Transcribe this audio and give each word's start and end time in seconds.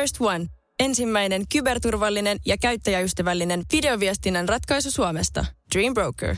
First 0.00 0.16
One. 0.20 0.46
Ensimmäinen 0.80 1.42
kyberturvallinen 1.52 2.38
ja 2.46 2.56
käyttäjäystävällinen 2.58 3.62
videoviestinnän 3.72 4.48
ratkaisu 4.48 4.90
Suomesta. 4.90 5.46
Dream 5.74 5.94
Broker. 5.94 6.36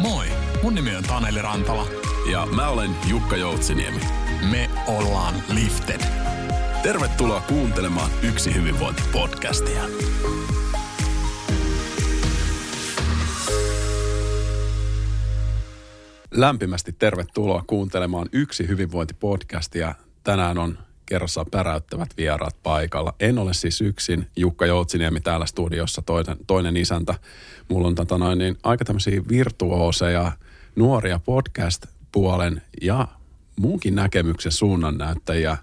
Moi, 0.00 0.26
mun 0.62 0.74
nimi 0.74 0.96
on 0.96 1.04
Taneli 1.04 1.42
Rantala. 1.42 1.86
Ja 2.32 2.46
mä 2.46 2.68
olen 2.68 2.90
Jukka 3.08 3.36
Joutsiniemi. 3.36 4.00
Me 4.50 4.70
ollaan 4.86 5.34
Lifted. 5.48 6.00
Tervetuloa 6.82 7.40
kuuntelemaan 7.40 8.10
Yksi 8.22 8.54
hyvinvointi-podcastia. 8.54 9.82
Lämpimästi 16.30 16.92
tervetuloa 16.92 17.64
kuuntelemaan 17.66 18.28
Yksi 18.32 18.68
hyvinvointi-podcastia. 18.68 19.94
Tänään 20.24 20.58
on 20.58 20.78
kerrassaan 21.06 21.46
päräyttävät 21.50 22.08
vieraat 22.16 22.56
paikalla. 22.62 23.14
En 23.20 23.38
ole 23.38 23.54
siis 23.54 23.80
yksin. 23.80 24.26
Jukka 24.36 24.66
Joutsiniemi 24.66 25.20
täällä 25.20 25.46
studiossa, 25.46 26.02
toinen, 26.02 26.36
toinen 26.46 26.76
isäntä. 26.76 27.14
Mulla 27.68 27.88
on 27.88 27.94
tota 27.94 28.18
noin, 28.18 28.38
niin 28.38 28.58
aika 28.62 28.84
tämmöisiä 28.84 29.22
virtuooseja, 29.28 30.32
nuoria 30.76 31.20
podcast-puolen 31.24 32.62
ja 32.82 33.08
muunkin 33.56 33.94
näkemyksen 33.94 34.52
suunnannäyttäjiä. 34.52 35.56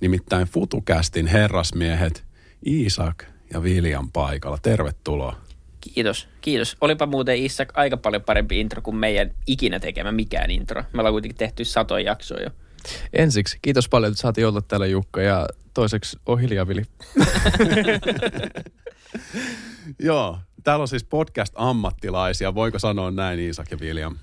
Nimittäin 0.00 0.46
FutuCastin 0.46 1.26
herrasmiehet 1.26 2.24
Iisak 2.66 3.24
ja 3.52 3.60
William 3.60 4.08
paikalla. 4.12 4.58
Tervetuloa. 4.62 5.36
Kiitos, 5.82 6.28
kiitos. 6.40 6.76
Olipa 6.80 7.06
muuten 7.06 7.36
Isak 7.36 7.72
aika 7.74 7.96
paljon 7.96 8.22
parempi 8.22 8.60
intro 8.60 8.82
kuin 8.82 8.96
meidän 8.96 9.30
ikinä 9.46 9.80
tekemä 9.80 10.12
mikään 10.12 10.50
intro. 10.50 10.82
Me 10.92 11.00
ollaan 11.00 11.14
kuitenkin 11.14 11.38
tehty 11.38 11.64
satoja 11.64 12.04
jaksoja 12.04 12.42
jo. 12.42 12.50
Ensiksi, 13.12 13.58
kiitos 13.62 13.88
paljon, 13.88 14.12
että 14.12 14.20
saatiin 14.20 14.46
olla 14.46 14.60
täällä 14.60 14.86
Jukka 14.86 15.22
ja 15.22 15.46
toiseksi 15.74 16.18
Ohilia 16.26 16.68
Vili. 16.68 16.82
Joo, 19.98 20.38
täällä 20.64 20.82
on 20.82 20.88
siis 20.88 21.04
podcast-ammattilaisia. 21.04 22.54
Voiko 22.54 22.78
sanoa 22.78 23.10
näin 23.10 23.40
Iisak 23.40 23.70
ja 23.70 23.76
William? 23.76 24.16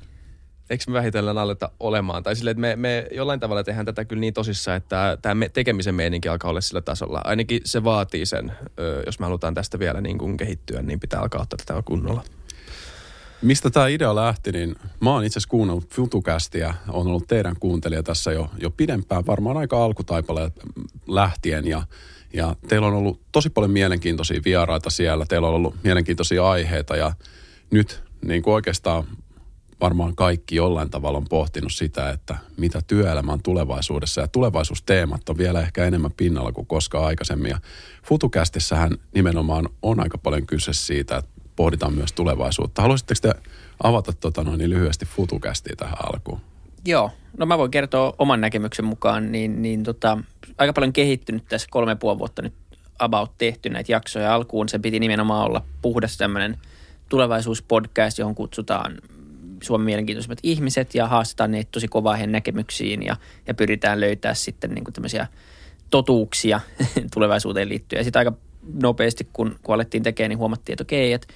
Eikö 0.70 0.84
me 0.88 0.94
vähitellen 0.94 1.38
aleta 1.38 1.72
olemaan? 1.80 2.24
Tai 2.24 2.36
silleen, 2.36 2.52
että 2.52 2.62
me, 2.62 2.76
me 2.76 3.08
jollain 3.12 3.40
tavalla 3.40 3.64
tehdään 3.64 3.86
tätä 3.86 4.06
kyllä 4.06 4.20
niin 4.20 4.34
tosissaan, 4.34 4.78
että 4.78 5.18
tämä 5.22 5.50
tekemisen 5.50 5.96
meininki 5.96 6.30
alkaa 6.30 6.50
olla 6.50 6.62
sillä 6.62 6.82
tasolla. 6.82 7.22
Ainakin 7.24 7.62
se 7.66 7.84
vaatii 7.84 8.26
sen, 8.26 8.52
jos 9.06 9.20
me 9.20 9.26
halutaan 9.26 9.54
tästä 9.54 9.80
vielä 9.80 10.02
niin 10.02 10.18
kuin 10.18 10.38
kehittyä, 10.38 10.82
niin 10.82 11.00
pitää 11.00 11.22
alkaa 11.22 11.42
ottaa 11.42 11.58
tätä 11.66 11.82
kunnolla. 11.86 12.24
Mistä 13.42 13.70
tämä 13.70 13.88
idea 13.88 14.16
lähti, 14.16 14.52
niin 14.52 14.76
mä 15.00 15.12
oon 15.12 15.24
itse 15.24 15.38
asiassa 15.38 15.50
kuunnellut 15.50 15.94
FutuCastia, 15.94 16.74
on 16.90 17.08
ollut 17.08 17.28
teidän 17.28 17.56
kuuntelija 17.60 18.04
tässä 18.04 18.32
jo, 18.32 18.50
jo 18.62 18.70
pidempään, 18.70 19.26
varmaan 19.28 19.58
aika 19.58 19.84
alkutaipale 19.84 20.52
lähtien 21.08 21.68
ja, 21.68 21.84
ja 22.34 22.56
teillä 22.68 22.88
on 22.88 22.94
ollut 22.94 23.22
tosi 23.32 23.50
paljon 23.50 23.72
mielenkiintoisia 23.72 24.42
vieraita 24.46 24.90
siellä, 24.90 25.26
teillä 25.26 25.48
on 25.48 25.54
ollut 25.54 25.76
mielenkiintoisia 25.84 26.50
aiheita 26.50 26.96
ja 26.96 27.14
nyt 27.72 28.04
niin 28.26 28.42
kuin 28.42 28.54
oikeastaan 28.54 29.04
varmaan 29.82 30.16
kaikki 30.16 30.56
jollain 30.56 30.90
tavalla 30.90 31.18
on 31.18 31.28
pohtinut 31.30 31.74
sitä, 31.74 32.10
että 32.10 32.38
mitä 32.58 32.82
työelämä 32.88 33.34
on 33.34 33.44
tulevaisuudessa. 33.44 34.22
Ja 34.22 34.28
tulevaisuusteemat 34.28 35.30
on 35.30 35.38
vielä 35.38 35.62
ehkä 35.62 35.86
enemmän 35.86 36.12
pinnalla 36.18 36.52
kuin 36.52 36.68
koskaan 36.68 37.06
aikaisemmin. 37.06 37.50
Ja 37.50 37.60
FutuCastissähän 38.04 38.92
nimenomaan 39.16 39.70
on 39.82 40.00
aika 40.00 40.18
paljon 40.18 40.46
kyse 40.46 40.74
siitä, 40.74 41.18
että 41.18 41.32
pohditaan 41.56 41.94
myös 41.94 42.14
tulevaisuutta. 42.14 42.82
Haluaisitteko 42.82 43.20
te 43.22 43.34
avata 43.84 44.14
tota 44.14 44.44
noin, 44.44 44.58
niin 44.58 44.70
lyhyesti 44.70 45.06
FutuCastia 45.06 45.76
tähän 45.76 45.98
alkuun? 46.14 46.40
Joo, 46.86 47.12
no 47.38 47.46
mä 47.46 47.58
voin 47.58 47.72
kertoa 47.72 48.14
oman 48.18 48.42
näkemyksen 48.42 48.86
mukaan, 48.86 49.32
niin, 49.32 49.62
niin 49.62 49.84
tota, 49.84 50.18
aika 50.58 50.74
paljon 50.74 50.94
kehittynyt 50.94 51.46
tässä 51.50 51.68
kolme 51.72 51.96
puoli 51.96 52.20
vuotta 52.20 52.42
nyt 52.42 52.54
about 53.00 53.32
tehty 53.38 53.70
näitä 53.70 53.92
jaksoja. 53.92 54.34
Alkuun 54.34 54.70
se 54.70 54.80
piti 54.80 55.00
nimenomaan 55.00 55.46
olla 55.46 55.66
puhdas 55.82 56.18
tämmöinen 56.18 56.58
tulevaisuuspodcast, 57.10 58.18
johon 58.18 58.36
kutsutaan 58.36 58.98
Suomen 59.64 59.86
mielenkiintoisimmat 59.86 60.40
ihmiset 60.44 60.96
ja 60.96 61.08
haastetaan 61.08 61.52
ne 61.52 61.64
tosi 61.72 61.88
kovaa 61.88 62.16
heidän 62.16 62.32
näkemyksiin 62.32 63.04
ja, 63.04 63.16
ja 63.48 63.54
pyritään 63.54 64.00
löytää 64.00 64.34
sitten 64.34 64.72
niin 64.72 64.84
kuin 64.84 64.94
tämmöisiä 64.94 65.28
totuuksia 65.90 66.60
tulevaisuuteen 67.14 67.70
liittyen. 67.70 68.00
Ja 68.00 68.04
sitten 68.04 68.20
aika 68.20 68.34
nopeasti, 68.82 69.28
kun, 69.34 69.60
kun 69.64 69.76
alettiin 69.76 70.04
tekemään, 70.04 70.30
niin 70.30 70.40
huomattiin, 70.40 70.74
että 70.74 70.82
okei, 70.82 71.14
että, 71.14 71.28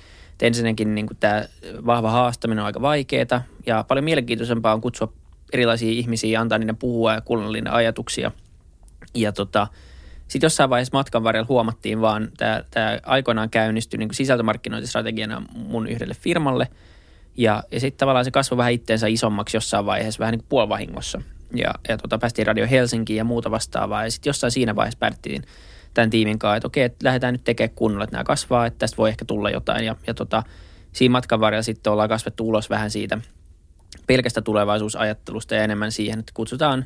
ensinnäkin 0.41 0.95
niin 0.95 1.07
kuin 1.07 1.17
tämä 1.19 1.45
vahva 1.85 2.11
haastaminen 2.11 2.59
on 2.59 2.65
aika 2.65 2.81
vaikeaa 2.81 3.43
ja 3.65 3.85
paljon 3.87 4.05
mielenkiintoisempaa 4.05 4.73
on 4.73 4.81
kutsua 4.81 5.13
erilaisia 5.53 5.91
ihmisiä 5.91 6.31
ja 6.31 6.41
antaa 6.41 6.57
niiden 6.57 6.77
puhua 6.77 7.13
ja 7.13 7.21
kuunnella 7.21 7.53
niiden 7.53 7.73
ajatuksia. 7.73 8.31
Ja 9.15 9.31
tota, 9.31 9.67
sitten 10.27 10.45
jossain 10.45 10.69
vaiheessa 10.69 10.97
matkan 10.97 11.23
varrella 11.23 11.47
huomattiin 11.49 12.01
vaan, 12.01 12.31
tämä 12.71 12.99
aikoinaan 13.03 13.49
käynnistyi 13.49 13.97
niin 13.97 14.13
sisältömarkkinointistrategiana 14.13 15.41
mun 15.55 15.87
yhdelle 15.87 16.13
firmalle– 16.13 16.67
ja, 17.37 17.63
ja 17.71 17.79
sitten 17.79 17.97
tavallaan 17.97 18.25
se 18.25 18.31
kasvoi 18.31 18.57
vähän 18.57 18.73
itteensä 18.73 19.07
isommaksi 19.07 19.57
jossain 19.57 19.85
vaiheessa, 19.85 20.19
vähän 20.19 20.31
niin 20.31 20.39
kuin 20.39 20.49
puolivahingossa. 20.49 21.21
Ja, 21.55 21.73
ja 21.89 21.97
tota, 21.97 22.17
päästiin 22.17 22.47
Radio 22.47 22.67
Helsinkiin 22.69 23.17
ja 23.17 23.23
muuta 23.23 23.51
vastaavaa. 23.51 24.03
Ja 24.03 24.11
sitten 24.11 24.29
jossain 24.29 24.51
siinä 24.51 24.75
vaiheessa 24.75 24.99
päätettiin 24.99 25.43
tämän 25.93 26.09
tiimin 26.09 26.39
kanssa, 26.39 26.55
että 26.55 26.67
okei, 26.67 26.83
että 26.83 27.05
lähdetään 27.05 27.33
nyt 27.33 27.43
tekemään 27.43 27.75
kunnolla, 27.75 28.03
että 28.03 28.15
nämä 28.15 28.23
kasvaa, 28.23 28.65
että 28.65 28.79
tästä 28.79 28.97
voi 28.97 29.09
ehkä 29.09 29.25
tulla 29.25 29.49
jotain. 29.49 29.85
Ja, 29.85 29.95
ja 30.07 30.13
tota, 30.13 30.43
siinä 30.93 31.11
matkan 31.11 31.39
varrella 31.39 31.63
sitten 31.63 31.93
ollaan 31.93 32.09
kasvettu 32.09 32.49
ulos 32.49 32.69
vähän 32.69 32.91
siitä 32.91 33.17
pelkästä 34.07 34.41
tulevaisuusajattelusta 34.41 35.55
ja 35.55 35.63
enemmän 35.63 35.91
siihen, 35.91 36.19
että 36.19 36.31
kutsutaan 36.35 36.85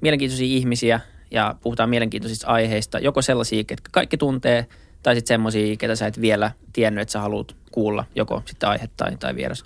mielenkiintoisia 0.00 0.46
ihmisiä 0.46 1.00
ja 1.30 1.54
puhutaan 1.62 1.90
mielenkiintoisista 1.90 2.46
aiheista, 2.46 2.98
joko 2.98 3.22
sellaisia, 3.22 3.64
ketkä 3.64 3.88
kaikki 3.92 4.16
tuntee, 4.16 4.66
tai 5.02 5.14
sitten 5.14 5.34
semmoisia, 5.34 5.76
ketä 5.76 5.96
sä 5.96 6.06
et 6.06 6.20
vielä 6.20 6.50
tiennyt, 6.72 7.02
että 7.02 7.12
sä 7.12 7.20
haluat 7.20 7.56
kuulla, 7.70 8.04
joko 8.14 8.42
sitten 8.46 8.68
aihe 8.68 8.88
tai, 8.96 9.16
tai 9.16 9.34
vieras. 9.34 9.64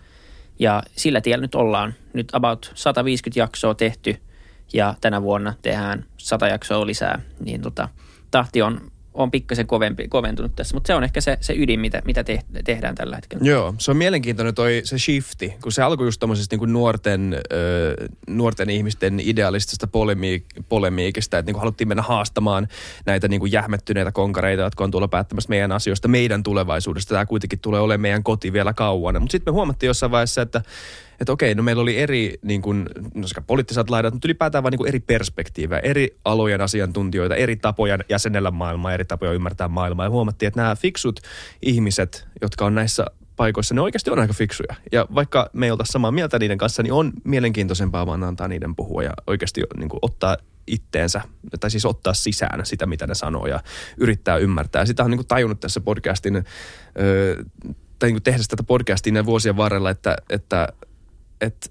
Ja 0.63 0.83
sillä 0.97 1.21
tiellä 1.21 1.43
nyt 1.43 1.55
ollaan. 1.55 1.95
Nyt 2.13 2.29
about 2.33 2.73
150 2.75 3.41
jaksoa 3.41 3.75
tehty 3.75 4.17
ja 4.73 4.95
tänä 5.01 5.23
vuonna 5.23 5.55
tehdään 5.63 6.05
100 6.17 6.49
jaksoa 6.49 6.87
lisää. 6.87 7.21
Niin 7.41 7.63
tota, 7.63 7.89
tahti 8.31 8.63
on 8.63 8.92
on 9.15 9.31
pikkasen 9.31 9.67
kovempi, 9.67 10.09
koventunut 10.09 10.57
tässä, 10.57 10.75
mutta 10.77 10.87
se 10.87 10.95
on 10.95 11.05
ehkä 11.05 11.21
se, 11.21 11.39
se 11.41 11.55
ydin, 11.57 11.81
mitä, 11.81 12.03
mitä 12.05 12.25
te, 12.25 12.41
tehdään 12.65 12.95
tällä 12.95 13.17
hetkellä. 13.17 13.45
Joo, 13.45 13.75
se 13.79 13.91
on 13.91 13.97
mielenkiintoinen 13.97 14.55
toi 14.55 14.81
se 14.85 14.99
shifti, 14.99 15.55
kun 15.63 15.73
se 15.73 15.83
alkoi 15.83 16.07
just 16.07 16.21
tämmöisestä 16.21 16.57
niin 16.57 16.73
nuorten, 16.73 17.41
ö, 17.53 18.09
nuorten 18.29 18.71
ihmisten 18.71 19.21
idealistista 19.21 19.87
polemiik- 19.87 20.63
polemiikista, 20.69 21.39
että 21.39 21.53
niin 21.53 21.61
haluttiin 21.61 21.89
mennä 21.89 22.03
haastamaan 22.03 22.69
näitä 23.07 23.29
niin 23.29 23.41
kuin 23.41 23.53
jähmettyneitä 23.53 24.13
konkareita, 24.13 24.63
jotka 24.63 24.85
on 24.85 24.91
tuolla 24.91 25.09
päättämässä 25.09 25.49
meidän 25.49 25.73
asioista, 25.73 26.09
meidän 26.09 26.43
tulevaisuudesta. 26.43 27.15
Tämä 27.15 27.27
kuitenkin 27.27 27.59
tulee 27.59 27.81
olemaan 27.81 28.01
meidän 28.01 28.23
koti 28.23 28.53
vielä 28.53 28.73
kauan. 28.73 29.15
Mutta 29.21 29.33
sitten 29.33 29.53
me 29.53 29.55
huomattiin 29.55 29.89
jossain 29.89 30.13
vaiheessa, 30.13 30.43
että 30.43 30.63
että 31.23 31.33
okei, 31.33 31.55
no 31.55 31.63
meillä 31.63 31.83
oli 31.83 31.99
eri 31.99 32.39
niin 32.43 32.63
kuin, 32.63 32.89
no 33.15 33.27
sekä 33.29 33.41
poliittiset 33.41 33.91
laidat, 33.91 34.15
mutta 34.15 34.27
ylipäätään 34.27 34.65
vain 34.65 34.73
niin 34.73 34.89
eri 34.89 35.01
perspektiivejä, 35.01 35.81
eri 35.81 36.17
alojen 36.25 36.61
asiantuntijoita, 36.61 37.35
eri 37.35 37.57
tapoja 37.57 37.99
jäsenellä 38.09 38.51
maailmaa, 38.51 38.93
eri 38.93 39.05
tapoja 39.05 39.33
ymmärtää 39.33 39.69
maailmaa. 39.69 40.07
Ja 40.07 40.11
huomattiin, 40.11 40.47
että 40.47 40.61
nämä 40.61 40.77
fiksut 40.77 41.21
ihmiset, 41.63 42.27
jotka 42.41 42.67
on 42.67 42.75
näissä 42.75 43.05
paikoissa, 43.37 43.75
ne 43.75 43.81
oikeasti 43.81 44.11
on 44.11 44.19
aika 44.19 44.33
fiksuja. 44.33 44.75
Ja 44.93 45.07
vaikka 45.15 45.51
me 45.53 45.67
ei 45.67 45.71
oltaisi 45.71 45.93
samaa 45.93 46.11
mieltä 46.11 46.39
niiden 46.39 46.59
kanssa, 46.59 46.83
niin 46.83 46.93
on 46.93 47.13
mielenkiintoisempaa 47.25 48.07
vaan 48.07 48.25
antaa 48.25 48.49
niiden 48.49 48.77
puhua 48.77 49.03
ja 49.03 49.13
oikeasti 49.27 49.63
niin 49.77 49.89
kuin 49.89 49.99
ottaa 50.03 50.37
itteensä, 50.67 51.23
tai 51.61 51.71
siis 51.71 51.87
ottaa 51.87 52.15
sisään 52.15 52.67
sitä, 52.67 52.87
mitä 52.87 53.07
ne 53.07 53.15
sanoo 53.15 53.47
ja 53.47 53.61
yrittää 53.99 54.37
ymmärtää. 54.37 54.87
Sitä 54.87 55.05
on 55.05 55.11
niin 55.11 55.19
kuin 55.19 55.27
tajunnut 55.27 55.61
tässä 55.61 55.81
podcastin, 55.81 56.37
öö, 57.01 57.45
tai 57.99 58.09
niin 58.09 58.15
kuin 58.15 58.23
tehdä 58.23 58.43
tätä 58.49 58.63
podcastin 58.63 59.27
vuosien 59.27 59.57
varrella, 59.57 59.91
että, 59.91 60.17
että 60.31 60.69
että 61.43 61.69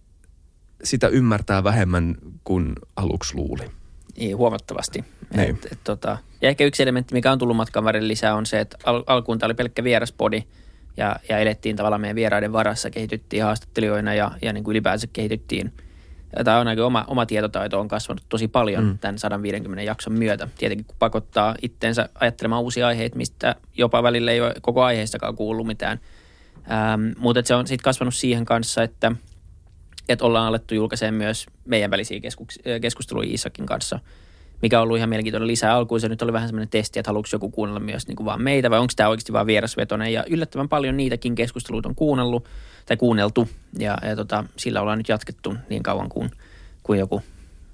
sitä 0.84 1.08
ymmärtää 1.08 1.64
vähemmän 1.64 2.16
kuin 2.44 2.74
aluksi 2.96 3.36
luuli. 3.36 3.64
Niin, 4.18 4.38
huomattavasti. 4.38 5.06
Niin. 5.36 5.50
Et, 5.50 5.68
et, 5.72 5.80
tota, 5.84 6.18
ja 6.42 6.50
ehkä 6.50 6.64
yksi 6.64 6.84
elementti, 6.84 7.14
mikä 7.14 7.32
on 7.32 7.40
tullut 7.40 7.58
matkan 7.58 7.84
varrella 7.84 8.08
lisää, 8.08 8.36
on 8.36 8.46
se, 8.46 8.60
että 8.60 8.78
al- 8.86 9.04
alkuun 9.08 9.40
tämä 9.40 9.48
oli 9.48 9.54
pelkkä 9.54 9.84
vieraspodi 9.84 10.44
ja, 10.98 11.16
ja 11.30 11.38
elettiin 11.38 11.76
tavallaan 11.76 12.02
meidän 12.02 12.16
vieraiden 12.16 12.54
varassa, 12.54 12.90
kehityttiin 12.90 13.44
haastattelijoina 13.44 14.14
ja, 14.14 14.32
ja 14.42 14.54
niin 14.54 14.64
kuin 14.64 14.72
ylipäänsä 14.72 15.08
kehityttiin. 15.14 15.74
Tämä 16.44 16.60
on 16.60 16.68
aika 16.68 16.86
oma, 16.86 17.06
oma 17.08 17.26
tietotaito 17.26 17.80
on 17.80 17.88
kasvanut 17.88 18.24
tosi 18.30 18.48
paljon 18.48 18.84
mm. 18.84 18.98
tämän 18.98 19.20
150 19.20 19.84
jakson 19.84 20.14
myötä. 20.14 20.48
Tietenkin 20.58 20.86
kun 20.86 20.96
pakottaa 21.00 21.56
itteensä 21.62 22.10
ajattelemaan 22.16 22.62
uusia 22.62 22.88
aiheita, 22.88 23.18
mistä 23.18 23.56
jopa 23.78 24.04
välillä 24.04 24.32
ei 24.32 24.42
ole 24.42 24.54
koko 24.62 24.84
aiheestakaan 24.84 25.36
kuullut 25.36 25.68
mitään. 25.68 26.00
Ähm, 26.72 27.02
mutta 27.18 27.42
se 27.46 27.56
on 27.56 27.68
sitten 27.68 27.84
kasvanut 27.84 28.16
siihen 28.16 28.46
kanssa, 28.46 28.84
että– 28.84 29.12
että 30.14 30.26
ollaan 30.26 30.48
alettu 30.48 30.76
julkaisemaan 30.76 31.14
myös 31.14 31.46
meidän 31.66 31.92
välisiä 31.92 32.20
keskusteluja 32.82 33.30
Isakin 33.32 33.66
kanssa, 33.66 34.00
mikä 34.62 34.80
on 34.80 34.84
ollut 34.84 34.98
ihan 34.98 35.10
mielenkiintoinen 35.10 35.48
lisää. 35.48 35.76
Alkuun 35.76 36.02
se 36.02 36.10
nyt 36.10 36.22
oli 36.22 36.34
vähän 36.34 36.48
semmoinen 36.48 36.70
testi, 36.70 37.00
että 37.00 37.10
haluatko 37.10 37.30
joku 37.32 37.50
kuunnella 37.50 37.80
myös 37.80 38.08
niin 38.08 38.16
kuin 38.16 38.26
vaan 38.26 38.42
meitä 38.42 38.70
vai 38.70 38.80
onko 38.80 38.94
tämä 38.96 39.10
oikeasti 39.10 39.34
vaan 39.34 39.46
vierasvetoinen. 39.46 40.14
Ja 40.14 40.24
yllättävän 40.30 40.70
paljon 40.70 40.98
niitäkin 40.98 41.36
keskusteluita 41.36 41.90
on 41.90 41.96
kuunnellut 41.96 42.46
tai 42.86 42.98
kuunneltu 42.98 43.50
ja, 43.80 43.98
ja 44.10 44.16
tota, 44.16 44.44
sillä 44.58 44.82
ollaan 44.82 44.98
nyt 44.98 45.10
jatkettu 45.10 45.56
niin 45.70 45.84
kauan 45.84 46.10
kuin, 46.10 46.32
kuin 46.84 47.00
joku, 47.00 47.22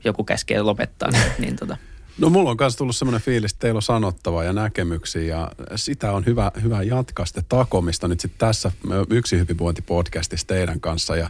joku 0.04 0.24
käskee 0.24 0.62
lopettaa. 0.62 1.12
niin, 1.12 1.32
niin 1.40 1.56
tota. 1.56 1.78
No 2.18 2.30
mulla 2.30 2.50
on 2.50 2.58
myös 2.60 2.76
tullut 2.76 2.96
semmoinen 2.96 3.22
fiilis, 3.22 3.52
että 3.52 3.60
teillä 3.60 3.78
on 3.78 3.82
sanottavaa 3.82 4.44
ja 4.44 4.54
näkemyksiä 4.54 5.22
ja 5.22 5.52
sitä 5.76 6.12
on 6.12 6.26
hyvä, 6.26 6.52
hyvä 6.64 6.84
jatkaa 6.84 7.26
sitten 7.26 7.46
takomista 7.50 8.08
nyt 8.08 8.20
sitten 8.20 8.40
tässä 8.40 8.72
Yksi 9.10 9.40
hyvinvointipodcastissa 9.40 10.48
teidän 10.48 10.80
kanssa 10.80 11.16
ja 11.16 11.30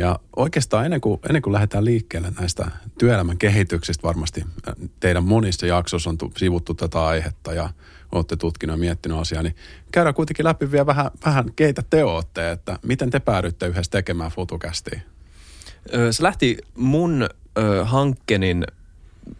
ja 0.00 0.18
oikeastaan 0.36 0.84
ennen 0.84 1.00
kuin, 1.00 1.20
ennen 1.28 1.42
kuin 1.42 1.52
lähdetään 1.52 1.84
liikkeelle 1.84 2.32
näistä 2.40 2.70
työelämän 2.98 3.38
kehityksistä, 3.38 4.02
varmasti 4.02 4.44
teidän 5.00 5.24
monissa 5.24 5.66
jaksoissa 5.66 6.10
on 6.10 6.18
sivuttu 6.36 6.74
tätä 6.74 7.04
aihetta 7.04 7.54
ja 7.54 7.70
olette 8.12 8.36
tutkinut 8.36 8.74
ja 8.74 8.80
miettinyt 8.80 9.18
asiaa, 9.18 9.42
niin 9.42 9.56
käydään 9.92 10.14
kuitenkin 10.14 10.44
läpi 10.44 10.70
vielä 10.70 10.86
vähän, 10.86 11.10
vähän 11.24 11.52
keitä 11.56 11.82
te 11.90 12.04
olette, 12.04 12.50
että 12.50 12.78
miten 12.82 13.10
te 13.10 13.20
päädyitte 13.20 13.66
yhdessä 13.66 13.90
tekemään 13.90 14.30
FutuCastia? 14.30 15.00
Se 16.10 16.22
lähti 16.22 16.58
mun 16.74 17.28
ö, 17.58 17.84
hankkenin 17.84 18.64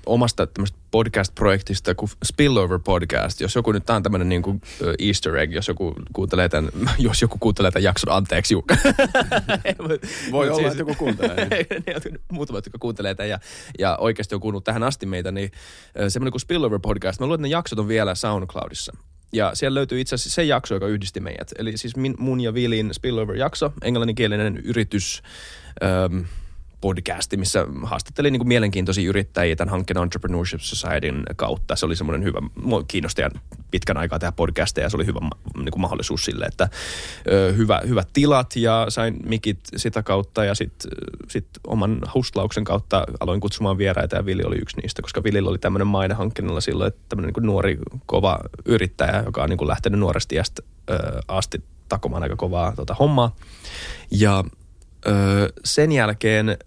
omasta 0.07 0.47
tämmöistä 0.47 0.79
podcast-projektista 0.91 1.95
kuin 1.95 2.11
Spillover 2.25 2.79
Podcast. 2.79 3.41
Jos 3.41 3.55
joku 3.55 3.73
nyt, 3.73 3.87
tämä 3.87 3.97
on 3.97 4.03
tämmöinen 4.03 4.29
niin 4.29 4.43
kuin 4.43 4.61
easter 4.99 5.37
egg, 5.37 5.53
jos 5.53 5.69
joku 5.69 5.95
kuuntelee 6.13 6.49
tämän, 6.49 6.71
jos 6.99 7.23
joku 7.23 7.37
kuuntelee 7.41 7.71
tämän 7.71 7.85
jakson, 7.85 8.13
anteeksi 8.13 8.55
Jukka. 8.55 8.77
Voi 10.33 10.51
olla, 10.51 10.57
siis, 10.57 10.67
että 10.69 10.81
joku 10.81 10.95
kuuntelee. 10.95 11.49
Muutamat, 12.33 12.67
jotka 12.67 12.79
kuuntelee 12.79 13.15
tämän 13.15 13.29
ja, 13.29 13.39
ja 13.79 13.97
oikeasti 14.01 14.35
on 14.35 14.41
kuunnut 14.41 14.65
tähän 14.65 14.83
asti 14.83 15.07
meitä, 15.07 15.33
niin 15.33 15.51
semmoinen 16.09 16.33
kuin 16.33 16.41
Spillover 16.41 16.81
Podcast. 16.83 17.21
Mä 17.21 17.27
luulen, 17.27 17.39
että 17.39 17.49
ne 17.49 17.53
jaksot 17.53 17.79
on 17.79 17.89
vielä 17.89 18.15
SoundCloudissa. 18.15 18.93
Ja 19.33 19.51
siellä 19.55 19.75
löytyy 19.75 20.01
itse 20.01 20.15
asiassa 20.15 20.35
se 20.35 20.45
jakso, 20.45 20.75
joka 20.75 20.87
yhdisti 20.87 21.21
meidät. 21.21 21.53
Eli 21.59 21.77
siis 21.77 21.97
min, 21.97 22.15
mun 22.19 22.41
ja 22.41 22.55
Vilin 22.55 22.95
Spillover-jakso, 22.95 23.73
englanninkielinen 23.83 24.57
yritys, 24.57 25.23
podcasti, 26.81 27.37
missä 27.37 27.67
haastattelin 27.83 28.33
niin 28.33 28.41
kuin 28.41 28.49
mielenkiintoisia 28.49 29.09
yrittäjiä 29.09 29.57
tämän 29.57 29.71
hankkeen 29.71 29.99
Entrepreneurship 29.99 30.61
Societyn 30.61 31.23
kautta. 31.37 31.77
Se 31.77 31.87
oli 31.87 31.97
semmoinen 31.97 32.25
hyvä, 32.25 32.39
kiinnosti 32.89 33.23
pitkän 33.71 33.97
aikaa 33.97 34.19
tehdä 34.19 34.33
podcasteja 34.33 34.85
ja 34.85 34.91
se 34.91 34.97
oli 34.97 35.07
hyvä 35.07 35.21
niin 35.57 35.71
kuin 35.71 35.81
mahdollisuus 35.81 36.25
sille, 36.25 36.45
että 36.45 36.69
hyvä, 37.57 37.81
hyvät 37.89 38.09
tilat 38.13 38.57
ja 38.57 38.87
sain 38.89 39.17
mikit 39.25 39.59
sitä 39.77 40.03
kautta 40.03 40.45
ja 40.45 40.55
sitten 40.55 40.91
sit 41.29 41.47
oman 41.67 42.01
hostlauksen 42.15 42.65
kautta 42.65 43.05
aloin 43.21 43.41
kutsumaan 43.41 43.79
vieraita 43.79 44.17
ja 44.17 44.27
Vili 44.27 44.43
oli 44.43 44.57
yksi 44.57 44.77
niistä, 44.81 45.03
koska 45.03 45.23
Vilillä 45.25 45.51
oli 45.51 45.59
tämmöinen 45.59 45.87
maine 45.87 46.15
hankkeella 46.15 46.61
silloin, 46.61 46.89
että 46.89 47.01
tämmöinen 47.09 47.33
niin 47.37 47.47
nuori 47.47 47.79
kova 48.07 48.39
yrittäjä, 48.65 49.23
joka 49.27 49.43
on 49.43 49.49
niin 49.49 49.59
kuin 49.59 49.69
lähtenyt 49.69 50.01
nuoresti 50.01 50.35
iästä 50.35 50.63
asti 51.29 51.63
takomaan 51.89 52.23
aika 52.23 52.37
kovaa 52.37 52.77
tota, 52.77 52.95
hommaa. 52.95 53.37
Ja 54.11 54.45
Öö, 55.07 55.49
sen 55.65 55.93
jälkeen 55.93 56.59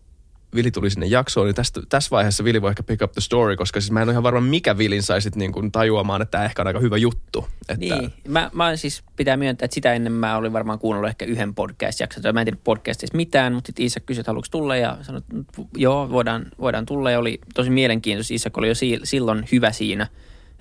Vili 0.56 0.72
tuli 0.72 0.90
sinne 0.90 1.06
jaksoon, 1.06 1.46
niin 1.46 1.56
tästä, 1.56 1.82
tässä 1.90 2.10
vaiheessa 2.12 2.44
Vili 2.44 2.62
voi 2.62 2.70
ehkä 2.70 2.84
pick 2.84 3.02
up 3.02 3.12
the 3.12 3.22
story, 3.22 3.56
koska 3.56 3.82
siis 3.82 3.92
mä 3.92 4.02
en 4.02 4.08
ole 4.08 4.12
ihan 4.12 4.24
varma, 4.24 4.42
mikä 4.42 4.78
Vilin 4.78 5.04
saisit 5.04 5.36
niin 5.36 5.52
kuin 5.52 5.72
tajuamaan, 5.72 6.22
että 6.22 6.32
tämä 6.32 6.46
ehkä 6.46 6.62
on 6.62 6.68
aika 6.68 6.80
hyvä 6.80 6.98
juttu. 6.98 7.48
Että... 7.62 7.96
Niin, 7.96 8.14
mä, 8.28 8.50
mä 8.54 8.76
siis 8.76 9.04
pitää 9.16 9.38
myöntää, 9.38 9.66
että 9.66 9.76
sitä 9.76 9.94
ennen 9.94 10.14
mä 10.14 10.38
olin 10.38 10.54
varmaan 10.54 10.80
kuunnellut 10.80 11.10
ehkä 11.10 11.26
yhden 11.26 11.56
podcast-jakson. 11.56 12.34
Mä 12.34 12.42
en 12.42 12.46
tiedä 12.46 12.58
podcastista 12.64 13.18
mitään, 13.18 13.54
mutta 13.54 13.68
sitten 13.68 13.86
Isak 13.86 14.06
kysyi, 14.06 14.20
että 14.20 14.30
haluatko 14.30 14.48
tulla 14.52 14.76
ja 14.76 14.98
sanoi, 15.02 15.20
että 15.20 15.62
joo, 15.78 16.10
voidaan, 16.10 16.46
voidaan 16.60 16.86
tulla. 16.86 17.12
Ja 17.12 17.20
oli 17.20 17.40
tosi 17.54 17.70
mielenkiintoista. 17.70 18.34
Isak 18.34 18.58
oli 18.58 18.68
jo 18.68 18.76
si- 18.76 19.00
silloin 19.04 19.46
hyvä 19.52 19.72
siinä 19.72 20.08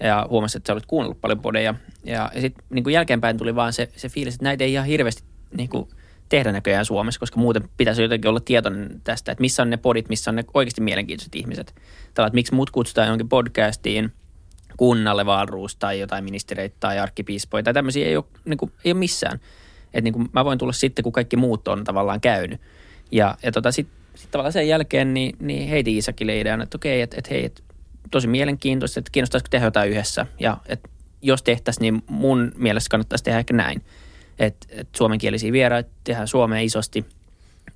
ja 0.00 0.26
huomasi, 0.30 0.58
että 0.58 0.66
sä 0.66 0.72
olit 0.72 0.86
kuunnellut 0.86 1.20
paljon 1.20 1.40
podeja. 1.40 1.74
Ja, 2.04 2.30
ja 2.34 2.40
sitten 2.40 2.64
niin 2.70 2.90
jälkeenpäin 2.90 3.38
tuli 3.38 3.54
vaan 3.54 3.72
se, 3.72 3.88
se 3.96 4.08
fiilis, 4.08 4.34
että 4.34 4.44
näitä 4.44 4.64
ei 4.64 4.72
ihan 4.72 4.86
hirveästi 4.86 5.22
niin 5.56 5.68
kuin– 5.68 5.88
tehdä 6.32 6.52
näköjään 6.52 6.84
Suomessa, 6.84 7.18
koska 7.18 7.40
muuten 7.40 7.68
pitäisi 7.76 8.02
jotenkin 8.02 8.28
olla 8.28 8.40
tietoinen 8.40 9.00
tästä, 9.04 9.32
että 9.32 9.40
missä 9.40 9.62
on 9.62 9.70
ne 9.70 9.76
podit, 9.76 10.08
missä 10.08 10.30
on 10.30 10.36
ne 10.36 10.44
oikeasti 10.54 10.80
mielenkiintoiset 10.80 11.34
ihmiset. 11.34 11.74
Tällä, 12.14 12.26
että 12.26 12.34
miksi 12.34 12.54
mut 12.54 12.70
kutsutaan 12.70 13.08
jonkin 13.08 13.28
podcastiin, 13.28 14.12
kunnalle 14.76 15.26
Valruus 15.26 15.76
tai 15.76 16.00
jotain 16.00 16.24
ministereitä 16.24 16.76
tai 16.80 16.98
arkkipiispoja 16.98 17.62
tai 17.62 17.74
tämmöisiä 17.74 18.06
ei 18.06 18.16
ole, 18.16 18.24
niin 18.44 18.56
kuin, 18.58 18.72
ei 18.84 18.92
ole 18.92 18.98
missään. 18.98 19.40
Että 19.84 20.00
niin 20.00 20.12
kuin 20.12 20.28
mä 20.32 20.44
voin 20.44 20.58
tulla 20.58 20.72
sitten, 20.72 21.02
kun 21.02 21.12
kaikki 21.12 21.36
muut 21.36 21.68
on 21.68 21.84
tavallaan 21.84 22.20
käynyt. 22.20 22.60
Ja, 23.10 23.36
ja 23.42 23.52
tota, 23.52 23.72
sitten 23.72 23.96
sit 24.14 24.30
tavallaan 24.30 24.52
sen 24.52 24.68
jälkeen 24.68 25.14
niin, 25.14 25.36
niin 25.40 25.68
heitin 25.68 25.98
Isakille 25.98 26.40
idean, 26.40 26.62
että 26.62 26.76
okei, 26.76 27.00
että, 27.00 27.16
että 27.18 27.34
hei, 27.34 27.44
että 27.44 27.62
tosi 28.10 28.28
mielenkiintoista, 28.28 29.00
että 29.00 29.10
kiinnostaisiko 29.12 29.48
tehdä 29.50 29.66
jotain 29.66 29.90
yhdessä. 29.90 30.26
Ja 30.40 30.56
että 30.66 30.88
jos 31.22 31.42
tehtäisiin, 31.42 31.82
niin 31.82 32.02
mun 32.06 32.52
mielestä 32.56 32.90
kannattaisi 32.90 33.24
tehdä 33.24 33.38
ehkä 33.38 33.54
näin 33.54 33.82
että, 34.46 34.66
että 34.70 34.98
suomenkielisiä 34.98 35.52
vieraita 35.52 35.90
tehdään 36.04 36.28
Suomeen 36.28 36.64
isosti 36.64 37.04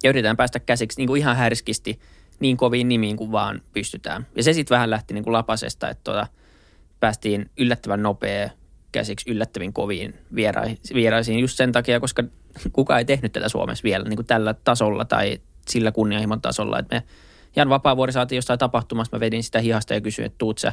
ja 0.03 0.11
yritetään 0.11 0.37
päästä 0.37 0.61
käsiksi 0.61 1.01
niin 1.01 1.07
kuin 1.07 1.21
ihan 1.21 1.37
härskisti 1.37 2.01
niin 2.41 2.57
koviin 2.57 2.89
nimiin 2.89 3.17
kuin 3.17 3.33
vaan 3.33 3.63
pystytään. 3.73 4.27
Ja 4.37 4.43
se 4.43 4.53
sitten 4.53 4.75
vähän 4.75 4.91
lähti 4.91 5.15
niin 5.15 5.25
kuin 5.25 5.33
lapasesta, 5.33 5.89
että 5.89 6.05
tuota, 6.05 6.27
päästiin 7.01 7.51
yllättävän 7.59 8.03
nopea 8.03 8.51
käsiksi 8.93 9.31
yllättävin 9.31 9.73
koviin 9.73 10.15
vieraisiin 10.95 11.39
just 11.39 11.57
sen 11.57 11.73
takia, 11.73 12.01
koska 12.01 12.23
kukaan 12.73 12.99
ei 12.99 13.05
tehnyt 13.05 13.33
tätä 13.33 13.49
Suomessa 13.49 13.85
vielä 13.85 14.05
niin 14.05 14.17
kuin 14.17 14.27
tällä 14.27 14.55
tasolla 14.55 15.05
tai 15.05 15.41
sillä 15.69 15.93
kunnianhimon 15.93 16.41
tasolla. 16.41 16.79
Että 16.79 16.97
me 16.97 17.03
Jan 17.57 17.69
Vapaavuori 17.69 18.13
saatiin 18.13 18.37
jostain 18.37 18.59
tapahtumassa, 18.59 19.17
mä 19.17 19.21
vedin 19.21 19.43
sitä 19.43 19.61
hihasta 19.61 19.95
ja 19.95 20.01
kysyin, 20.01 20.27
että 20.27 20.39
tuut 20.39 20.59
sä 20.59 20.73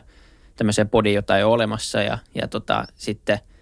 tämmöiseen 0.56 0.90
podiin, 0.90 1.16
jota 1.16 1.38
ei 1.38 1.44
ole 1.44 1.54
olemassa 1.54 2.02
ja, 2.02 2.18
ja 2.36 2.48
tota, 2.48 2.86
sitten– 2.96 3.40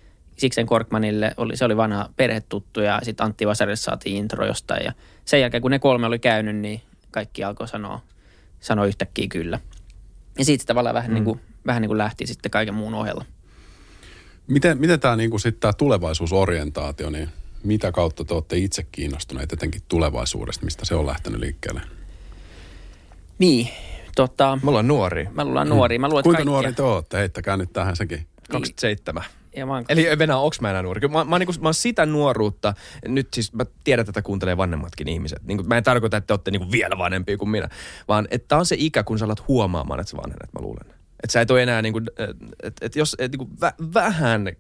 Siksen 0.42 0.66
Korkmanille, 0.66 1.34
oli, 1.38 1.58
se 1.58 1.66
oli 1.66 1.78
vanha 1.78 2.10
perhetuttu 2.16 2.82
ja 2.82 3.00
sitten 3.04 3.26
Antti 3.26 3.48
Vasarille 3.48 3.76
saatiin 3.76 4.16
intro 4.16 4.46
jostain. 4.46 4.86
Ja 4.86 4.94
sen 5.26 5.42
jälkeen 5.42 5.62
kun 5.62 5.72
ne 5.72 5.80
kolme 5.80 6.08
oli 6.08 6.20
käynyt, 6.20 6.56
niin 6.56 6.82
kaikki 7.12 7.44
alkoi 7.44 7.68
sanoa, 7.68 8.02
sanoa 8.60 8.86
yhtäkkiä 8.86 9.28
kyllä. 9.30 9.60
Ja 10.38 10.46
siitä 10.46 10.66
tavallaan 10.66 10.94
vähän, 10.94 11.12
mm. 11.12 11.14
niin 11.14 11.24
kuin, 11.24 11.42
vähän 11.66 11.82
niin 11.82 11.90
kuin 11.90 11.98
lähti 11.98 12.28
sitten 12.28 12.52
kaiken 12.52 12.74
muun 12.74 12.94
ohella. 12.94 13.26
Miten, 14.48 14.78
miten 14.78 15.00
tämä 15.00 15.16
niin 15.16 15.30
kuin 15.30 15.40
sitten 15.40 15.62
tämä 15.62 15.74
tulevaisuusorientaatio, 15.74 17.10
niin 17.10 17.30
mitä 17.64 17.92
kautta 17.92 18.26
te 18.26 18.34
olette 18.34 18.58
itse 18.58 18.88
kiinnostuneet 18.92 19.54
etenkin 19.54 19.82
tulevaisuudesta, 19.88 20.66
mistä 20.66 20.86
se 20.86 20.96
on 20.96 21.08
lähtenyt 21.08 21.40
liikkeelle? 21.40 21.82
Niin, 23.40 23.70
tota... 24.16 24.60
Me 24.64 24.70
ollaan 24.70 24.88
nuori. 24.88 25.28
Me 25.36 25.42
ollaan 25.42 25.70
nuori. 25.70 26.00
Mä 26.00 26.08
luulen, 26.08 26.24
Kuinka 26.24 26.38
kaikkia... 26.38 26.52
nuori 26.52 26.74
te 26.74 26.82
olette? 26.82 27.18
Heittäkää 27.18 27.58
nyt 27.58 27.74
tähän 27.74 27.96
sekin. 27.96 28.28
27. 28.52 29.24
Niin. 29.24 29.41
Ja 29.56 29.66
mä 29.66 29.74
oon... 29.74 29.86
Eli 29.90 30.20
Venä, 30.20 30.38
onks 30.38 30.62
mä 30.62 30.70
enää 30.70 30.82
nuori? 30.82 31.08
Mä, 31.08 31.24
mä, 31.24 31.40
niinku, 31.40 31.54
mä 31.62 31.68
oon 31.68 31.74
sitä 31.74 32.06
nuoruutta, 32.06 32.74
nyt 33.08 33.28
siis 33.34 33.54
mä 33.54 33.66
tiedän, 33.84 34.02
että 34.02 34.14
tätä 34.14 34.26
kuuntelee 34.26 34.58
vanhemmatkin 34.58 35.08
ihmiset. 35.08 35.44
Niin 35.44 35.68
mä 35.68 35.78
en 35.78 35.84
tarkoita, 35.84 36.18
että 36.18 36.28
te 36.28 36.34
olette 36.34 36.52
niinku 36.52 36.72
vielä 36.72 36.98
vanhempia 36.98 37.38
kuin 37.38 37.50
minä, 37.50 37.70
vaan 38.08 38.28
että 38.32 38.58
on 38.58 38.66
se 38.66 38.76
ikä, 38.80 39.04
kun 39.04 39.20
sä 39.20 39.26
alat 39.26 39.48
huomaamaan, 39.48 40.00
että 40.00 40.12
sä 40.12 40.18
vanhenet, 40.18 40.54
mä 40.54 40.62
luulen. 40.62 40.86
Että 41.24 41.32
sä 41.32 41.42
et 41.42 41.52
ole 41.52 41.64
enää, 41.64 41.82
niinku, 41.82 42.02
että 42.64 42.86
et 42.86 42.96
jos 42.96 43.16
et, 43.20 43.32
niinku, 43.32 43.50
vä, 43.62 43.74
vähän 43.94 44.52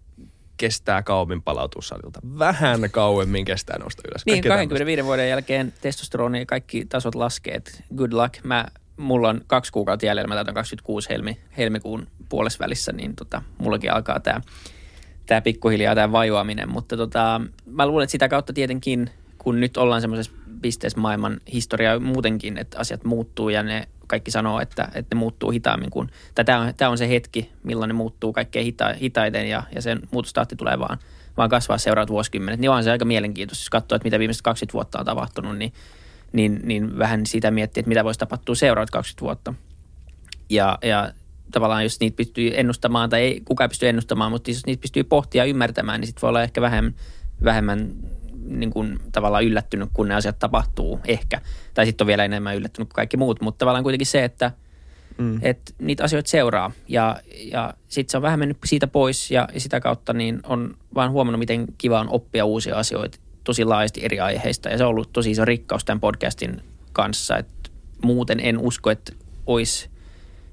kestää 0.57 1.03
kauemmin 1.03 1.41
palautua 1.41 1.81
salilta. 1.81 2.19
Vähän 2.39 2.89
kauemmin 2.91 3.45
kestää 3.45 3.79
nousta 3.79 4.01
ylös. 4.07 4.25
Niin, 4.25 4.43
25 4.43 4.77
tämmöistä. 4.77 5.05
vuoden 5.05 5.29
jälkeen 5.29 5.73
testosteroni 5.81 6.39
ja 6.39 6.45
kaikki 6.45 6.85
tasot 6.85 7.15
laskee. 7.15 7.61
Good 7.95 8.13
luck. 8.13 8.43
Mä, 8.43 8.65
mulla 8.97 9.29
on 9.29 9.41
kaksi 9.47 9.71
kuukautta 9.71 10.05
jäljellä, 10.05 10.27
mä 10.27 10.35
täytän 10.35 10.53
26 10.53 11.09
helmi, 11.09 11.37
helmikuun 11.57 12.07
puolessa 12.29 12.59
välissä, 12.59 12.91
niin 12.91 13.15
tota, 13.15 13.41
mullakin 13.57 13.93
alkaa 13.93 14.19
tämä 14.19 14.41
tämä 15.25 15.41
pikkuhiljaa 15.41 15.95
tämä 15.95 16.11
vajoaminen, 16.11 16.69
mutta 16.69 16.97
tota, 16.97 17.41
mä 17.65 17.87
luulen, 17.87 18.03
että 18.03 18.11
sitä 18.11 18.29
kautta 18.29 18.53
tietenkin, 18.53 19.09
kun 19.37 19.59
nyt 19.59 19.77
ollaan 19.77 20.01
semmoisessa 20.01 20.31
pisteessä 20.61 20.99
maailman 20.99 21.41
historiaa 21.53 21.99
muutenkin, 21.99 22.57
että 22.57 22.79
asiat 22.79 23.03
muuttuu 23.03 23.49
ja 23.49 23.63
ne 23.63 23.87
kaikki 24.07 24.31
sanoo, 24.31 24.59
että, 24.59 24.89
että 24.95 25.15
ne 25.15 25.19
muuttuu 25.19 25.51
hitaammin 25.51 25.89
kuin, 25.89 26.09
tai 26.35 26.45
tämä 26.45 26.59
on, 26.59 26.73
tämä 26.77 26.91
on 26.91 26.97
se 26.97 27.09
hetki, 27.09 27.51
milloin 27.63 27.87
ne 27.87 27.93
muuttuu 27.93 28.33
kaikkein 28.33 28.65
hita, 28.65 28.93
hitaiten 28.93 29.49
ja, 29.49 29.63
ja 29.75 29.81
sen 29.81 29.99
muutostahti 30.11 30.55
tulee 30.55 30.79
vaan, 30.79 30.97
vaan 31.37 31.49
kasvaa 31.49 31.77
seuraavat 31.77 32.09
vuosikymmenet, 32.09 32.59
niin 32.59 32.71
on 32.71 32.83
se 32.83 32.91
aika 32.91 33.05
mielenkiintoista, 33.05 33.61
jos 33.61 33.69
katsoo, 33.69 33.95
että 33.95 34.05
mitä 34.05 34.19
viimeiset 34.19 34.41
20 34.41 34.73
vuotta 34.73 34.99
on 34.99 35.05
tapahtunut, 35.05 35.57
niin, 35.57 35.73
niin, 36.33 36.59
niin 36.63 36.97
vähän 36.97 37.25
sitä 37.25 37.51
miettiä, 37.51 37.81
että 37.81 37.89
mitä 37.89 38.03
voisi 38.03 38.19
tapahtua 38.19 38.55
seuraavat 38.55 38.89
20 38.89 39.21
vuotta. 39.21 39.53
Ja, 40.49 40.77
ja 40.81 41.11
tavallaan 41.51 41.83
jos 41.83 41.99
niitä 41.99 42.15
pystyy 42.15 42.51
ennustamaan 42.55 43.09
tai 43.09 43.21
ei 43.21 43.41
kukaan 43.45 43.69
pysty 43.69 43.89
ennustamaan, 43.89 44.31
mutta 44.31 44.51
jos 44.51 44.65
niitä 44.65 44.81
pystyy 44.81 45.03
pohtia 45.03 45.43
ja 45.43 45.49
ymmärtämään, 45.49 45.99
niin 46.01 46.07
sitten 46.07 46.21
voi 46.21 46.29
olla 46.29 46.43
ehkä 46.43 46.61
vähemmän, 46.61 46.95
vähemmän 47.43 47.91
niin 48.45 48.71
kuin 48.71 48.99
tavallaan 49.11 49.43
yllättynyt, 49.43 49.89
kun 49.93 50.07
ne 50.07 50.15
asiat 50.15 50.39
tapahtuu 50.39 50.99
ehkä. 51.05 51.41
Tai 51.73 51.85
sitten 51.85 52.05
on 52.05 52.07
vielä 52.07 52.25
enemmän 52.25 52.55
yllättynyt 52.55 52.89
kuin 52.89 52.95
kaikki 52.95 53.17
muut, 53.17 53.41
mutta 53.41 53.57
tavallaan 53.57 53.83
kuitenkin 53.83 54.07
se, 54.07 54.23
että 54.23 54.51
mm. 55.17 55.39
et 55.41 55.75
niitä 55.79 56.03
asioita 56.03 56.29
seuraa 56.29 56.71
ja, 56.87 57.17
ja 57.51 57.73
sitten 57.87 58.11
se 58.11 58.17
on 58.17 58.23
vähän 58.23 58.39
mennyt 58.39 58.57
siitä 58.65 58.87
pois 58.87 59.31
ja, 59.31 59.47
ja 59.53 59.59
sitä 59.59 59.79
kautta 59.79 60.13
niin 60.13 60.39
on 60.43 60.77
vaan 60.95 61.11
huomannut, 61.11 61.39
miten 61.39 61.65
kiva 61.77 61.99
on 61.99 62.09
oppia 62.09 62.45
uusia 62.45 62.75
asioita 62.75 63.17
tosi 63.43 63.65
laajasti 63.65 64.05
eri 64.05 64.19
aiheista 64.19 64.69
ja 64.69 64.77
se 64.77 64.83
on 64.83 64.89
ollut 64.89 65.13
tosi 65.13 65.31
iso 65.31 65.45
rikkaus 65.45 65.85
tämän 65.85 65.99
podcastin 65.99 66.61
kanssa, 66.93 67.37
että 67.37 67.69
muuten 68.03 68.39
en 68.39 68.57
usko, 68.57 68.91
että 68.91 69.13
olisi 69.45 69.89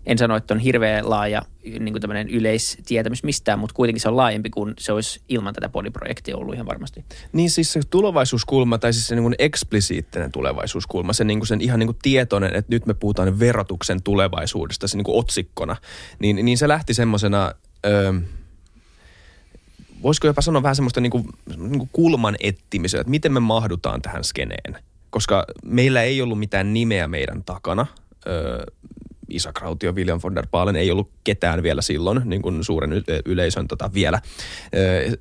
en 0.08 0.18
sano, 0.18 0.36
että 0.36 0.54
on 0.54 0.60
hirveän 0.60 1.10
laaja 1.10 1.42
niin 1.64 1.92
kuin 1.92 2.28
yleistietämys 2.30 3.24
mistään, 3.24 3.58
mutta 3.58 3.74
kuitenkin 3.74 4.00
se 4.00 4.08
on 4.08 4.16
laajempi 4.16 4.50
kuin 4.50 4.74
se 4.78 4.92
olisi 4.92 5.20
ilman 5.28 5.54
tätä 5.54 5.68
podiprojektia 5.68 6.36
ollut 6.36 6.54
ihan 6.54 6.66
varmasti. 6.66 7.04
Niin 7.32 7.50
siis 7.50 7.72
se 7.72 7.80
tulevaisuuskulma, 7.90 8.78
tai 8.78 8.92
siis 8.92 9.06
se 9.06 9.14
niin 9.14 9.22
kuin 9.22 9.34
eksplisiittinen 9.38 10.32
tulevaisuuskulma, 10.32 11.12
se 11.12 11.24
niin 11.24 11.38
kuin 11.38 11.46
sen 11.46 11.60
ihan 11.60 11.78
niin 11.78 11.86
kuin 11.86 11.98
tietoinen, 12.02 12.56
että 12.56 12.74
nyt 12.74 12.86
me 12.86 12.94
puhutaan 12.94 13.38
verotuksen 13.38 14.02
tulevaisuudesta, 14.02 14.88
se 14.88 14.96
niin 14.96 15.04
kuin 15.04 15.18
otsikkona, 15.18 15.76
niin, 16.18 16.44
niin 16.44 16.58
se 16.58 16.68
lähti 16.68 16.94
semmoisena... 16.94 17.52
Öö, 17.86 18.12
voisiko 20.02 20.26
jopa 20.26 20.42
sanoa 20.42 20.62
vähän 20.62 20.76
semmoista 20.76 21.00
niin 21.00 21.10
kuin, 21.10 21.24
niin 21.56 21.78
kuin 21.78 21.90
kulman 21.92 22.36
etsimisellä, 22.40 23.00
että 23.00 23.10
miten 23.10 23.32
me 23.32 23.40
mahdutaan 23.40 24.02
tähän 24.02 24.24
skeneen. 24.24 24.82
Koska 25.10 25.44
meillä 25.64 26.02
ei 26.02 26.22
ollut 26.22 26.38
mitään 26.38 26.74
nimeä 26.74 27.08
meidän 27.08 27.44
takana. 27.44 27.86
Öö, 28.26 28.64
Isaac 29.28 29.60
Rautio, 29.60 29.92
William 29.92 30.20
von 30.22 30.34
der 30.34 30.46
Baalen, 30.50 30.76
ei 30.76 30.90
ollut 30.90 31.10
ketään 31.24 31.62
vielä 31.62 31.82
silloin, 31.82 32.22
niin 32.24 32.42
kuin 32.42 32.64
suuren 32.64 32.90
yleisön 33.26 33.68
tota, 33.68 33.90
vielä 33.94 34.20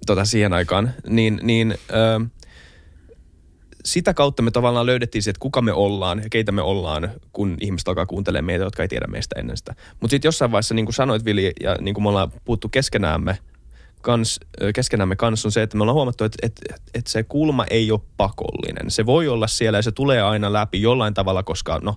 tota, 0.05 0.25
siihen 0.25 0.53
aikaan. 0.53 0.93
Niin, 1.09 1.39
niin 1.43 1.77
öö, 1.91 2.19
sitä 3.85 4.13
kautta 4.13 4.43
me 4.43 4.51
tavallaan 4.51 4.85
löydettiin 4.85 5.23
se, 5.23 5.29
että 5.29 5.39
kuka 5.39 5.61
me 5.61 5.73
ollaan 5.73 6.19
ja 6.23 6.29
keitä 6.29 6.51
me 6.51 6.61
ollaan, 6.61 7.11
kun 7.33 7.57
ihmiset 7.61 7.87
alkaa 7.87 8.05
kuuntelemaan 8.05 8.45
meitä, 8.45 8.63
jotka 8.63 8.83
ei 8.83 8.87
tiedä 8.87 9.07
meistä 9.07 9.39
ennen 9.39 9.57
sitä. 9.57 9.75
Mutta 9.99 10.11
sitten 10.11 10.27
jossain 10.27 10.51
vaiheessa, 10.51 10.73
niin 10.73 10.85
kuin 10.85 10.93
sanoit 10.93 11.25
Vili, 11.25 11.53
ja 11.61 11.75
niin 11.81 11.93
kuin 11.93 12.03
me 12.03 12.09
ollaan 12.09 12.31
puhuttu 12.45 12.69
keskenäämme, 12.69 13.37
kans, 14.07 14.39
keskenämme 14.75 15.15
kanssa 15.15 15.47
on 15.47 15.51
se, 15.51 15.61
että 15.61 15.77
me 15.77 15.83
ollaan 15.83 15.95
huomattu, 15.95 16.23
että, 16.23 16.37
että, 16.43 16.75
että 16.93 17.11
se 17.11 17.23
kulma 17.23 17.65
ei 17.69 17.91
ole 17.91 17.99
pakollinen. 18.17 18.91
Se 18.91 19.05
voi 19.05 19.27
olla 19.27 19.47
siellä 19.47 19.77
ja 19.77 19.81
se 19.81 19.91
tulee 19.91 20.21
aina 20.21 20.53
läpi 20.53 20.81
jollain 20.81 21.13
tavalla, 21.13 21.43
koska 21.43 21.79
no, 21.83 21.95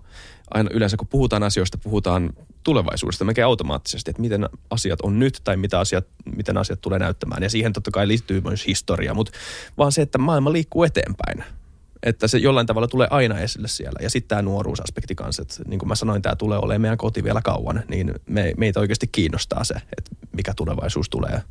aina 0.50 0.70
yleensä 0.72 0.96
kun 0.96 1.08
puhutaan 1.08 1.42
asioista, 1.42 1.78
puhutaan 1.78 2.30
tulevaisuudesta 2.62 3.24
melkein 3.24 3.44
automaattisesti, 3.44 4.10
että 4.10 4.22
miten 4.22 4.48
asiat 4.70 5.00
on 5.00 5.18
nyt 5.18 5.40
tai 5.44 5.56
mitä 5.56 5.78
asiat, 5.78 6.06
miten 6.36 6.56
asiat 6.56 6.80
tulee 6.80 6.98
näyttämään. 6.98 7.42
Ja 7.42 7.50
siihen 7.50 7.72
totta 7.72 7.90
kai 7.90 8.08
liittyy 8.08 8.40
myös 8.40 8.66
historia, 8.66 9.14
mutta 9.14 9.32
vaan 9.78 9.92
se, 9.92 10.02
että 10.02 10.18
maailma 10.18 10.52
liikkuu 10.52 10.84
eteenpäin. 10.84 11.44
Että 12.02 12.28
se 12.28 12.38
jollain 12.38 12.66
tavalla 12.66 12.88
tulee 12.88 13.08
aina 13.10 13.38
esille 13.38 13.68
siellä. 13.68 13.98
Ja 14.02 14.10
sitten 14.10 14.28
tämä 14.28 14.42
nuoruusaspekti 14.42 15.14
kanssa, 15.14 15.42
että 15.42 15.54
niin 15.66 15.78
kuin 15.78 15.88
mä 15.88 15.94
sanoin, 15.94 16.22
tämä 16.22 16.36
tulee 16.36 16.58
olemaan 16.58 16.80
meidän 16.80 16.98
koti 16.98 17.24
vielä 17.24 17.42
kauan, 17.42 17.82
niin 17.88 18.14
me, 18.26 18.54
meitä 18.56 18.80
oikeasti 18.80 19.06
kiinnostaa 19.06 19.64
se, 19.64 19.74
että 19.74 20.10
mikä 20.32 20.52
tulevaisuus 20.56 21.10
tulee 21.10 21.42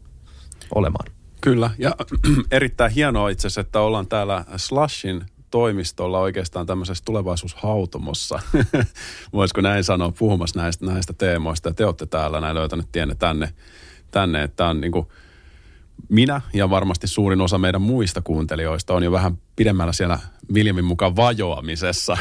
olemaan. 0.75 1.11
Kyllä, 1.41 1.69
ja 1.77 1.95
erittäin 2.51 2.91
hienoa 2.91 3.29
itse 3.29 3.47
asiassa, 3.47 3.61
että 3.61 3.79
ollaan 3.79 4.07
täällä 4.07 4.45
Slashin 4.57 5.25
toimistolla 5.51 6.19
oikeastaan 6.19 6.65
tämmöisessä 6.65 7.05
tulevaisuushautomossa. 7.05 8.39
Voisiko 9.33 9.61
näin 9.61 9.83
sanoa, 9.83 10.13
puhumassa 10.19 10.59
näistä, 10.59 10.85
näistä 10.85 11.13
teemoista. 11.13 11.69
Ja 11.69 11.73
te 11.73 11.85
olette 11.85 12.05
täällä 12.05 12.41
näin 12.41 12.55
löytänyt 12.55 12.91
tienne 12.91 13.15
tänne, 13.15 13.53
tänne 14.11 14.43
että 14.43 14.67
on 14.67 14.81
niin 14.81 14.91
kuin 14.91 15.07
minä 16.09 16.41
ja 16.53 16.69
varmasti 16.69 17.07
suurin 17.07 17.41
osa 17.41 17.57
meidän 17.57 17.81
muista 17.81 18.21
kuuntelijoista 18.21 18.93
on 18.93 19.03
jo 19.03 19.11
vähän 19.11 19.37
pidemmällä 19.55 19.93
siellä 19.93 20.19
Viljamin 20.53 20.85
mukaan 20.85 21.15
vajoamisessa. 21.15 22.17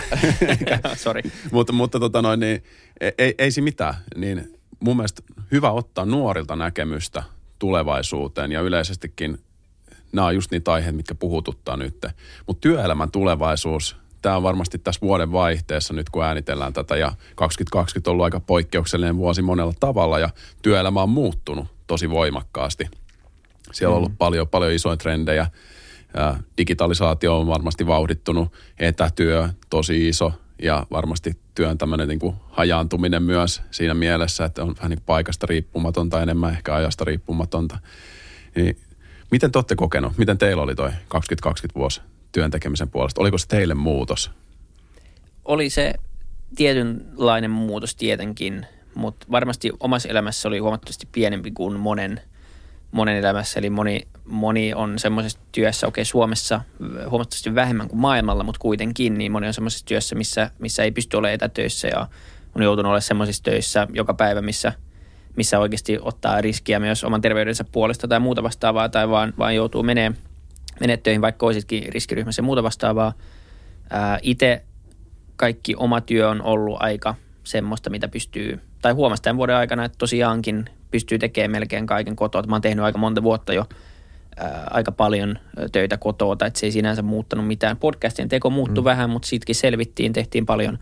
Sorry. 0.97 1.23
mutta 1.53 1.73
mutta 1.73 2.01
tota 2.01 2.23
noin, 2.23 2.41
niin, 2.41 2.63
ei, 3.01 3.13
ei, 3.19 3.35
ei 3.39 3.51
se 3.51 3.61
mitään. 3.61 3.95
Niin 4.17 4.59
mun 4.81 4.97
mielestä 4.97 5.23
hyvä 5.53 5.71
ottaa 5.71 6.05
nuorilta 6.05 6.57
näkemystä– 6.57 7.23
tulevaisuuteen 7.59 8.53
ja 8.53 8.61
yleisestikin 8.61 9.39
nämä 10.13 10.27
on 10.27 10.35
just 10.35 10.51
niitä 10.51 10.73
aiheita, 10.73 10.97
mitkä 10.97 11.15
puhututtaa 11.15 11.77
nyt. 11.77 12.07
Mutta 12.47 12.61
työelämän 12.61 13.11
tulevaisuus, 13.11 13.97
tämä 14.23 14.37
on 14.37 14.43
varmasti 14.43 14.79
tässä 14.79 15.01
vuoden 15.01 15.33
vaihteessa 15.33 15.95
nyt, 15.95 16.11
kun 16.11 16.25
äänitellään 16.25 16.73
tätä 16.73 16.97
ja 16.97 17.13
2020 17.35 18.11
on 18.11 18.13
ollut 18.13 18.25
aika 18.25 18.41
poikkeuksellinen 18.41 19.17
vuosi 19.17 19.43
monella 19.43 19.75
tavalla 19.81 20.19
ja 20.19 20.31
työelämä 20.63 21.03
on 21.03 21.09
muuttunut 21.09 21.67
tosi 21.87 22.11
voimakkaasti. 22.11 22.87
Siellä 23.73 23.93
on 23.93 23.97
ollut 23.97 24.13
mm. 24.13 24.17
paljon, 24.17 24.49
paljon 24.49 24.73
isoja 24.73 24.97
trendejä. 24.97 25.47
Ja 26.15 26.37
digitalisaatio 26.59 27.41
on 27.41 27.47
varmasti 27.47 27.87
vauhdittunut, 27.87 28.53
etätyö 28.79 29.49
tosi 29.71 30.09
iso 30.09 30.33
ja 30.63 30.87
varmasti 30.91 31.39
työn 31.55 31.79
tämmöinen 31.79 32.09
niin 32.09 32.19
kuin 32.19 32.37
hajaantuminen 32.51 33.23
myös 33.23 33.63
siinä 33.71 33.95
mielessä, 33.95 34.45
että 34.45 34.63
on 34.63 34.75
vähän 34.77 34.91
niin 34.91 35.03
paikasta 35.07 35.47
riippumatonta, 35.47 36.23
enemmän 36.23 36.53
ehkä 36.53 36.75
ajasta 36.75 37.05
riippumatonta. 37.05 37.79
Niin, 38.57 38.77
miten 39.31 39.53
te 39.53 39.59
olette 39.59 39.77
kokenut? 39.77 40.19
Miten 40.19 40.39
teillä 40.39 40.63
oli 40.63 40.75
toi 40.75 40.91
2020 41.09 41.79
vuosi 41.79 42.01
työn 42.33 42.51
tekemisen 42.51 42.89
puolesta? 42.89 43.21
Oliko 43.21 43.39
se 43.39 43.49
teille 43.49 43.75
muutos? 43.75 44.31
Oli 45.45 45.71
se 45.71 45.95
tietynlainen 46.57 47.51
muutos 47.51 47.95
tietenkin, 47.95 48.67
mutta 48.95 49.27
varmasti 49.31 49.73
omassa 49.81 50.09
elämässä 50.09 50.49
oli 50.49 50.59
huomattavasti 50.59 51.09
pienempi 51.13 51.51
kuin 51.51 51.81
monen– 51.81 52.21
monen 52.91 53.17
elämässä. 53.17 53.61
Eli 53.61 53.71
moni, 53.71 54.01
moni 54.25 54.75
on 54.75 54.99
semmoisessa 54.99 55.39
työssä, 55.53 55.87
okei 55.87 56.03
okay, 56.03 56.05
Suomessa 56.05 56.61
huomattavasti 57.11 57.55
vähemmän 57.55 57.89
kuin 57.89 58.01
maailmalla, 58.01 58.43
mutta 58.43 58.59
kuitenkin, 58.59 59.19
niin 59.19 59.33
moni 59.33 59.47
on 59.47 59.55
semmoisessa 59.55 59.87
työssä, 59.87 60.15
missä, 60.15 60.51
missä 60.59 60.83
ei 60.83 60.91
pysty 60.91 61.17
olemaan 61.17 61.35
etätöissä 61.35 61.89
ja 61.89 62.07
on 62.55 62.63
joutunut 62.63 62.91
olemaan 62.91 63.03
semmoisissa 63.03 63.43
töissä 63.43 63.87
joka 63.93 64.15
päivä, 64.15 64.43
missä, 64.43 64.73
missä 65.37 65.59
oikeasti 65.59 65.99
ottaa 66.03 66.41
riskiä 66.41 66.81
myös 66.81 67.05
oman 67.05 67.21
terveydensä 67.21 67.65
puolesta 67.65 68.09
tai 68.09 68.21
muuta 68.21 68.43
vastaavaa 68.43 68.89
tai 68.89 69.09
vaan, 69.09 69.35
vaan 69.39 69.55
joutuu 69.55 69.83
menee, 69.83 70.13
menee 70.81 70.97
töihin, 70.97 71.23
vaikka 71.23 71.47
olisikin 71.47 71.93
riskiryhmässä 71.93 72.41
ja 72.41 72.45
muuta 72.45 72.63
vastaavaa. 72.63 73.13
Itse 74.23 74.65
kaikki 75.37 75.75
oma 75.77 76.01
työ 76.01 76.29
on 76.29 76.43
ollut 76.43 76.77
aika 76.81 77.15
semmoista, 77.45 77.91
mitä 77.91 78.09
pystyy, 78.09 78.61
tai 78.83 78.93
huomasi 78.93 79.23
tämän 79.23 79.37
vuoden 79.37 79.57
aikana, 79.57 79.85
että 79.85 79.99
tosiaankin 79.99 80.65
pystyy 80.91 81.19
tekemään 81.19 81.51
melkein 81.51 81.87
kaiken 81.87 82.17
kotoa. 82.17 82.43
Mä 82.43 82.55
oon 82.55 82.63
tehnyt 82.63 82.85
aika 82.85 82.99
monta 82.99 83.23
vuotta 83.23 83.53
jo 83.53 83.67
ää, 84.37 84.67
aika 84.71 84.93
paljon 84.93 85.39
töitä 85.73 85.97
kotoa, 85.97 86.33
että 86.33 86.61
se 86.61 86.67
ei 86.67 86.73
sinänsä 86.73 87.03
muuttanut 87.03 87.47
mitään. 87.47 87.77
Podcastien 87.77 88.29
teko 88.29 88.51
muuttui 88.51 88.83
mm. 88.83 88.85
vähän, 88.85 89.11
mutta 89.11 89.29
siitäkin 89.29 89.55
selvittiin, 89.55 90.13
tehtiin 90.13 90.47
paljon, 90.47 90.79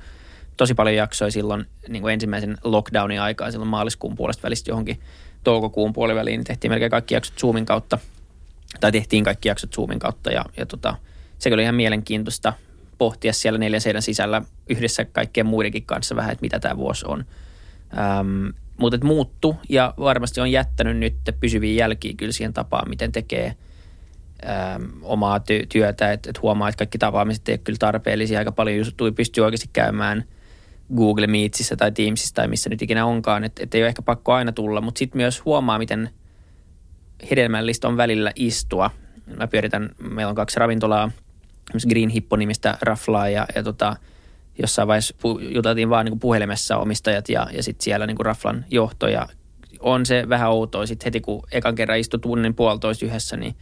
tosi 0.57 0.75
paljon 0.75 0.97
jaksoja 0.97 1.31
silloin 1.31 1.67
niin 1.89 2.03
kuin 2.03 2.13
ensimmäisen 2.13 2.57
lockdownin 2.65 3.21
aikaa, 3.21 3.51
silloin 3.51 3.71
maaliskuun 3.71 4.17
puolesta 4.17 4.43
välistä 4.43 4.71
johonkin 4.71 5.01
toukokuun 5.45 5.93
puoliväliin, 5.93 6.39
niin 6.39 6.45
tehtiin 6.45 6.71
melkein 6.71 6.91
kaikki 6.91 7.15
jaksot 7.15 7.39
Zoomin 7.39 7.67
kautta, 7.67 7.99
tai 8.81 8.93
tehtiin 8.93 9.25
kaikki 9.25 9.49
jaksot 9.49 9.75
Zoomin 9.75 9.99
kautta, 9.99 10.31
ja, 10.31 10.45
ja 10.57 10.67
tota, 10.67 10.97
se 11.39 11.55
oli 11.55 11.63
ihan 11.63 11.75
mielenkiintoista 11.75 12.53
pohtia 12.99 13.33
siellä 13.33 13.59
neljän 13.59 13.81
seinän 13.81 14.03
sisällä 14.03 14.43
yhdessä 14.69 15.05
kaikkien 15.05 15.47
muidenkin 15.47 15.87
kanssa 15.87 16.17
vähän, 16.17 16.33
että 16.33 16.43
mitä 16.43 16.61
tämä 16.61 16.77
vuosi 16.77 17.07
on. 17.09 17.25
Ähm, 17.99 18.47
mutta 18.77 19.05
muuttu 19.05 19.57
ja 19.69 19.95
varmasti 19.99 20.41
on 20.41 20.51
jättänyt 20.51 20.97
nyt 20.97 21.15
pysyviä 21.41 21.75
jälkiä 21.75 22.15
kyllä 22.17 22.33
siihen 22.33 22.53
tapaan, 22.53 22.89
miten 22.89 23.13
tekee 23.13 23.55
äm, 24.75 24.91
omaa 25.03 25.39
ty- 25.39 25.67
työtä. 25.69 26.13
Että 26.13 26.31
et 26.31 26.43
huomaa, 26.43 26.69
että 26.69 26.79
kaikki 26.79 26.99
tapaamiset 26.99 27.49
ei 27.49 27.53
ole 27.53 27.59
kyllä 27.59 27.77
tarpeellisia. 27.79 28.39
Aika 28.39 28.53
paljon 28.53 28.77
juttuja 28.77 29.13
pystyy 29.13 29.45
oikeasti 29.45 29.71
käymään 29.73 30.25
Google 30.97 31.27
Meetsissä 31.27 31.77
tai 31.77 31.93
Teamsissa 31.93 32.35
tai 32.35 32.49
missä 32.49 32.71
nyt 32.71 32.83
ikinä 32.83 33.07
onkaan. 33.07 33.45
Että 33.45 33.63
et 33.63 33.75
ei 33.75 33.83
ole 33.83 33.89
ehkä 33.89 34.03
pakko 34.03 34.33
aina 34.33 34.53
tulla, 34.53 34.81
mutta 34.81 34.99
sitten 34.99 35.19
myös 35.19 35.45
huomaa, 35.45 35.79
miten 35.79 36.11
hedelmällistä 37.31 37.89
on 37.89 37.97
välillä 37.97 38.33
istua. 38.37 38.91
Mä 39.37 39.47
pyöritän, 39.47 39.91
meillä 39.99 40.31
on 40.31 40.37
kaksi 40.37 40.61
ravintolaa, 40.61 41.11
Green 41.89 42.09
Hippo-nimistä 42.09 42.79
raflaa 42.81 43.29
ja, 43.29 43.47
ja 43.55 43.63
tota, 43.63 43.97
jossain 44.59 44.89
vaiheessa 44.89 45.15
juteltiin 45.39 45.91
vaan 45.91 46.05
niin 46.07 46.21
puhelimessa 46.21 46.77
omistajat 46.77 47.29
ja, 47.29 47.47
ja 47.53 47.63
sitten 47.63 47.85
siellä 47.85 48.07
niin 48.07 48.21
Raflan 48.21 48.65
johto 48.71 49.09
ja 49.09 49.29
on 49.81 50.07
se 50.07 50.29
vähän 50.29 50.51
outoa. 50.51 50.87
Sitten 50.87 51.07
heti 51.07 51.21
kun 51.21 51.43
ekan 51.53 51.75
kerran 51.75 51.99
istui 51.99 52.21
tunnin 52.21 52.55
puolitoista 52.55 53.07
yhdessä, 53.07 53.37
niin, 53.37 53.57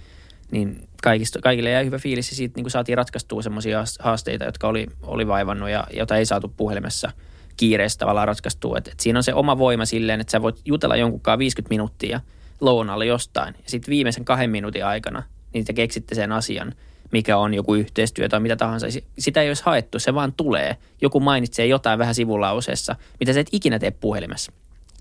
niin 0.50 0.88
kaikista, 1.02 1.38
kaikille 1.40 1.70
jäi 1.70 1.84
hyvä 1.84 1.98
fiilis 1.98 2.30
ja 2.30 2.36
siitä 2.36 2.60
niin 2.60 2.70
saatiin 2.70 2.98
ratkaistua 2.98 3.42
semmoisia 3.42 3.84
haasteita, 4.00 4.44
jotka 4.44 4.68
oli, 4.68 4.86
oli 5.02 5.26
vaivannut 5.26 5.70
ja 5.70 5.86
jota 5.92 6.16
ei 6.16 6.26
saatu 6.26 6.52
puhelimessa 6.56 7.10
kiireessä 7.56 7.98
tavallaan 7.98 8.28
ratkaistua. 8.28 8.78
Et, 8.78 8.88
et 8.88 9.00
siinä 9.00 9.18
on 9.18 9.22
se 9.22 9.34
oma 9.34 9.58
voima 9.58 9.84
silleen, 9.84 10.20
että 10.20 10.30
sä 10.30 10.42
voit 10.42 10.60
jutella 10.64 10.96
jonkunkaan 10.96 11.38
50 11.38 11.74
minuuttia 11.74 12.20
lounalle 12.60 13.06
jostain 13.06 13.54
ja 13.54 13.70
sitten 13.70 13.92
viimeisen 13.92 14.24
kahden 14.24 14.50
minuutin 14.50 14.86
aikana 14.86 15.22
niin 15.52 15.64
te 15.64 15.72
keksitte 15.72 16.14
sen 16.14 16.32
asian– 16.32 16.74
mikä 17.14 17.36
on 17.36 17.54
joku 17.54 17.74
yhteistyö 17.74 18.28
tai 18.28 18.40
mitä 18.40 18.56
tahansa. 18.56 18.86
Sitä 19.18 19.42
ei 19.42 19.48
olisi 19.48 19.62
haettu, 19.66 19.98
se 19.98 20.14
vaan 20.14 20.32
tulee. 20.32 20.76
Joku 21.00 21.20
mainitsee 21.20 21.66
jotain 21.66 21.98
vähän 21.98 22.14
sivulauseessa, 22.14 22.96
mitä 23.20 23.32
sä 23.32 23.40
et 23.40 23.48
ikinä 23.52 23.78
tee 23.78 23.90
puhelimessa. 23.90 24.52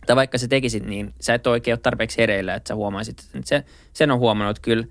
Tai 0.05 0.15
vaikka 0.15 0.37
sä 0.37 0.47
tekisit, 0.47 0.85
niin 0.85 1.13
sä 1.19 1.33
et 1.33 1.47
oikein 1.47 1.73
ole 1.73 1.79
tarpeeksi 1.83 2.17
hereillä, 2.17 2.55
että 2.55 2.67
sä 2.67 2.75
huomaisit. 2.75 3.19
Että 3.19 3.49
se, 3.49 3.63
sen 3.93 4.11
on 4.11 4.19
huomannut, 4.19 4.57
että 4.57 4.65
kyllä, 4.65 4.85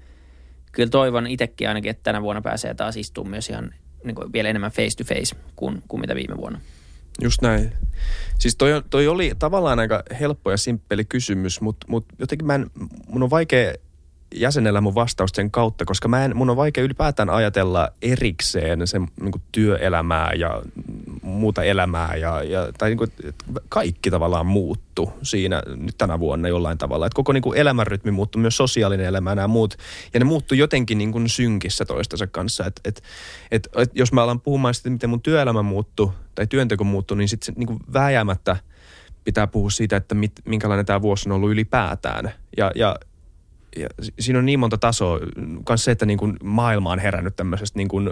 kyllä 0.73 0.91
toivon 0.91 1.27
itsekin 1.27 1.69
ainakin, 1.69 1.91
että 1.91 2.03
tänä 2.03 2.23
vuonna 2.23 2.43
pääsee 2.43 2.75
taas 2.75 2.97
istumaan 2.97 3.31
myös 3.31 3.51
ihan 3.51 3.75
niin 4.05 4.15
kuin 4.15 4.33
vielä 4.33 4.49
enemmän 4.49 4.71
face 4.71 4.97
to 4.97 5.05
face 5.05 5.37
kuin, 5.57 5.83
kuin 5.89 6.01
mitä 6.01 6.15
viime 6.15 6.37
vuonna. 6.37 6.61
Just 7.23 7.43
näin. 7.43 7.73
Siis 8.39 8.57
toi, 8.57 8.83
toi 8.91 9.09
oli 9.09 9.33
tavallaan 9.39 9.79
aika 9.79 10.03
helppo 10.21 10.51
ja 10.51 10.57
simppeli 10.57 11.05
kysymys, 11.05 11.61
mutta, 11.61 11.87
mutta 11.89 12.15
jotenkin 12.19 12.47
mä 12.47 12.55
en, 12.55 12.71
mun 13.07 13.23
on 13.23 13.31
vaikea 13.31 13.75
jäsenellä 14.35 14.81
mun 14.81 14.95
vastausta 14.95 15.37
sen 15.37 15.51
kautta, 15.51 15.85
koska 15.85 16.09
mä 16.09 16.25
en, 16.25 16.37
mun 16.37 16.51
on 16.51 16.57
vaikea 16.57 16.85
ylipäätään 16.85 17.31
ajatella 17.31 17.89
erikseen 18.03 18.87
sen 18.87 19.09
niin 19.21 19.43
työelämää 19.53 20.33
ja 20.33 20.63
muuta 21.23 21.63
elämää 21.63 22.17
ja, 22.17 22.43
ja 22.43 22.73
tai 22.79 22.89
niin 22.89 22.99
kuin, 22.99 23.11
kaikki 23.69 24.11
tavallaan 24.11 24.47
muuttu 24.47 25.13
siinä 25.23 25.63
nyt 25.77 25.99
tänä 25.99 26.19
vuonna 26.19 26.49
jollain 26.49 26.79
tavalla. 26.79 27.07
Että 27.07 27.17
koko 27.17 27.33
niin 27.33 27.43
kuin 27.43 27.59
elämänrytmi 27.59 28.11
muuttui, 28.11 28.43
myös 28.43 28.57
sosiaalinen 28.57 29.07
elämä 29.07 29.31
ja 29.31 29.35
nämä 29.35 29.49
muut. 29.49 29.77
Ja 30.15 30.21
ne 30.21 30.25
muuttui 30.25 30.59
jotenkin 30.59 30.99
niin 30.99 31.13
kuin 31.13 31.29
synkissä 31.29 31.85
toistensa 31.85 32.27
kanssa. 32.27 32.67
Että 32.67 32.81
et, 32.85 33.03
et, 33.51 33.69
et, 33.77 33.91
jos 33.95 34.13
mä 34.13 34.23
alan 34.23 34.41
puhumaan 34.41 34.75
sitten, 34.75 34.93
miten 34.93 35.11
mun 35.11 35.23
työelämä 35.23 35.63
muuttui 35.63 36.13
tai 36.35 36.47
työnteko 36.47 36.85
muuttui, 36.85 37.17
niin 37.17 37.29
sitten 37.29 37.55
niin 37.57 37.67
kuin 37.67 37.81
vääjäämättä 37.93 38.57
pitää 39.25 39.47
puhua 39.47 39.71
siitä, 39.71 39.97
että 39.97 40.15
mit, 40.15 40.33
minkälainen 40.45 40.87
tämä 40.87 41.03
vuosi 41.03 41.29
on 41.29 41.33
ollut 41.33 41.51
ylipäätään. 41.51 42.33
Ja, 42.57 42.73
ja 42.75 42.97
ja 43.77 43.89
siinä 44.19 44.39
on 44.39 44.47
niin 44.47 44.61
monta 44.61 44.79
tasoa. 44.79 45.21
Myös 45.69 45.85
se, 45.85 45.91
että 45.91 46.07
niin 46.07 46.19
kuin 46.19 46.37
maailma 46.43 46.93
on 46.93 46.99
herännyt 46.99 47.37
tämmöisestä 47.37 47.79
niin 47.79 47.89
kuin, 47.89 48.11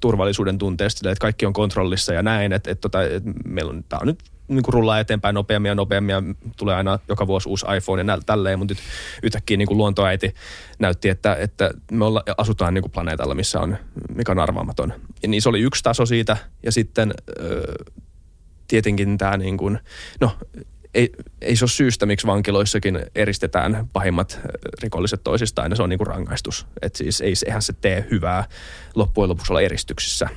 turvallisuuden 0.00 0.58
tunteesta, 0.58 1.10
että 1.10 1.20
kaikki 1.20 1.46
on 1.46 1.52
kontrollissa 1.52 2.14
ja 2.14 2.22
näin. 2.22 2.52
Että, 2.52 2.70
että, 2.70 2.80
tota, 2.80 3.02
että 3.02 3.30
meillä 3.44 3.70
on, 3.70 3.84
tämä 3.88 4.00
on 4.00 4.06
nyt 4.06 4.18
niin 4.48 4.62
kuin 4.62 4.74
rullaa 4.74 5.00
eteenpäin 5.00 5.34
nopeammin 5.34 5.68
ja 5.68 5.74
nopeammin 5.74 6.12
ja 6.12 6.22
tulee 6.56 6.74
aina 6.74 6.98
joka 7.08 7.26
vuosi 7.26 7.48
uusi 7.48 7.66
iPhone 7.76 8.00
ja 8.00 8.04
nä- 8.04 8.18
tälleen, 8.26 8.58
mutta 8.58 8.74
nyt 8.74 8.82
yhtäkkiä 9.22 9.56
niin 9.56 9.68
kuin 9.68 9.78
luontoäiti 9.78 10.34
näytti, 10.78 11.08
että, 11.08 11.34
että 11.34 11.70
me 11.92 12.04
olla, 12.04 12.22
asutaan 12.38 12.74
niin 12.74 12.82
kuin 12.82 12.92
planeetalla, 12.92 13.34
missä 13.34 13.60
on, 13.60 13.76
mikä 14.14 14.32
on 14.32 14.38
arvaamaton. 14.38 14.92
Ja 15.22 15.28
niin 15.28 15.42
se 15.42 15.48
oli 15.48 15.60
yksi 15.60 15.82
taso 15.82 16.06
siitä 16.06 16.36
ja 16.62 16.72
sitten 16.72 17.14
ö, 17.40 17.74
tietenkin 18.68 19.18
tämä 19.18 19.36
niin 19.36 19.56
kuin, 19.56 19.78
no 20.20 20.30
ei, 20.98 21.12
ei 21.40 21.56
se 21.56 21.64
ole 21.64 21.70
syystä, 21.70 22.06
miksi 22.06 22.26
vankiloissakin 22.26 23.00
eristetään 23.14 23.88
pahimmat 23.92 24.40
rikolliset 24.82 25.20
toisistaan 25.24 25.72
ja 25.72 25.76
se 25.76 25.82
on 25.82 25.88
niin 25.88 25.98
kuin 25.98 26.06
rangaistus. 26.06 26.66
Et 26.82 26.96
siis 26.96 27.20
ei, 27.20 27.34
eihän 27.46 27.62
se 27.62 27.72
tee 27.72 28.06
hyvää 28.10 28.44
loppujen 28.94 29.28
lopuksi 29.28 29.52
olla 29.52 29.60
eristyksissä. 29.60 30.28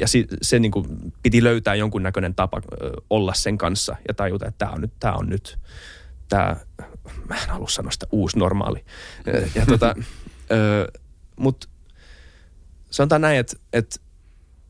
Ja 0.00 0.08
se, 0.08 0.24
se 0.42 0.58
niin 0.58 0.72
kuin 0.72 0.86
piti 1.22 1.44
löytää 1.44 1.74
jonkunnäköinen 1.74 2.34
tapa 2.34 2.62
olla 3.10 3.34
sen 3.34 3.58
kanssa 3.58 3.96
ja 4.08 4.14
tajuta, 4.14 4.46
että 4.46 4.58
tämä 4.58 4.72
on 4.72 4.80
nyt, 4.80 4.92
tämä 5.00 5.14
on 5.14 5.28
nyt 5.28 5.58
tämä, 6.28 6.56
mä 7.28 7.34
en 7.42 7.48
halua 7.48 7.68
sanoa 7.68 7.90
sitä 7.90 8.06
uusi 8.12 8.38
normaali. 8.38 8.84
Ja 9.54 9.66
tota, 9.66 9.94
mutta 11.36 11.68
sanotaan 12.90 13.20
näin, 13.20 13.38
että, 13.38 13.56
että 13.72 14.00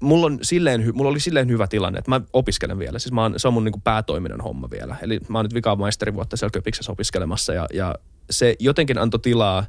mulla, 0.02 0.26
on 0.26 0.38
silleen, 0.42 0.90
mulla 0.94 1.10
oli 1.10 1.20
silleen 1.20 1.48
hyvä 1.48 1.66
tilanne, 1.66 1.98
että 1.98 2.10
mä 2.10 2.20
opiskelen 2.32 2.78
vielä. 2.78 2.98
Siis 2.98 3.12
mä 3.12 3.22
oon, 3.22 3.34
se 3.36 3.48
on 3.48 3.54
mun 3.54 3.64
niin 3.64 3.72
kuin 3.72 3.82
päätoiminen 3.82 4.40
homma 4.40 4.70
vielä. 4.70 4.96
Eli 5.02 5.20
mä 5.28 5.38
oon 5.38 5.44
nyt 5.44 5.54
vikaa 5.54 5.76
maisterivuotta 5.76 6.36
siellä 6.36 6.52
Köpiksessä 6.52 6.92
opiskelemassa 6.92 7.54
ja, 7.54 7.66
ja 7.72 7.94
se 8.30 8.56
jotenkin 8.58 8.98
antoi 8.98 9.20
tilaa, 9.20 9.64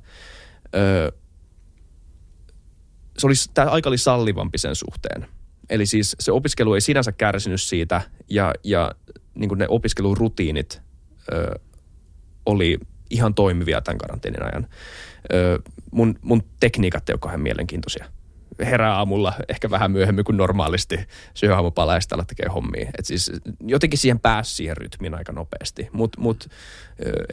öö, 0.76 1.12
se 3.18 3.28
oli, 3.28 3.34
tämä 3.54 3.72
aika 3.72 3.90
oli 3.90 3.98
sallivampi 3.98 4.58
sen 4.58 4.76
suhteen. 4.76 5.28
Eli 5.70 5.86
siis 5.86 6.16
se 6.20 6.32
opiskelu 6.32 6.74
ei 6.74 6.82
sinänsä 6.82 7.12
kärsinyt 7.12 7.62
siitä 7.62 8.02
ja, 8.30 8.54
ja 8.64 8.92
niin 9.36 9.58
ne 9.58 9.66
opiskelurutiinit 9.70 10.82
öö, 11.34 11.56
oli 12.46 12.80
ihan 13.10 13.34
toimivia 13.34 13.82
tämän 13.82 13.98
karanteenin 13.98 14.44
ajan. 14.44 14.68
Öö, 15.34 15.60
mun, 15.92 16.20
mun 16.22 16.44
tekniikat 16.60 17.10
ei 17.10 17.14
ole 17.14 17.20
kauhean 17.20 17.42
mielenkiintoisia 17.42 18.06
herää 18.60 18.96
aamulla 18.96 19.34
ehkä 19.50 19.70
vähän 19.70 19.92
myöhemmin 19.92 20.26
kuin 20.26 20.38
normaalisti 20.38 21.00
syö 21.34 21.56
aamupala 21.56 21.96
ja 21.96 22.24
tekee 22.28 22.48
hommia. 22.50 22.90
Et 23.00 23.06
siis 23.06 23.32
jotenkin 23.62 24.00
siihen 24.00 24.20
pääsi 24.20 24.56
siihen 24.56 24.78
rytmiin 24.78 25.16
aika 25.16 25.32
nopeasti. 25.32 25.90
Mutta 25.92 26.22
mut, 26.22 26.48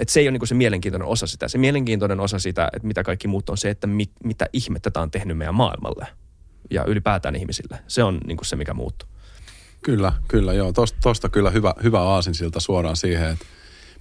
et 0.01 0.09
se 0.09 0.21
ei 0.21 0.27
ole 0.27 0.33
niinku 0.33 0.47
se 0.47 0.55
mielenkiintoinen 0.55 1.09
osa 1.09 1.27
sitä. 1.27 1.49
Se 1.49 1.59
mielenkiintoinen 1.59 2.21
osa 2.21 2.39
sitä, 2.39 2.71
että 2.73 2.87
mitä 2.87 3.03
kaikki 3.03 3.29
muut 3.29 3.51
on 3.51 3.59
se, 3.59 3.71
että 3.71 3.87
mit, 3.87 4.11
mitä 4.25 4.47
ihmettä 4.53 4.91
tämä 4.91 5.03
on 5.03 5.11
tehnyt 5.11 5.39
meidän 5.39 5.55
maailmalle 5.55 6.07
ja 6.71 6.85
ylipäätään 6.85 7.37
ihmisille. 7.37 7.79
Se 7.87 8.05
on 8.05 8.21
niinku 8.27 8.45
se, 8.45 8.57
mikä 8.57 8.75
muuttuu. 8.75 9.09
Kyllä, 9.83 10.13
kyllä 10.29 10.53
joo. 10.53 10.73
Tosta 11.03 11.29
kyllä 11.29 11.51
hyvä, 11.51 11.75
hyvä 11.83 12.01
aasinsilta 12.01 12.61
suoraan 12.61 12.97
siihen, 12.97 13.31
että 13.31 13.45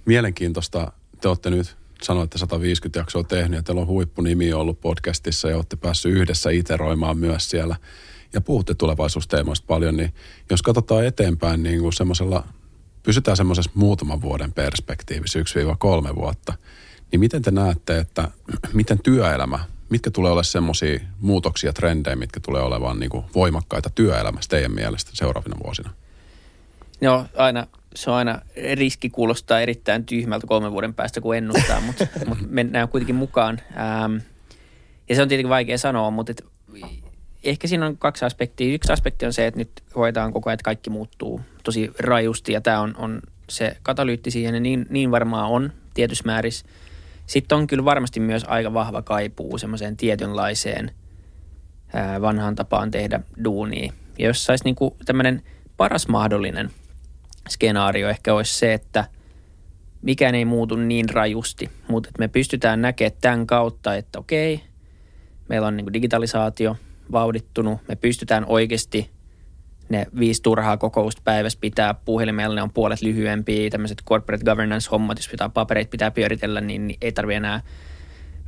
mielenkiintoista 0.04 0.92
te 1.20 1.28
olette 1.28 1.50
nyt 1.50 1.76
sanoitte 2.02 2.38
150 2.38 2.98
jaksoa 2.98 3.24
tehnyt 3.24 3.56
ja 3.56 3.62
teillä 3.62 3.80
on 3.80 3.86
huippunimi 3.86 4.52
ollut 4.52 4.80
podcastissa 4.80 5.50
ja 5.50 5.56
olette 5.56 5.76
päässyt 5.76 6.12
yhdessä 6.12 6.50
iteroimaan 6.50 7.18
myös 7.18 7.50
siellä 7.50 7.76
ja 8.32 8.40
puhutte 8.40 8.74
tulevaisuusteemoista 8.74 9.66
paljon, 9.66 9.96
niin 9.96 10.14
jos 10.50 10.62
katsotaan 10.62 11.06
eteenpäin 11.06 11.62
niin 11.62 11.80
kuin 11.80 11.92
semmoisella, 11.92 12.44
pysytään 13.02 13.36
semmoisessa 13.36 13.70
muutaman 13.74 14.22
vuoden 14.22 14.52
perspektiivissä, 14.52 15.38
1-3 16.10 16.14
vuotta, 16.14 16.54
niin 17.12 17.20
miten 17.20 17.42
te 17.42 17.50
näette, 17.50 17.98
että 17.98 18.28
miten 18.72 18.98
työelämä, 19.02 19.58
mitkä 19.90 20.10
tulee 20.10 20.30
olemaan 20.30 20.44
semmoisia 20.44 21.00
muutoksia, 21.20 21.72
trendejä, 21.72 22.16
mitkä 22.16 22.40
tulee 22.40 22.62
olemaan 22.62 23.00
niin 23.00 23.10
kuin 23.10 23.24
voimakkaita 23.34 23.90
työelämässä 23.90 24.48
teidän 24.48 24.74
mielestä 24.74 25.10
seuraavina 25.14 25.56
vuosina? 25.64 25.90
Joo, 27.00 27.26
aina 27.36 27.66
se 27.94 28.10
on 28.10 28.16
aina, 28.16 28.40
riski 28.74 29.10
kuulostaa 29.10 29.60
erittäin 29.60 30.06
tyhmältä 30.06 30.46
kolmen 30.46 30.72
vuoden 30.72 30.94
päästä, 30.94 31.20
kun 31.20 31.36
ennustaa, 31.36 31.80
mutta, 31.80 32.06
mutta 32.28 32.44
mennään 32.48 32.88
kuitenkin 32.88 33.14
mukaan. 33.14 33.60
Ähm, 33.76 34.16
ja 35.08 35.14
se 35.14 35.22
on 35.22 35.28
tietenkin 35.28 35.50
vaikea 35.50 35.78
sanoa, 35.78 36.10
mutta 36.10 36.32
et, 36.32 36.44
ehkä 37.44 37.68
siinä 37.68 37.86
on 37.86 37.96
kaksi 37.96 38.24
aspektia. 38.24 38.74
Yksi 38.74 38.92
aspekti 38.92 39.26
on 39.26 39.32
se, 39.32 39.46
että 39.46 39.60
nyt 39.60 39.70
hoidetaan 39.96 40.32
koko 40.32 40.50
ajan, 40.50 40.54
että 40.54 40.64
kaikki 40.64 40.90
muuttuu 40.90 41.40
tosi 41.62 41.90
rajusti 41.98 42.52
ja 42.52 42.60
tämä 42.60 42.80
on, 42.80 42.94
on 42.96 43.20
se 43.48 43.76
katalyytti 43.82 44.30
siihen 44.30 44.54
ja 44.54 44.60
niin, 44.60 44.86
niin 44.90 45.10
varmaan 45.10 45.50
on 45.50 45.72
tietyssä 45.94 46.24
määrissä. 46.26 46.66
Sitten 47.26 47.58
on 47.58 47.66
kyllä 47.66 47.84
varmasti 47.84 48.20
myös 48.20 48.44
aika 48.48 48.74
vahva 48.74 49.02
kaipuu 49.02 49.58
semmoiseen 49.58 49.96
tietynlaiseen 49.96 50.90
ää, 51.92 52.20
vanhaan 52.20 52.54
tapaan 52.54 52.90
tehdä 52.90 53.20
duunia. 53.44 53.92
Ja 54.18 54.26
jos 54.26 54.44
saisi 54.44 54.64
niinku 54.64 54.96
tämmöinen 55.04 55.42
paras 55.76 56.08
mahdollinen– 56.08 56.70
skenaario 57.48 58.08
ehkä 58.08 58.34
olisi 58.34 58.58
se, 58.58 58.72
että 58.72 59.04
mikään 60.02 60.34
ei 60.34 60.44
muutu 60.44 60.76
niin 60.76 61.08
rajusti, 61.08 61.70
mutta 61.88 62.10
me 62.18 62.28
pystytään 62.28 62.82
näkemään 62.82 63.18
tämän 63.20 63.46
kautta, 63.46 63.96
että 63.96 64.18
okei, 64.18 64.60
meillä 65.48 65.66
on 65.66 65.76
niin 65.76 65.92
digitalisaatio 65.92 66.76
vauhdittunut, 67.12 67.80
me 67.88 67.96
pystytään 67.96 68.44
oikeasti 68.46 69.10
ne 69.88 70.06
viisi 70.18 70.42
turhaa 70.42 70.76
kokousta 70.76 71.22
päivässä 71.24 71.58
pitää 71.60 71.94
puhelimella, 71.94 72.54
ne 72.54 72.62
on 72.62 72.72
puolet 72.72 73.02
lyhyempiä, 73.02 73.70
tämmöiset 73.70 74.02
corporate 74.08 74.44
governance-hommat, 74.44 75.18
jos 75.18 75.28
pitää 75.28 75.48
papereita 75.48 75.90
pitää 75.90 76.10
pyöritellä, 76.10 76.60
niin, 76.60 76.86
niin 76.86 76.98
ei 77.02 77.12
tarvitse 77.12 77.36
enää 77.36 77.60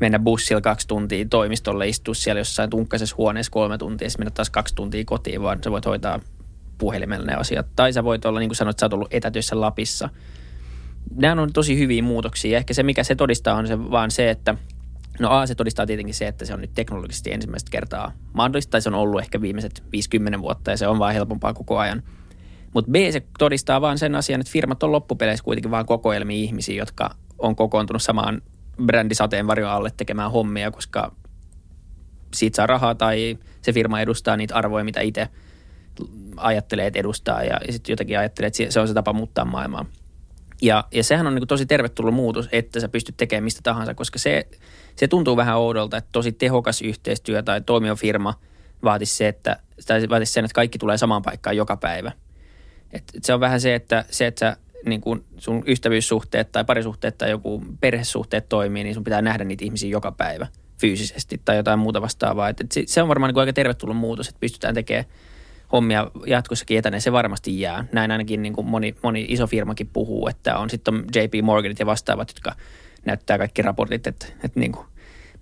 mennä 0.00 0.18
bussilla 0.18 0.60
kaksi 0.60 0.88
tuntia 0.88 1.26
toimistolle, 1.30 1.88
istua 1.88 2.14
siellä 2.14 2.40
jossain 2.40 2.70
tunkkaisessa 2.70 3.16
huoneessa 3.18 3.52
kolme 3.52 3.78
tuntia, 3.78 4.06
ja 4.06 4.10
mennä 4.18 4.30
taas 4.30 4.50
kaksi 4.50 4.74
tuntia 4.74 5.04
kotiin, 5.04 5.42
vaan 5.42 5.62
sä 5.64 5.70
voit 5.70 5.86
hoitaa 5.86 6.20
puhelimella 6.82 7.26
ne 7.26 7.34
asiat. 7.34 7.66
Tai 7.76 7.92
sä 7.92 8.04
voit 8.04 8.24
olla, 8.24 8.38
niin 8.38 8.48
kuin 8.48 8.56
sanoit, 8.56 8.78
sä 8.78 8.86
oot 8.86 8.92
ollut 8.92 9.14
etätyössä 9.14 9.60
Lapissa. 9.60 10.08
Nämä 11.14 11.42
on 11.42 11.52
tosi 11.52 11.78
hyviä 11.78 12.02
muutoksia. 12.02 12.58
Ehkä 12.58 12.74
se, 12.74 12.82
mikä 12.82 13.04
se 13.04 13.14
todistaa, 13.14 13.56
on 13.56 13.66
se 13.66 13.90
vaan 13.90 14.10
se, 14.10 14.30
että 14.30 14.54
No 15.20 15.30
A, 15.30 15.46
se 15.46 15.54
todistaa 15.54 15.86
tietenkin 15.86 16.14
se, 16.14 16.26
että 16.26 16.44
se 16.44 16.54
on 16.54 16.60
nyt 16.60 16.74
teknologisesti 16.74 17.32
ensimmäistä 17.32 17.70
kertaa 17.70 18.12
mahdollista, 18.32 18.70
tai 18.70 18.82
se 18.82 18.88
on 18.88 18.94
ollut 18.94 19.20
ehkä 19.20 19.40
viimeiset 19.40 19.82
50 19.92 20.40
vuotta, 20.40 20.70
ja 20.70 20.76
se 20.76 20.86
on 20.86 20.98
vaan 20.98 21.14
helpompaa 21.14 21.54
koko 21.54 21.78
ajan. 21.78 22.02
Mutta 22.74 22.90
B, 22.90 22.94
se 23.10 23.22
todistaa 23.38 23.80
vaan 23.80 23.98
sen 23.98 24.14
asian, 24.14 24.40
että 24.40 24.52
firmat 24.52 24.82
on 24.82 24.92
loppupeleissä 24.92 25.44
kuitenkin 25.44 25.70
vaan 25.70 25.86
kokoelmia 25.86 26.36
ihmisiä, 26.36 26.76
jotka 26.76 27.14
on 27.38 27.56
kokoontunut 27.56 28.02
samaan 28.02 28.42
brändisateenvarjon 28.86 29.70
alle 29.70 29.90
tekemään 29.96 30.30
hommia, 30.30 30.70
koska 30.70 31.12
siitä 32.34 32.56
saa 32.56 32.66
rahaa 32.66 32.94
tai 32.94 33.38
se 33.62 33.72
firma 33.72 34.00
edustaa 34.00 34.36
niitä 34.36 34.54
arvoja, 34.54 34.84
mitä 34.84 35.00
itse– 35.00 35.28
ajattelee, 36.36 36.86
että 36.86 36.98
edustaa 36.98 37.42
ja, 37.42 37.60
sitten 37.70 37.92
jotenkin 37.92 38.18
ajattelee, 38.18 38.46
että 38.46 38.72
se 38.72 38.80
on 38.80 38.88
se 38.88 38.94
tapa 38.94 39.12
muuttaa 39.12 39.44
maailmaa. 39.44 39.84
Ja, 40.62 40.84
ja 40.94 41.04
sehän 41.04 41.26
on 41.26 41.34
niin 41.34 41.46
tosi 41.46 41.66
tervetullut 41.66 42.14
muutos, 42.14 42.48
että 42.52 42.80
sä 42.80 42.88
pystyt 42.88 43.16
tekemään 43.16 43.44
mistä 43.44 43.60
tahansa, 43.62 43.94
koska 43.94 44.18
se, 44.18 44.48
se 44.96 45.08
tuntuu 45.08 45.36
vähän 45.36 45.58
oudolta, 45.58 45.96
että 45.96 46.08
tosi 46.12 46.32
tehokas 46.32 46.82
yhteistyö 46.82 47.42
tai 47.42 47.60
toimiva 47.60 47.96
firma 47.96 48.34
vaatisi, 48.84 49.16
se, 49.16 49.28
että, 49.28 49.56
tai 49.86 50.08
vaatisi 50.08 50.32
sen, 50.32 50.44
että 50.44 50.54
kaikki 50.54 50.78
tulee 50.78 50.98
samaan 50.98 51.22
paikkaan 51.22 51.56
joka 51.56 51.76
päivä. 51.76 52.12
Et, 52.92 53.04
et 53.14 53.24
se 53.24 53.34
on 53.34 53.40
vähän 53.40 53.60
se, 53.60 53.74
että, 53.74 54.04
se, 54.10 54.26
että 54.26 54.38
sä, 54.38 54.56
niin 54.86 55.02
sun 55.38 55.64
ystävyyssuhteet 55.66 56.52
tai 56.52 56.64
parisuhteet 56.64 57.18
tai 57.18 57.30
joku 57.30 57.64
perhesuhteet 57.80 58.48
toimii, 58.48 58.84
niin 58.84 58.94
sun 58.94 59.04
pitää 59.04 59.22
nähdä 59.22 59.44
niitä 59.44 59.64
ihmisiä 59.64 59.90
joka 59.90 60.12
päivä 60.12 60.46
fyysisesti 60.80 61.40
tai 61.44 61.56
jotain 61.56 61.78
muuta 61.78 62.02
vastaavaa. 62.02 62.48
Et, 62.48 62.60
et 62.60 62.88
se 62.88 63.02
on 63.02 63.08
varmaan 63.08 63.34
niin 63.34 63.40
aika 63.40 63.52
tervetullut 63.52 63.96
muutos, 63.96 64.28
että 64.28 64.40
pystytään 64.40 64.74
tekemään 64.74 65.04
hommia 65.72 66.10
jatkossakin 66.26 66.78
etäneen, 66.78 67.00
se 67.00 67.12
varmasti 67.12 67.60
jää. 67.60 67.84
Näin 67.92 68.10
ainakin 68.10 68.42
niin 68.42 68.52
kuin 68.52 68.66
moni, 68.66 68.94
moni 69.02 69.26
iso 69.28 69.46
firmakin 69.46 69.90
puhuu, 69.92 70.28
että 70.28 70.58
on 70.58 70.70
sitten 70.70 71.04
JP 71.14 71.44
Morganit 71.44 71.78
ja 71.78 71.86
vastaavat, 71.86 72.28
jotka 72.28 72.52
näyttää 73.04 73.38
kaikki 73.38 73.62
raportit, 73.62 74.06
että, 74.06 74.26
että 74.44 74.60
niin 74.60 74.72
kuin 74.72 74.86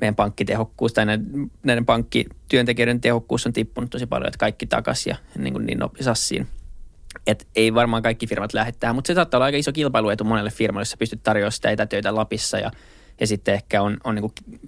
meidän 0.01 0.15
pankkitehokkuus 0.15 0.93
tai 0.93 1.07
näiden, 1.07 1.51
näiden 1.63 1.87
pankkityöntekijöiden 1.87 3.01
tehokkuus 3.01 3.47
on 3.47 3.53
tippunut 3.53 3.91
tosi 3.91 4.07
paljon, 4.07 4.29
että 4.29 4.39
kaikki 4.39 4.67
takaisin 4.67 5.11
ja 5.11 5.17
niin, 5.39 5.53
kuin 5.53 5.67
niin 5.67 5.79
sassiin. 6.01 6.47
Et 7.27 7.49
ei 7.57 7.75
varmaan 7.75 8.03
kaikki 8.03 8.27
firmat 8.27 8.55
lähde 8.55 8.73
tähän, 8.73 8.95
mutta 8.95 9.09
se 9.09 9.15
saattaa 9.15 9.39
olla 9.39 9.45
aika 9.45 9.59
iso 9.59 9.73
kilpailuetu 9.73 10.25
monelle 10.25 10.51
firmalle, 10.51 10.83
jos 10.83 10.91
sä 10.91 10.97
pystyt 10.97 11.23
tarjoamaan 11.23 11.53
sitä 11.53 11.71
etätöitä 11.71 12.15
Lapissa 12.15 12.59
ja, 12.59 12.71
ja 13.21 13.27
sitten 13.27 13.55
ehkä 13.55 13.83
on, 13.83 13.97
on 14.05 14.15
niin 14.15 14.23
kuin 14.23 14.61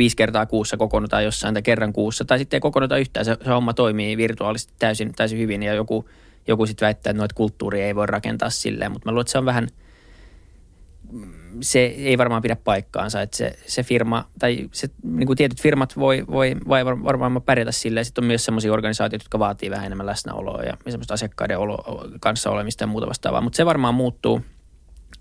viisi 0.00 0.16
kertaa 0.16 0.46
kuussa 0.46 0.76
kokoonnutaan 0.76 1.24
jossain 1.24 1.54
tai 1.54 1.62
kerran 1.62 1.92
kuussa, 1.92 2.24
tai 2.24 2.38
sitten 2.38 2.56
ei 2.56 2.60
kokoonnuta 2.60 2.96
yhtään, 2.96 3.24
se, 3.24 3.36
se 3.44 3.50
homma 3.50 3.74
toimii 3.74 4.16
virtuaalisesti 4.16 4.72
täysin, 4.78 5.12
täysin 5.16 5.38
hyvin, 5.38 5.62
ja 5.62 5.74
joku 5.74 6.04
joku 6.48 6.66
sitten 6.66 6.86
väittää, 6.86 7.10
että 7.10 7.18
noita 7.18 7.34
kulttuuria 7.34 7.86
ei 7.86 7.94
voi 7.94 8.06
rakentaa 8.06 8.50
silleen, 8.50 8.92
mutta 8.92 9.08
mä 9.08 9.12
luulen, 9.12 9.22
että 9.22 9.32
se 9.32 9.38
on 9.38 9.44
vähän, 9.44 9.68
se 11.60 11.78
ei 11.80 12.18
varmaan 12.18 12.42
pidä 12.42 12.56
paikkaansa, 12.56 13.22
että 13.22 13.36
se, 13.36 13.58
se 13.66 13.82
firma, 13.82 14.24
tai 14.38 14.68
se, 14.72 14.88
niin 15.02 15.26
kuin 15.26 15.36
tietyt 15.36 15.62
firmat 15.62 15.96
voi, 15.96 16.24
voi, 16.30 16.56
voi 16.68 16.84
varmaan 16.84 17.42
pärjätä 17.42 17.72
silleen, 17.72 18.04
sitten 18.04 18.24
on 18.24 18.26
myös 18.26 18.44
sellaisia 18.44 18.72
organisaatioita, 18.72 19.24
jotka 19.24 19.38
vaatii 19.38 19.70
vähän 19.70 19.86
enemmän 19.86 20.06
läsnäoloa 20.06 20.62
ja 20.62 20.76
semmoista 20.88 21.14
asiakkaiden 21.14 21.58
olo, 21.58 22.08
kanssa 22.20 22.50
olemista 22.50 22.82
ja 22.82 22.88
muuta 22.88 23.06
vastaavaa, 23.06 23.40
mutta 23.40 23.56
se 23.56 23.66
varmaan 23.66 23.94
muuttuu, 23.94 24.40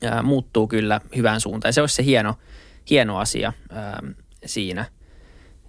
ää, 0.03 0.23
muuttuu 0.23 0.67
kyllä 0.67 1.01
hyvään 1.15 1.41
suuntaan 1.41 1.69
ja 1.69 1.73
se 1.73 1.81
olisi 1.81 1.95
se 1.95 2.05
hieno, 2.05 2.35
hieno 2.89 3.17
asia. 3.17 3.53
Ää, 3.69 4.03
siinä– 4.45 4.86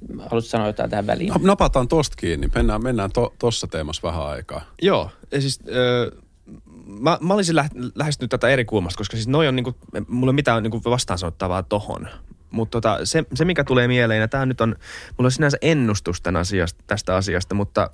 Haluatko 0.08 0.40
sanoa 0.40 0.66
jotain 0.66 0.90
tähän 0.90 1.06
väliin? 1.06 1.28
No, 1.28 1.40
napataan 1.42 1.88
tosta 1.88 2.16
kiinni. 2.16 2.48
Mennään, 2.54 2.82
mennään 2.82 3.10
tuossa 3.38 3.66
to, 3.66 3.70
teemassa 3.70 4.08
vähän 4.08 4.26
aikaa. 4.26 4.62
Joo. 4.82 5.10
Ja 5.32 5.40
siis, 5.40 5.60
äh, 5.60 6.20
mä, 6.86 7.18
mä 7.20 7.34
olisin 7.34 7.56
lä- 7.56 7.68
lähestynyt 7.94 8.30
tätä 8.30 8.48
eri 8.48 8.64
kulmasta, 8.64 8.98
koska 8.98 9.16
siis 9.16 9.28
noi 9.28 9.48
on 9.48 9.56
niinku, 9.56 9.74
mulla 10.08 10.30
ei 10.30 10.34
mitään 10.34 10.62
niinku 10.62 10.80
vastaan 10.84 11.18
sanottavaa 11.18 11.62
tohon. 11.62 12.08
Mutta 12.50 12.80
tota, 12.80 13.06
se, 13.06 13.24
se, 13.34 13.44
mikä 13.44 13.64
tulee 13.64 13.88
mieleen, 13.88 14.20
ja 14.20 14.28
tämä 14.28 14.46
nyt 14.46 14.60
on, 14.60 14.76
mulla 15.18 15.26
on 15.26 15.32
sinänsä 15.32 15.58
ennustus 15.62 16.20
tämän 16.20 16.40
asiasta, 16.40 16.84
tästä 16.86 17.16
asiasta, 17.16 17.54
mutta 17.54 17.90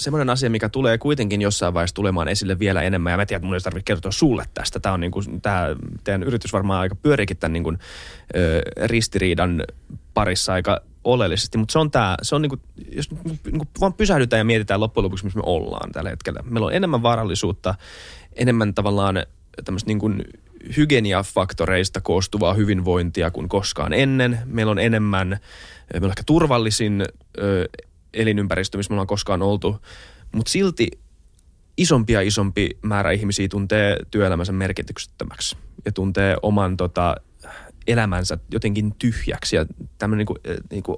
semmoinen 0.00 0.30
asia, 0.30 0.50
mikä 0.50 0.68
tulee 0.68 0.98
kuitenkin 0.98 1.42
jossain 1.42 1.74
vaiheessa 1.74 1.94
tulemaan 1.94 2.28
esille 2.28 2.58
vielä 2.58 2.82
enemmän, 2.82 3.10
ja 3.10 3.16
mä 3.16 3.26
tiedän, 3.26 3.38
että 3.38 3.46
mun 3.46 3.54
ei 3.54 3.60
tarvitse 3.60 3.84
kertoa 3.84 4.12
sulle 4.12 4.44
tästä. 4.54 4.80
Tämä 4.80 4.92
on 4.92 5.00
niin 5.00 5.10
kuin, 5.10 5.40
tämä, 5.40 5.66
teidän 6.04 6.22
yritys 6.22 6.52
varmaan 6.52 6.80
aika 6.80 6.94
pyöriikin 6.94 7.36
tämän 7.36 7.52
niin 7.52 7.64
kuin, 7.64 7.78
ö, 8.36 8.62
ristiriidan 8.86 9.64
parissa 10.14 10.52
aika 10.52 10.80
oleellisesti, 11.04 11.58
mutta 11.58 11.72
se 11.72 11.78
on 11.78 11.90
tämä, 11.90 12.16
se 12.22 12.34
on 12.34 12.42
niinku, 12.42 12.56
jos 12.92 13.10
niinku 13.44 13.66
vaan 13.80 13.94
pysähdytään 13.94 14.40
ja 14.40 14.44
mietitään 14.44 14.80
loppujen 14.80 15.04
lopuksi, 15.04 15.24
missä 15.24 15.38
me 15.38 15.42
ollaan 15.46 15.92
tällä 15.92 16.10
hetkellä. 16.10 16.40
Meillä 16.44 16.66
on 16.66 16.74
enemmän 16.74 17.02
varallisuutta, 17.02 17.74
enemmän 18.36 18.74
tavallaan 18.74 19.22
tämmöistä 19.64 19.88
niinku 19.88 20.10
hygieniafaktoreista 20.76 22.00
koostuvaa 22.00 22.54
hyvinvointia 22.54 23.30
kuin 23.30 23.48
koskaan 23.48 23.92
ennen. 23.92 24.38
Meillä 24.44 24.70
on 24.70 24.78
enemmän, 24.78 25.28
meillä 25.92 26.06
on 26.06 26.10
ehkä 26.10 26.22
turvallisin 26.26 27.04
ö, 27.38 27.68
elinympäristö, 28.14 28.78
missä 28.78 28.90
me 28.90 28.94
ollaan 28.94 29.06
koskaan 29.06 29.42
oltu, 29.42 29.76
mutta 30.32 30.50
silti 30.50 30.88
isompi 31.76 32.12
ja 32.12 32.20
isompi 32.20 32.70
määrä 32.82 33.10
ihmisiä 33.10 33.48
tuntee 33.48 33.96
työelämänsä 34.10 34.52
merkityksettömäksi 34.52 35.56
ja 35.84 35.92
tuntee 35.92 36.36
oman 36.42 36.76
tota, 36.76 37.14
elämänsä 37.92 38.38
jotenkin 38.52 38.94
tyhjäksi 38.98 39.56
ja 39.56 39.66
tämmöinen 39.98 40.18
niin 40.18 40.26
kuin, 40.26 40.38
niin 40.70 40.82
kuin 40.82 40.96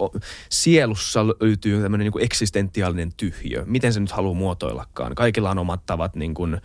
sielussa 0.48 1.26
löytyy 1.26 1.82
tämmöinen 1.82 2.04
niin 2.04 2.12
kuin 2.12 2.24
eksistentiaalinen 2.24 3.12
tyhjö. 3.16 3.64
Miten 3.66 3.92
se 3.92 4.00
nyt 4.00 4.12
haluaa 4.12 4.34
muotoillakaan? 4.34 5.14
Kaikilla 5.14 5.50
on 5.50 5.58
omat 5.58 5.86
tavat 5.86 6.16
niin 6.16 6.34
kuin, 6.34 6.60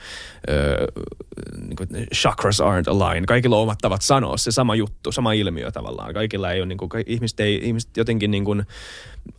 niin 1.58 1.76
kuin 1.76 1.90
chakras 2.16 2.62
aren't 2.62 2.90
aligned. 2.92 3.26
Kaikilla 3.26 3.56
on 3.56 3.64
omat 3.64 3.80
tavat 3.82 4.02
sanoa 4.02 4.38
se 4.38 4.52
sama 4.52 4.76
juttu, 4.76 5.12
sama 5.12 5.34
ilmiö 5.34 5.72
tavallaan. 5.72 6.14
Kaikilla 6.14 6.52
ei 6.52 6.60
ole, 6.62 6.66
niin 6.66 6.78
kuin, 6.78 6.90
ihmiset, 7.06 7.40
ei, 7.40 7.60
ihmiset 7.64 7.98
jotenkin 7.98 8.32
niin 8.32 8.46
kuin, 8.46 8.64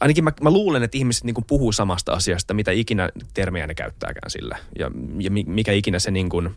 ainakin 0.00 0.24
mä, 0.24 0.32
mä 0.42 0.50
luulen, 0.50 0.82
että 0.82 0.98
ihmiset 0.98 1.24
niin 1.24 1.34
kuin 1.34 1.44
puhuu 1.48 1.72
samasta 1.72 2.12
asiasta, 2.12 2.54
mitä 2.54 2.70
ikinä 2.70 3.08
termiä 3.34 3.66
ne 3.66 3.74
käyttääkään 3.74 4.30
sillä. 4.30 4.58
Ja, 4.78 4.90
ja 5.18 5.30
mikä 5.30 5.72
ikinä 5.72 5.98
se 5.98 6.10
niin 6.10 6.28
kuin, 6.28 6.50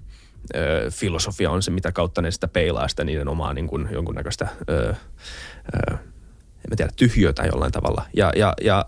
ö, 0.55 0.91
filosofia 0.91 1.51
on 1.51 1.63
se, 1.63 1.71
mitä 1.71 1.91
kautta 1.91 2.21
ne 2.21 2.31
sitä 2.31 2.47
peilaa 2.47 2.87
sitä 2.87 3.03
niiden 3.03 3.27
omaa 3.27 3.53
niin 3.53 3.67
kuin 3.67 3.87
jonkunnäköistä, 3.91 4.47
ö, 4.69 4.89
ö, 4.89 5.93
en 5.93 6.69
mä 6.69 6.75
tiedä, 6.77 6.91
tyhjötä 6.95 7.43
jollain 7.43 7.71
tavalla. 7.71 8.05
Ja, 8.13 8.31
ja, 8.35 8.53
ja 8.61 8.85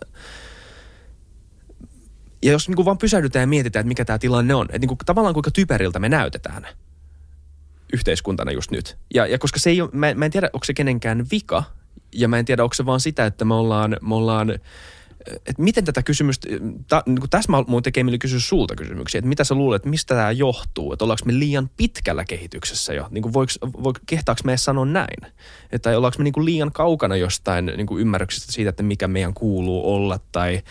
ja 2.44 2.52
jos 2.52 2.68
niin 2.68 2.76
kuin 2.76 2.86
vaan 2.86 2.98
pysähdytään 2.98 3.44
ja 3.44 3.48
mietitään, 3.48 3.82
että 3.82 3.88
mikä 3.88 4.06
tämä 4.06 4.20
tilanne 4.20 4.56
on, 4.56 4.66
että 4.66 4.80
niin 4.80 4.88
kuin, 4.88 4.98
tavallaan 5.06 5.34
kuinka 5.34 5.52
typeriltä 5.52 6.00
me 6.00 6.10
näytetään 6.10 6.68
yhteiskuntana 7.94 8.52
just 8.52 8.72
nyt. 8.72 8.98
Ja, 9.14 9.28
ja 9.28 9.38
koska 9.38 9.60
se 9.60 9.70
ei 9.70 9.82
ole, 9.82 9.90
mä, 9.94 10.14
mä 10.14 10.26
en 10.26 10.32
tiedä, 10.32 10.50
onko 10.54 10.64
se 10.64 10.74
kenenkään 10.74 11.26
vika, 11.32 11.64
ja 12.12 12.28
mä 12.28 12.40
en 12.40 12.46
tiedä, 12.46 12.64
onko 12.64 12.74
se 12.74 12.86
vaan 12.86 13.00
sitä, 13.00 13.26
että 13.26 13.46
me 13.46 13.54
ollaan, 13.54 13.98
me 14.02 14.16
ollaan 14.16 14.60
että 15.32 15.62
miten 15.62 15.86
tätä 15.86 16.04
kysymystä, 16.04 16.48
ta, 16.88 17.04
niin 17.06 17.30
tässä 17.30 17.52
mä 17.52 17.58
tekee 17.84 18.04
mieli 18.04 18.20
kysyä 18.20 18.40
sulta 18.40 18.76
kysymyksiä, 18.76 19.20
että 19.20 19.30
mitä 19.30 19.44
sä 19.44 19.56
luulet, 19.56 19.76
että 19.80 19.90
mistä 19.90 20.16
tämä 20.16 20.32
johtuu, 20.32 20.94
että 20.94 21.06
ollaanko 21.06 21.26
me 21.26 21.40
liian 21.40 21.70
pitkällä 21.78 22.26
kehityksessä 22.26 22.94
jo, 22.94 23.08
niin 23.12 23.22
kuin 23.22 23.34
voiko, 23.34 23.52
voiko, 23.84 24.00
kehtaako 24.06 24.42
me 24.44 24.58
sanoa 24.58 24.86
näin, 24.86 25.34
että 25.72 25.98
ollaanko 25.98 26.18
me 26.18 26.24
niin 26.24 26.34
kuin 26.34 26.46
liian 26.46 26.72
kaukana 26.72 27.16
jostain 27.16 27.66
niin 27.66 27.88
kuin 27.88 28.02
ymmärryksestä 28.02 28.52
siitä, 28.52 28.70
että 28.70 28.84
mikä 28.84 29.08
meidän 29.08 29.34
kuuluu 29.34 29.94
olla 29.94 30.20
tai, 30.32 30.62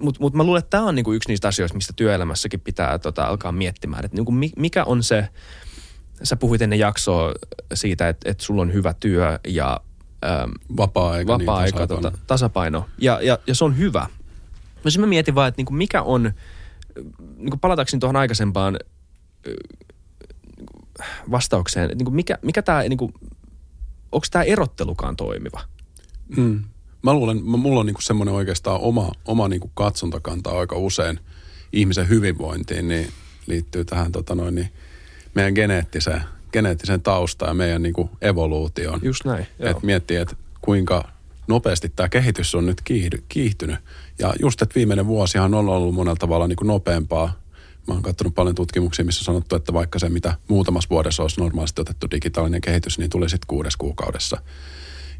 mutta 0.00 0.20
mut 0.20 0.34
mä 0.34 0.44
luulen, 0.44 0.58
että 0.58 0.70
tämä 0.70 0.84
on 0.84 0.94
niinku 0.94 1.12
yksi 1.12 1.28
niistä 1.28 1.48
asioista, 1.48 1.76
mistä 1.76 1.92
työelämässäkin 1.96 2.60
pitää 2.60 2.98
tota, 2.98 3.24
alkaa 3.24 3.52
miettimään. 3.52 4.04
Että 4.04 4.16
niinku 4.16 4.32
mikä 4.56 4.84
on 4.84 5.02
se, 5.02 5.28
sä 6.22 6.36
puhuit 6.36 6.62
ennen 6.62 6.78
jaksoa 6.78 7.34
siitä, 7.74 8.08
että, 8.08 8.30
että 8.30 8.44
sulla 8.44 8.62
on 8.62 8.72
hyvä 8.72 8.94
työ 9.00 9.38
ja 9.46 9.80
ähm, 10.24 10.50
vapaa-aika, 10.76 11.32
vapaa-aika 11.32 11.78
niin, 11.78 11.88
tasapaino. 11.88 12.10
Tota, 12.10 12.24
tasapaino. 12.26 12.86
Ja, 12.98 13.20
ja, 13.22 13.38
ja 13.46 13.54
se 13.54 13.64
on 13.64 13.78
hyvä. 13.78 14.06
No 14.84 14.90
sitten 14.90 15.00
mä 15.00 15.06
mietin 15.06 15.34
vaan, 15.34 15.48
että 15.48 15.58
niinku 15.58 15.72
mikä 15.72 16.02
on, 16.02 16.32
niinku 17.36 17.56
palatakseni 17.56 18.00
tuohon 18.00 18.16
aikaisempaan 18.16 18.78
vastaukseen, 21.30 21.84
että 21.84 21.96
niinku 21.96 22.10
mikä, 22.10 22.38
mikä 22.42 22.62
tämä, 22.62 22.82
niinku, 22.82 23.12
onko 24.12 24.26
tämä 24.30 24.42
erottelukaan 24.42 25.16
toimiva? 25.16 25.60
Mm. 26.36 26.64
Mä 27.02 27.12
luulen, 27.12 27.44
mulla 27.44 27.80
on 27.80 27.86
niinku 27.86 28.00
semmoinen 28.00 28.34
oikeastaan 28.34 28.80
oma, 28.80 29.12
oma 29.24 29.48
niinku 29.48 29.70
katsontakanta 29.74 30.50
aika 30.50 30.76
usein 30.76 31.20
ihmisen 31.72 32.08
hyvinvointiin, 32.08 32.88
niin 32.88 33.12
liittyy 33.46 33.84
tähän 33.84 34.12
tota 34.12 34.34
noin, 34.34 34.54
niin 34.54 34.72
meidän 35.34 35.52
geneettiseen 35.52 36.22
geneettisen 36.58 37.02
tausta 37.02 37.46
ja 37.46 37.54
meidän 37.54 37.82
niin 37.82 37.92
kuin 37.92 38.10
evoluutioon. 38.20 39.00
Just 39.02 39.24
näin. 39.24 39.46
Että 39.60 39.86
miettii, 39.86 40.16
että 40.16 40.36
kuinka 40.60 41.08
nopeasti 41.48 41.92
tämä 41.96 42.08
kehitys 42.08 42.54
on 42.54 42.66
nyt 42.66 42.82
kiihtynyt. 43.28 43.76
Ja 44.18 44.34
just, 44.40 44.62
että 44.62 44.74
viimeinen 44.74 45.06
vuosihan 45.06 45.54
on 45.54 45.68
ollut 45.68 45.94
monella 45.94 46.16
tavalla 46.16 46.48
niin 46.48 46.56
kuin 46.56 46.68
nopeampaa. 46.68 47.40
Mä 47.88 47.94
oon 47.94 48.02
katsonut 48.02 48.34
paljon 48.34 48.54
tutkimuksia, 48.54 49.04
missä 49.04 49.20
on 49.20 49.24
sanottu, 49.24 49.56
että 49.56 49.72
vaikka 49.72 49.98
se, 49.98 50.08
mitä 50.08 50.34
muutamassa 50.48 50.90
vuodessa 50.90 51.22
olisi 51.22 51.40
normaalisti 51.40 51.80
otettu 51.80 52.06
digitaalinen 52.10 52.60
kehitys, 52.60 52.98
niin 52.98 53.10
tuli 53.10 53.28
sitten 53.28 53.46
kuudes 53.46 53.76
kuukaudessa. 53.76 54.42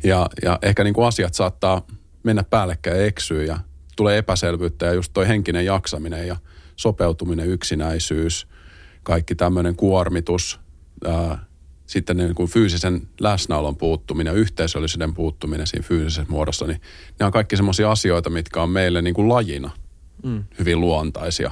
Ja, 0.05 0.29
ja 0.43 0.59
ehkä 0.63 0.85
niin 0.85 0.95
kuin 0.95 1.07
asiat 1.07 1.35
saattaa 1.35 1.87
mennä 2.23 2.45
päällekkäin 2.45 2.97
ja 2.97 3.07
eksyä 3.07 3.45
ja 3.45 3.59
tulee 3.97 4.19
epäselvyyttä 4.19 4.87
ja 4.87 4.93
just 4.93 5.13
toi 5.13 5.29
henkinen 5.29 5.65
jaksaminen 5.65 6.27
ja 6.27 6.37
sopeutuminen, 6.77 7.47
yksinäisyys, 7.47 8.47
kaikki 9.03 9.35
tämmöinen 9.35 9.77
kuormitus, 9.77 10.61
ää, 11.05 11.49
sitten 11.89 12.17
niin 12.17 12.35
kuin 12.35 12.49
fyysisen 12.49 13.09
läsnäolon 13.21 13.77
puuttuminen, 13.77 14.35
yhteisöllisyyden 14.35 15.15
puuttuminen 15.15 15.67
siinä 15.67 15.87
fyysisessä 15.89 16.27
muodossa, 16.29 16.67
niin 16.67 16.81
ne 17.21 17.27
on 17.27 17.33
kaikki 17.33 17.57
semmoisia 17.57 17.91
asioita, 17.91 18.31
mitkä 18.31 18.63
on 18.63 18.71
meille 18.71 19.03
niin 19.03 19.15
kuin 19.15 19.29
lajina 19.29 19.71
mm. 20.23 20.45
hyvin 20.59 20.81
luontaisia. 20.81 21.51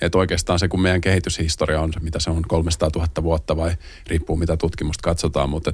Että 0.00 0.18
oikeastaan 0.18 0.58
se, 0.58 0.68
kun 0.68 0.82
meidän 0.82 1.00
kehityshistoria 1.00 1.80
on 1.80 1.92
se, 1.92 2.00
mitä 2.00 2.18
se 2.18 2.30
on, 2.30 2.42
300 2.48 2.90
000 2.94 3.22
vuotta 3.22 3.56
vai 3.56 3.76
riippuu 4.06 4.36
mitä 4.36 4.56
tutkimusta 4.56 5.02
katsotaan, 5.02 5.50
mutta 5.50 5.72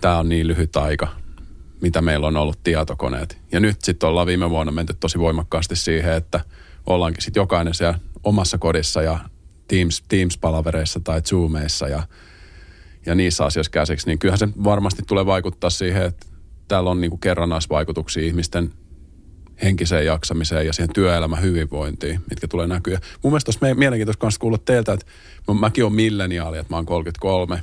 tämä 0.00 0.18
on 0.18 0.28
niin 0.28 0.46
lyhyt 0.46 0.76
aika, 0.76 1.08
mitä 1.80 2.02
meillä 2.02 2.26
on 2.26 2.36
ollut 2.36 2.58
tietokoneet. 2.62 3.38
Ja 3.52 3.60
nyt 3.60 3.76
sitten 3.82 4.08
ollaan 4.08 4.26
viime 4.26 4.50
vuonna 4.50 4.72
menty 4.72 4.94
tosi 5.00 5.18
voimakkaasti 5.18 5.76
siihen, 5.76 6.12
että 6.12 6.40
ollaankin 6.86 7.22
sitten 7.22 7.40
jokainen 7.40 7.74
siellä 7.74 7.98
omassa 8.24 8.58
kodissa 8.58 9.02
ja 9.02 9.18
Teams, 9.68 10.02
Teams-palavereissa 10.08 11.00
tai 11.04 11.22
Zoomeissa 11.22 11.88
ja– 11.88 12.02
ja 13.06 13.14
niissä 13.14 13.44
asioissa 13.44 13.70
käsiksi, 13.70 14.06
niin 14.06 14.18
kyllähän 14.18 14.38
se 14.38 14.48
varmasti 14.64 15.02
tulee 15.06 15.26
vaikuttaa 15.26 15.70
siihen, 15.70 16.02
että 16.02 16.26
täällä 16.68 16.90
on 16.90 17.00
niin 17.00 17.18
kerrannaisvaikutuksia 17.18 18.26
ihmisten 18.26 18.70
henkiseen 19.62 20.06
jaksamiseen 20.06 20.66
ja 20.66 20.72
siihen 20.72 20.92
työelämän 20.94 21.42
hyvinvointiin, 21.42 22.20
mitkä 22.30 22.48
tulee 22.48 22.66
näkyä. 22.66 22.98
Mun 23.22 23.32
mielestä 23.32 23.48
olisi 23.48 23.78
mielenkiintoista 23.78 24.20
kanssa 24.20 24.40
kuulla 24.40 24.58
teiltä, 24.58 24.92
että 24.92 25.06
mäkin 25.60 25.84
olen 25.84 25.94
milleniaali, 25.94 26.58
että 26.58 26.72
mä 26.72 26.76
oon 26.76 26.86
33, 26.86 27.60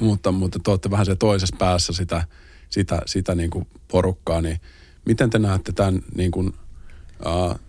mutta, 0.00 0.32
mutta 0.32 0.58
te 0.64 0.70
olette 0.70 0.90
vähän 0.90 1.06
se 1.06 1.16
toisessa 1.16 1.56
päässä 1.58 1.92
sitä, 1.92 2.24
sitä, 2.70 3.02
sitä 3.06 3.34
niin 3.34 3.50
kuin 3.50 3.66
porukkaa, 3.88 4.40
niin 4.40 4.60
miten 5.06 5.30
te 5.30 5.38
näette 5.38 5.72
tämän 5.72 6.02
niin 6.14 6.30
kuin, 6.30 6.52
uh, 7.26 7.60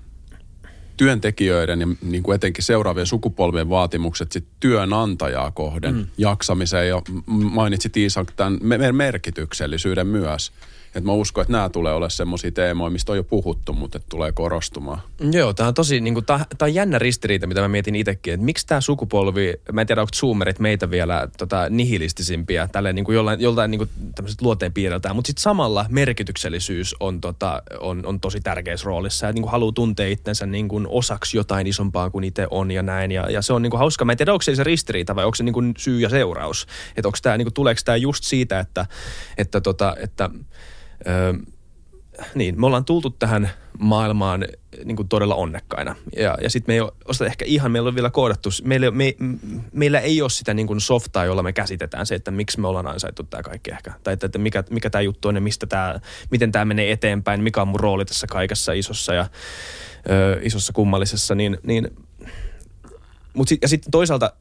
työntekijöiden 1.02 1.82
ja 1.82 1.88
niin 2.02 2.24
kuin 2.24 2.36
etenkin 2.36 2.64
seuraavien 2.64 3.06
sukupolvien 3.06 3.70
vaatimukset 3.70 4.32
sit 4.32 4.46
työnantajaa 4.60 5.52
kohden 5.52 5.96
mm. 5.96 6.06
jaksamiseen 6.18 6.88
ja 6.88 7.02
mainitsit 7.28 7.98
Iisak 7.98 8.32
tämän 8.32 8.60
merkityksellisyyden 8.96 10.08
myös. 10.08 10.52
Et 10.96 11.04
mä 11.04 11.12
uskon, 11.12 11.42
että 11.42 11.52
nämä 11.52 11.70
tulee 11.70 11.94
olemaan 11.94 12.12
semmoisia 12.12 12.52
teemoja, 12.52 12.90
mistä 12.90 13.12
on 13.12 13.18
jo 13.18 13.24
puhuttu, 13.24 13.74
mutta 13.74 13.98
että 13.98 14.10
tulee 14.10 14.32
korostumaan. 14.32 15.02
Joo, 15.32 15.54
tämä 15.54 15.68
on 15.68 15.74
tosi, 15.74 16.02
niin 16.02 16.14
kuin, 16.14 16.26
tämä, 16.26 16.46
tämä 16.58 16.68
on 16.68 16.74
jännä 16.74 17.00
ristiriita, 17.00 17.48
mitä 17.48 17.62
mä 17.62 17.68
mietin 17.68 17.96
itsekin, 17.96 18.34
että 18.34 18.46
miksi 18.46 18.68
tämä 18.68 18.82
sukupolvi, 18.82 19.54
mä 19.72 19.82
en 19.82 19.88
tiedä, 19.88 20.02
onko 20.02 20.12
zoomerit 20.16 20.60
meitä 20.60 20.92
vielä 20.92 21.28
tota, 21.38 21.70
nihilistisimpia, 21.70 22.68
tälleen 22.68 22.96
niin 22.96 23.06
jollain, 23.10 23.42
joltain 23.42 23.72
niin 23.72 23.90
tämmöiset 24.16 24.42
luoteen 24.42 24.74
piirreltään, 24.74 25.16
mutta 25.16 25.28
sitten 25.28 25.42
samalla 25.42 25.86
merkityksellisyys 25.90 26.96
on, 27.00 27.22
tota, 27.22 27.62
on, 27.80 28.06
on 28.06 28.20
tosi 28.20 28.40
tärkeässä 28.40 28.86
roolissa, 28.86 29.26
ja 29.26 29.34
niin 29.34 29.50
haluaa 29.50 29.72
tuntea 29.72 30.08
itsensä 30.08 30.46
niin 30.46 30.68
kuin 30.68 30.88
osaksi 30.90 31.38
jotain 31.38 31.68
isompaa 31.68 32.10
kuin 32.10 32.24
itse 32.24 32.48
on 32.50 32.72
ja 32.72 32.84
näin, 32.84 33.12
ja, 33.12 33.32
ja 33.32 33.42
se 33.42 33.54
on 33.54 33.62
niin 33.62 33.78
hauska, 33.78 34.06
mä 34.06 34.12
en 34.12 34.18
tiedä, 34.18 34.34
onko 34.34 34.42
se 34.42 34.64
ristiriita 34.64 35.16
vai 35.16 35.26
onko 35.26 35.36
se 35.36 35.44
niin 35.44 35.74
syy 35.78 36.00
ja 36.00 36.10
seuraus, 36.10 36.68
että 36.96 37.08
onko 37.08 37.18
tämä, 37.22 37.38
niin 37.38 37.46
kuin, 37.46 37.54
tuleeko 37.54 37.82
tämä 37.86 37.96
just 37.96 38.24
siitä, 38.24 38.60
että, 38.60 38.86
että, 39.38 39.62
tota, 39.62 39.96
että 40.00 40.30
Öö, 41.08 41.34
niin, 42.36 42.60
me 42.60 42.66
ollaan 42.66 42.86
tultu 42.86 43.10
tähän 43.10 43.50
maailmaan 43.80 44.46
niin 44.86 44.96
kuin 44.96 45.08
todella 45.08 45.36
onnekkaina. 45.36 45.96
Ja, 46.16 46.38
ja 46.42 46.50
sitten 46.50 46.74
me 46.74 46.76
ei 46.76 46.82
ole 46.82 47.28
ehkä 47.28 47.46
ihan, 47.46 47.72
meillä 47.72 47.88
on 47.88 47.96
vielä 47.96 48.10
koodattu, 48.10 48.50
meillä, 48.64 48.92
me, 48.92 49.16
meillä 49.72 50.00
ei 50.00 50.22
ole 50.22 50.30
sitä 50.30 50.54
niin 50.54 50.68
kuin 50.68 50.82
softaa, 50.82 51.26
jolla 51.26 51.44
me 51.44 51.54
käsitetään 51.54 52.06
se, 52.06 52.16
että 52.16 52.32
miksi 52.32 52.60
me 52.60 52.68
ollaan 52.68 52.88
ansaittu 52.88 53.24
tämä 53.24 53.44
kaikki 53.44 53.72
ehkä. 53.72 53.94
Tai 54.04 54.14
että, 54.14 54.26
että 54.26 54.40
mikä, 54.40 54.64
mikä 54.70 54.90
tämä 54.90 55.02
juttu 55.02 55.28
on 55.28 55.36
ja 55.36 55.42
mistä 55.42 55.68
tämä, 55.68 56.00
miten 56.32 56.52
tämä 56.52 56.66
menee 56.66 56.92
eteenpäin, 56.92 57.44
mikä 57.44 57.62
on 57.62 57.68
mun 57.68 57.80
rooli 57.80 58.06
tässä 58.06 58.28
kaikessa 58.28 58.74
isossa 58.74 59.14
ja 59.14 59.28
ö, 60.10 60.40
isossa 60.42 60.74
kummallisessa. 60.74 61.36
Niin, 61.36 61.58
niin, 61.64 61.90
mut 63.34 63.48
sit, 63.48 63.62
ja 63.62 63.68
sitten 63.68 63.92
toisaalta 63.92 64.34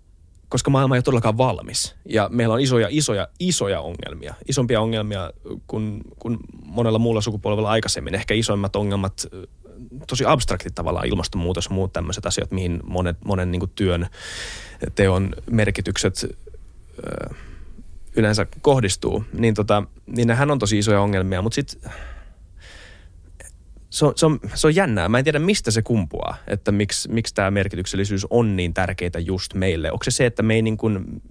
koska 0.51 0.71
maailma 0.71 0.95
ei 0.95 0.99
ole 0.99 1.03
todellakaan 1.03 1.39
valmis. 1.39 1.95
Ja 2.09 2.29
meillä 2.33 2.55
on 2.55 2.61
isoja, 2.61 2.89
isoja, 2.91 3.29
isoja 3.39 3.81
ongelmia. 3.81 4.35
Isompia 4.49 4.81
ongelmia 4.81 5.33
kuin, 5.67 6.03
kuin 6.19 6.39
monella 6.65 6.99
muulla 6.99 7.21
sukupolvella 7.21 7.71
aikaisemmin. 7.71 8.15
Ehkä 8.15 8.35
isoimmat 8.35 8.77
ongelmat, 8.77 9.27
tosi 10.07 10.25
abstraktit 10.27 10.75
tavallaan 10.75 11.07
ilmastonmuutos 11.07 11.67
ja 11.67 11.75
muut 11.75 11.93
tämmöiset 11.93 12.27
asiat, 12.27 12.51
mihin 12.51 12.81
monet, 12.85 13.17
monen 13.25 13.51
niin 13.51 13.71
työn 13.75 14.07
teon 14.95 15.35
merkitykset 15.51 16.39
yleensä 18.17 18.47
kohdistuu. 18.61 19.25
Niin, 19.33 19.55
tota, 19.55 19.83
niin 20.07 20.29
nehän 20.29 20.51
on 20.51 20.59
tosi 20.59 20.79
isoja 20.79 21.01
ongelmia, 21.01 21.43
mutta 21.43 21.55
sitten 21.55 21.93
se 23.91 24.07
on, 24.07 24.13
se, 24.17 24.27
on, 24.27 24.41
se 24.55 24.67
on 24.67 24.75
jännää. 24.75 25.09
Mä 25.09 25.19
en 25.19 25.25
tiedä, 25.25 25.39
mistä 25.39 25.71
se 25.71 25.83
kumpuaa, 25.83 26.37
että 26.47 26.73
miksi, 26.73 27.09
miksi 27.09 27.35
tämä 27.35 27.51
merkityksellisyys 27.51 28.27
on 28.31 28.57
niin 28.57 28.75
tärkeää 28.75 29.19
just 29.19 29.55
meille. 29.55 29.93
Onko 29.93 30.05
se 30.05 30.11
se, 30.11 30.27
että 30.27 30.43
me 30.43 30.55
ei 30.55 30.63
niin 30.63 30.77
kuin, 30.77 31.23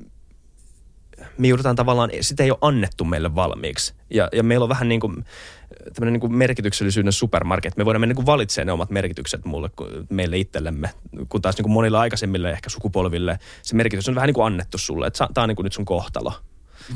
me 1.38 1.48
joudutaan 1.48 1.76
tavallaan, 1.76 2.10
sitä 2.22 2.44
ei 2.44 2.52
ole 2.52 2.58
annettu 2.62 3.06
meille 3.06 3.36
valmiiksi. 3.36 3.94
Ja, 4.10 4.30
ja 4.34 4.44
meillä 4.44 4.64
on 4.64 4.70
vähän 4.70 4.90
niin 4.90 5.02
kuin 5.02 5.26
tämmöinen 5.94 6.14
niin 6.14 6.22
kuin 6.22 6.36
merkityksellisyyden 6.36 7.14
supermarket. 7.14 7.78
Me 7.78 7.86
voidaan 7.86 8.02
mennä 8.02 8.14
niin 8.14 8.26
valitsemaan 8.26 8.68
ne 8.68 8.72
omat 8.72 8.90
merkitykset 8.90 9.46
mulle, 9.46 9.70
meille 10.10 10.38
itsellemme. 10.38 10.90
Kun 11.30 11.42
taas 11.42 11.58
niin 11.58 11.64
kuin 11.64 11.74
monilla 11.74 12.00
aikaisemmille 12.00 12.52
ehkä 12.52 12.70
sukupolville 12.70 13.40
se 13.62 13.76
merkitys 13.76 14.10
on 14.10 14.16
vähän 14.16 14.28
niin 14.28 14.36
kuin 14.36 14.46
annettu 14.46 14.78
sulle. 14.78 15.08
Että 15.08 15.28
tämä 15.34 15.44
on 15.44 15.48
niin 15.48 15.56
kuin 15.56 15.64
nyt 15.64 15.74
sun 15.74 15.86
kohtalo. 15.86 16.34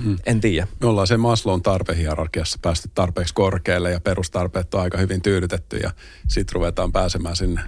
Mm. 0.04 0.18
En 0.26 0.42
tiedä. 0.42 0.68
Me 0.82 0.88
ollaan 0.88 1.08
se 1.08 1.18
Maslown 1.18 1.62
tarpehierarkiassa 1.62 2.60
päästy 2.62 2.90
tarpeeksi 2.96 3.34
korkealle 3.34 3.92
ja 3.92 4.00
perustarpeet 4.00 4.74
on 4.74 4.82
aika 4.82 4.98
hyvin 4.98 5.22
tyydytetty 5.22 5.78
ja 5.78 5.92
sitten 6.28 6.54
ruvetaan 6.54 6.92
pääsemään 6.92 7.36
sinne. 7.36 7.62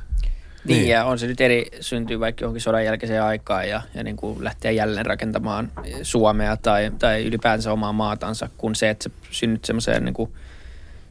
Niin, 0.67 0.77
niin, 0.77 0.89
ja 0.89 1.05
on 1.05 1.19
se 1.19 1.27
nyt 1.27 1.41
eri, 1.41 1.65
syntyy 1.79 2.19
vaikka 2.19 2.43
johonkin 2.43 2.61
sodan 2.61 2.85
jälkeiseen 2.85 3.23
aikaan 3.23 3.69
ja, 3.69 3.81
ja 3.93 4.03
niin 4.03 4.15
kuin 4.15 4.43
lähteä 4.43 4.71
jälleen 4.71 5.05
rakentamaan 5.05 5.71
Suomea 6.01 6.57
tai, 6.57 6.91
tai 6.99 7.25
ylipäänsä 7.25 7.71
omaa 7.71 7.93
maatansa, 7.93 8.49
kun 8.57 8.75
se, 8.75 8.89
että 8.89 9.03
se 9.03 9.11
synnyt 9.31 9.65
semmoiseen 9.65 10.05
niin 10.05 10.13
kuin, 10.13 10.31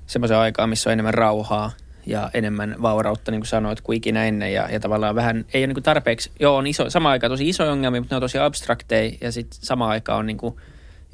semmoiseen 0.06 0.40
aikaan, 0.40 0.68
missä 0.68 0.90
on 0.90 0.92
enemmän 0.92 1.14
rauhaa 1.14 1.72
ja 2.06 2.30
enemmän 2.34 2.76
vaurautta, 2.82 3.30
niin 3.30 3.40
kuin 3.40 3.48
sanoit, 3.48 3.80
kuin 3.80 3.96
ikinä 3.96 4.24
ennen. 4.24 4.52
Ja, 4.52 4.68
ja 4.70 4.80
tavallaan 4.80 5.14
vähän, 5.14 5.44
ei 5.54 5.60
ole 5.60 5.66
niin 5.66 5.74
kuin 5.74 5.84
tarpeeksi, 5.84 6.30
joo 6.40 6.56
on 6.56 6.66
iso, 6.66 6.90
sama 6.90 7.10
aikaan 7.10 7.30
tosi 7.30 7.48
iso 7.48 7.70
ongelmia, 7.70 8.00
mutta 8.00 8.14
ne 8.14 8.16
on 8.16 8.22
tosi 8.22 8.38
abstrakteja 8.38 9.16
ja 9.20 9.32
sitten 9.32 9.58
sama 9.62 9.88
aikaan 9.88 10.18
on 10.18 10.26
niin 10.26 10.38
kuin– 10.38 10.54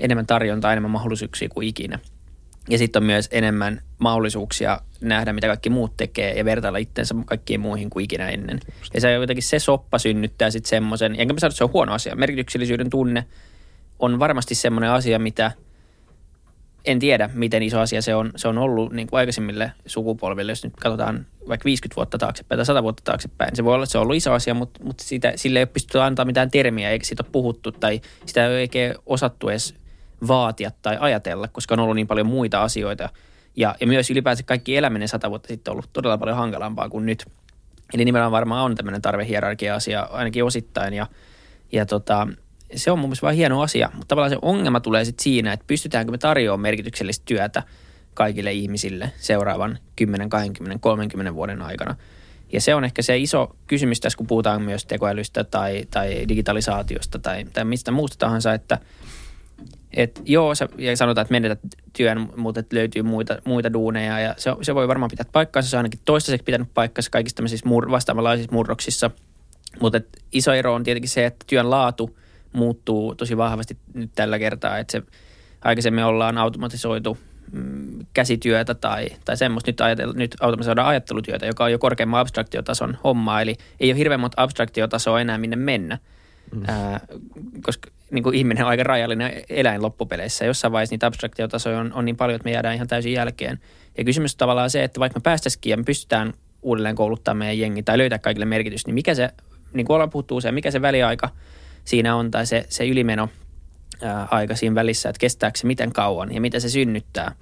enemmän 0.01 0.27
tarjontaa, 0.27 0.73
enemmän 0.73 0.91
mahdollisuuksia 0.91 1.49
kuin 1.49 1.69
ikinä. 1.69 1.99
Ja 2.69 2.79
sitten 2.79 3.03
on 3.03 3.07
myös 3.07 3.29
enemmän 3.33 3.81
mahdollisuuksia 3.99 4.81
nähdä, 5.01 5.33
mitä 5.33 5.47
kaikki 5.47 5.71
muut 5.71 5.97
tekee 5.97 6.33
ja 6.33 6.45
vertailla 6.45 6.79
itsensä 6.79 7.15
kaikkiin 7.25 7.61
muihin 7.61 7.91
kuin 7.91 8.05
ikinä 8.05 8.29
ennen. 8.29 8.61
Ja 8.95 9.01
se 9.01 9.13
jotenkin 9.13 9.43
se 9.43 9.59
soppa 9.59 9.99
synnyttää 9.99 10.51
sitten 10.51 10.71
semmoisen, 10.71 11.15
enkä 11.19 11.35
mä 11.35 11.41
sano, 11.41 11.49
että 11.49 11.59
se 11.59 11.65
on 11.65 11.73
huono 11.73 11.93
asia. 11.93 12.17
Merkityksellisyyden 12.17 12.91
tunne 12.91 13.25
on 13.99 14.19
varmasti 14.19 14.55
semmoinen 14.55 14.91
asia, 14.91 15.19
mitä 15.19 15.53
en 16.85 16.99
tiedä, 16.99 17.31
miten 17.35 17.63
iso 17.63 17.81
asia 17.81 18.03
se 18.03 18.15
on, 18.15 18.33
se 18.37 18.49
on 18.49 18.59
ollut 18.59 18.93
niin 18.93 19.07
kuin 19.07 19.19
aikaisemmille 19.19 19.73
sukupolville, 19.87 20.53
jos 20.53 20.65
nyt 20.65 20.77
katsotaan 20.77 21.27
vaikka 21.49 21.65
50 21.65 21.97
vuotta 21.97 22.19
taaksepäin 22.19 22.59
tai 22.59 22.67
100 22.67 22.83
vuotta 22.83 23.03
taaksepäin. 23.05 23.57
Se 23.57 23.65
voi 23.65 23.75
olla, 23.75 23.85
että 23.85 23.93
se 23.93 23.99
on 23.99 24.03
ollut 24.03 24.17
iso 24.17 24.33
asia, 24.33 24.55
mutta, 24.55 24.85
mutta 24.85 25.05
siitä, 25.05 25.33
sille 25.37 25.59
ei 25.59 25.63
ole 25.63 25.71
pystytty 25.73 26.01
antaa 26.01 26.25
mitään 26.25 26.51
termiä, 26.51 26.91
eikä 26.91 27.07
siitä 27.07 27.23
ole 27.23 27.31
puhuttu 27.33 27.73
tai 27.73 28.01
sitä 28.27 28.47
ei 28.47 28.69
ole 28.75 28.95
osattu 29.07 29.49
edes 29.49 29.75
vaatia 30.29 30.71
tai 30.83 30.97
ajatella, 31.01 31.49
koska 31.49 31.75
on 31.75 31.81
ollut 31.81 31.97
niin 31.97 32.07
paljon 32.07 32.27
muita 32.27 32.63
asioita. 32.63 33.09
Ja, 33.57 33.75
ja 33.81 33.87
myös 33.87 34.11
ylipäänsä 34.11 34.43
kaikki 34.43 34.77
eläminen 34.77 35.09
sata 35.09 35.31
vuotta 35.31 35.49
sitten 35.49 35.71
on 35.71 35.75
ollut 35.75 35.91
todella 35.93 36.19
paljon 36.19 36.37
hankalampaa 36.37 36.89
kuin 36.89 37.07
nyt. 37.07 37.27
Eli 37.95 38.05
nimenomaan 38.05 38.33
varmaan 38.33 38.65
on 38.65 38.75
tämmöinen 38.75 39.03
tarvehierarkia-asia 39.03 40.03
ainakin 40.03 40.45
osittain. 40.45 40.95
Ja, 40.95 41.07
ja 41.73 41.87
tota, 41.87 42.29
se 42.77 42.91
on 42.91 42.99
mun 42.99 43.09
mielestä 43.09 43.23
vaan 43.23 43.35
hieno 43.35 43.63
asia, 43.63 43.91
mutta 43.95 44.09
tavallaan 44.09 44.31
se 44.31 44.39
ongelma 44.43 44.81
tulee 44.81 45.05
sitten 45.05 45.23
siinä, 45.23 45.53
että 45.53 45.65
pystytäänkö 45.67 46.13
me 46.13 46.19
tarjoamaan 46.19 46.61
merkityksellistä 46.61 47.25
työtä 47.25 47.63
kaikille 48.15 48.53
ihmisille 48.53 49.13
seuraavan 49.17 49.79
10, 49.97 50.29
20, 50.29 50.79
30 50.83 51.35
vuoden 51.35 51.63
aikana. 51.63 51.97
Ja 52.53 52.61
se 52.61 52.75
on 52.75 52.85
ehkä 52.85 53.03
se 53.03 53.19
iso 53.19 53.57
kysymys 53.67 54.01
tässä, 54.01 54.17
kun 54.17 54.27
puhutaan 54.27 54.63
myös 54.63 54.87
tekoälystä 54.87 55.45
tai, 55.45 55.85
tai 55.91 56.25
digitalisaatiosta 56.29 57.19
tai, 57.19 57.45
tai 57.53 57.65
mistä 57.65 57.91
muusta 57.91 58.19
tahansa, 58.19 58.55
että– 58.55 58.79
et 59.93 60.23
joo, 60.25 60.55
se, 60.55 60.69
ja 60.79 60.97
sanotaan, 60.97 61.23
että 61.23 61.33
menetät 61.33 61.59
työn, 61.93 62.29
mutta 62.37 62.61
että 62.61 62.77
löytyy 62.77 63.03
muita, 63.03 63.39
muita 63.45 63.73
duuneja 63.73 64.21
ja 64.21 64.35
se, 64.37 64.51
se 64.63 64.75
voi 64.75 64.89
varmaan 64.89 65.11
pitää 65.11 65.27
paikkaansa. 65.33 65.71
Se 65.71 65.77
on 65.77 65.79
ainakin 65.79 66.01
toistaiseksi 66.05 66.45
pitänyt 66.45 66.69
paikkansa 66.75 67.11
kaikissa 67.11 67.37
tämmöisissä 67.37 67.69
mur, 67.69 67.91
vastaavanlaisissa 67.91 68.53
murroksissa. 68.53 69.11
Mutta 69.81 70.01
iso 70.33 70.53
ero 70.53 70.75
on 70.75 70.85
tietenkin 70.85 71.09
se, 71.09 71.27
että 71.27 71.45
työn 71.49 71.71
laatu 71.71 72.19
muuttuu 72.53 73.15
tosi 73.15 73.37
vahvasti 73.37 73.77
nyt 73.95 74.11
tällä 74.15 74.39
kertaa. 74.39 74.79
Että 74.79 74.93
se 74.93 75.03
aikaisemmin 75.65 76.05
ollaan 76.05 76.39
automatisoitu 76.39 77.19
mm, 77.53 78.07
käsityötä 78.15 78.75
tai, 78.75 79.07
tai 79.25 79.37
semmoista. 79.37 79.69
Nyt, 79.69 79.81
ajatel, 79.81 80.13
nyt 80.17 80.37
automatisoidaan 80.41 80.89
ajattelutyötä, 80.89 81.47
joka 81.47 81.65
on 81.65 81.73
jo 81.73 81.79
korkeamman 81.79 82.21
abstraktiotason 82.21 82.99
homma. 83.05 83.41
Eli 83.41 83.57
ei 83.81 83.91
ole 83.91 83.99
hirveän 83.99 84.21
monta 84.21 84.43
abstraktiotasoa 84.43 85.21
enää 85.21 85.39
minne 85.39 85.57
mennä. 85.57 85.99
Mm. 86.55 86.63
Ää, 86.69 87.01
koska 87.63 87.91
niin 88.11 88.23
kuin 88.23 88.35
ihminen 88.35 88.65
on 88.65 88.71
aika 88.71 88.83
rajallinen 88.83 89.33
eläin 89.49 89.83
loppupeleissä. 89.83 90.45
Jossain 90.45 90.73
vaiheessa 90.73 90.95
niitä 90.95 91.07
abstraktiotasoja 91.07 91.79
on, 91.79 91.93
on 91.93 92.05
niin 92.05 92.17
paljon, 92.17 92.37
että 92.37 92.45
me 92.45 92.53
jäädään 92.53 92.75
ihan 92.75 92.89
täysin 92.89 93.13
jälkeen. 93.13 93.59
Ja 93.99 94.05
kysymys 94.05 94.35
on 94.35 94.39
tavallaan 94.39 94.71
se, 94.71 94.85
että 94.85 95.01
vaikka 95.01 95.19
me 95.19 95.23
päästäisikin 95.23 95.71
ja 95.71 95.77
me 95.77 95.83
pystytään 95.83 96.35
uudelleen 96.63 96.97
kouluttaa 96.97 97.35
meidän 97.35 97.59
jengi 97.59 97.83
tai 97.83 97.99
löytää 97.99 98.19
kaikille 98.19 98.47
merkitys, 98.47 98.87
niin 98.87 98.95
mikä 98.95 99.15
se, 99.15 99.31
niin 99.73 99.87
kuin 99.87 99.95
ollaan 99.95 100.11
puhuttu 100.11 100.37
usein, 100.37 100.55
mikä 100.55 100.71
se 100.71 100.83
väliaika 100.83 101.29
siinä 101.85 102.17
on 102.17 102.31
tai 102.31 102.47
se, 102.47 102.67
se 102.69 102.89
ylimeno 102.89 103.29
ää, 104.03 104.29
aika 104.31 104.57
siinä 104.57 104.75
välissä, 104.75 105.09
että 105.09 105.21
kestääkö 105.21 105.59
se 105.59 105.67
miten 105.67 105.93
kauan 105.93 106.35
ja 106.35 106.41
mitä 106.41 106.61
se 106.61 106.69
synnyttää. 106.69 107.35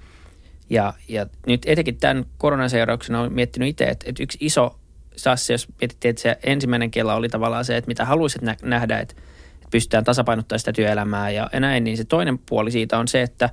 Ja, 0.71 0.95
ja 1.09 1.27
nyt 1.47 1.63
etenkin 1.67 1.97
tämän 1.97 2.25
koronan 2.39 2.71
seurauksena 2.71 3.21
olen 3.21 3.33
miettinyt 3.33 3.69
itse, 3.69 3.85
että, 3.85 4.05
että 4.09 4.23
yksi 4.23 4.39
iso 4.41 4.79
sassi, 5.17 5.53
jos 5.53 5.69
mietittiin, 5.81 6.11
että 6.11 6.23
se 6.23 6.39
ensimmäinen 6.43 6.91
kela 6.91 7.15
oli 7.15 7.29
tavallaan 7.29 7.65
se, 7.65 7.77
että 7.77 7.89
mitä 7.89 8.05
haluaisit 8.05 8.43
nä- 8.43 8.57
nähdä, 8.63 8.99
että 8.99 9.15
pystytään 9.71 10.05
tasapainottamaan 10.05 10.59
sitä 10.59 10.73
työelämää 10.73 11.31
ja, 11.31 11.51
näin, 11.61 11.85
niin 11.85 11.97
se 11.97 12.05
toinen 12.05 12.39
puoli 12.39 12.71
siitä 12.71 12.99
on 12.99 13.09
se, 13.09 13.23
että, 13.23 13.51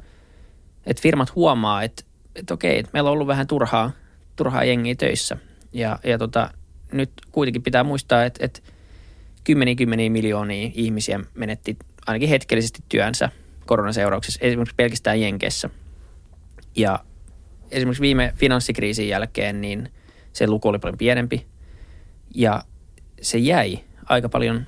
että 0.86 1.02
firmat 1.02 1.36
huomaa, 1.36 1.84
että, 1.84 2.04
että 2.36 2.54
okei, 2.54 2.80
että 2.80 2.90
meillä 2.94 3.10
on 3.10 3.14
ollut 3.14 3.28
vähän 3.28 3.48
turhaa, 3.48 3.92
turhaa 4.36 4.64
jengiä 4.64 4.96
töissä. 4.96 5.38
Ja, 5.74 6.00
ja 6.04 6.18
tota, 6.18 6.50
nyt 6.92 7.12
kuitenkin 7.32 7.64
pitää 7.64 7.84
muistaa, 7.84 8.26
että, 8.26 8.46
että 8.46 8.60
kymmeniä 9.44 9.76
kymmeniä 9.76 10.10
miljoonia 10.10 10.72
ihmisiä 10.74 11.20
menetti 11.34 11.78
ainakin 12.08 12.30
hetkellisesti 12.30 12.84
työnsä 12.90 13.30
koronaseurauksissa, 13.66 14.40
esimerkiksi 14.44 14.76
pelkästään 14.76 15.22
Jenkeissä. 15.22 15.70
Ja 16.76 17.00
esimerkiksi 17.72 18.02
viime 18.02 18.34
finanssikriisin 18.36 19.08
jälkeen 19.08 19.62
niin 19.62 19.92
se 20.34 20.48
luku 20.48 20.68
oli 20.68 20.80
paljon 20.80 20.98
pienempi 20.98 21.46
ja 22.36 22.64
se 23.22 23.38
jäi 23.38 23.80
aika 24.10 24.30
paljon 24.30 24.66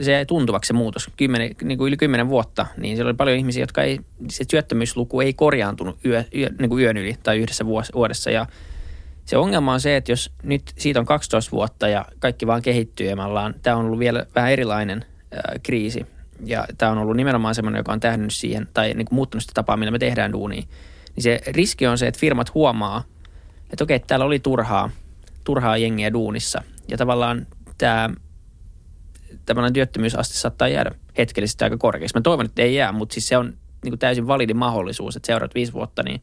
se 0.00 0.24
tuntuvaksi 0.24 0.68
se 0.68 0.72
muutos, 0.72 1.10
kymmenen, 1.16 1.54
niin 1.62 1.78
kuin 1.78 1.88
yli 1.88 1.96
kymmenen 1.96 2.28
vuotta, 2.28 2.66
niin 2.76 2.96
siellä 2.96 3.08
oli 3.08 3.16
paljon 3.16 3.38
ihmisiä, 3.38 3.62
jotka 3.62 3.82
ei, 3.82 4.00
se 4.30 4.44
työttömyysluku 4.44 5.20
ei 5.20 5.32
korjaantunut 5.32 5.98
yö, 6.04 6.24
yö, 6.34 6.48
niin 6.58 6.68
kuin 6.68 6.84
yön 6.84 6.96
yli 6.96 7.16
tai 7.22 7.38
yhdessä 7.38 7.66
vuodessa. 7.94 8.30
Ja 8.30 8.46
se 9.24 9.36
ongelma 9.36 9.72
on 9.72 9.80
se, 9.80 9.96
että 9.96 10.12
jos 10.12 10.32
nyt 10.42 10.62
siitä 10.78 11.00
on 11.00 11.06
12 11.06 11.52
vuotta 11.52 11.88
ja 11.88 12.04
kaikki 12.18 12.46
vaan 12.46 12.62
kehittyy 12.62 13.06
ja 13.06 13.16
tämä 13.62 13.76
on 13.76 13.84
ollut 13.84 13.98
vielä 13.98 14.26
vähän 14.34 14.52
erilainen 14.52 15.04
ää, 15.32 15.54
kriisi. 15.62 16.06
Ja 16.44 16.66
tämä 16.78 16.92
on 16.92 16.98
ollut 16.98 17.16
nimenomaan 17.16 17.54
semmoinen, 17.54 17.80
joka 17.80 17.92
on 17.92 18.00
tähdännyt 18.00 18.34
siihen 18.34 18.68
tai 18.74 18.94
niin 18.94 19.06
kuin 19.06 19.14
muuttanut 19.14 19.42
sitä 19.42 19.54
tapaa, 19.54 19.76
millä 19.76 19.90
me 19.90 19.98
tehdään 19.98 20.32
duunia, 20.32 20.62
niin 21.16 21.22
se 21.22 21.40
riski 21.46 21.86
on 21.86 21.98
se, 21.98 22.06
että 22.06 22.20
firmat 22.20 22.54
huomaa, 22.54 23.04
että 23.72 23.84
okei, 23.84 23.98
täällä 23.98 24.26
oli 24.26 24.38
turhaa, 24.38 24.90
turhaa 25.44 25.76
jengiä 25.76 26.12
duunissa. 26.12 26.62
Ja 26.88 26.96
tavallaan 26.96 27.46
tämä 27.78 28.10
tämmöinen 29.46 29.72
työttömyysaste 29.72 30.34
saattaa 30.34 30.68
jäädä 30.68 30.90
hetkellisesti 31.18 31.64
aika 31.64 31.76
korkeaksi. 31.76 32.16
Mä 32.16 32.20
toivon, 32.20 32.46
että 32.46 32.62
ei 32.62 32.74
jää, 32.74 32.92
mutta 32.92 33.12
siis 33.12 33.28
se 33.28 33.36
on 33.36 33.46
niin 33.84 33.92
kuin 33.92 33.98
täysin 33.98 34.26
validi 34.26 34.54
mahdollisuus, 34.54 35.16
että 35.16 35.26
seuraavat 35.26 35.54
viisi 35.54 35.72
vuotta, 35.72 36.02
niin 36.02 36.20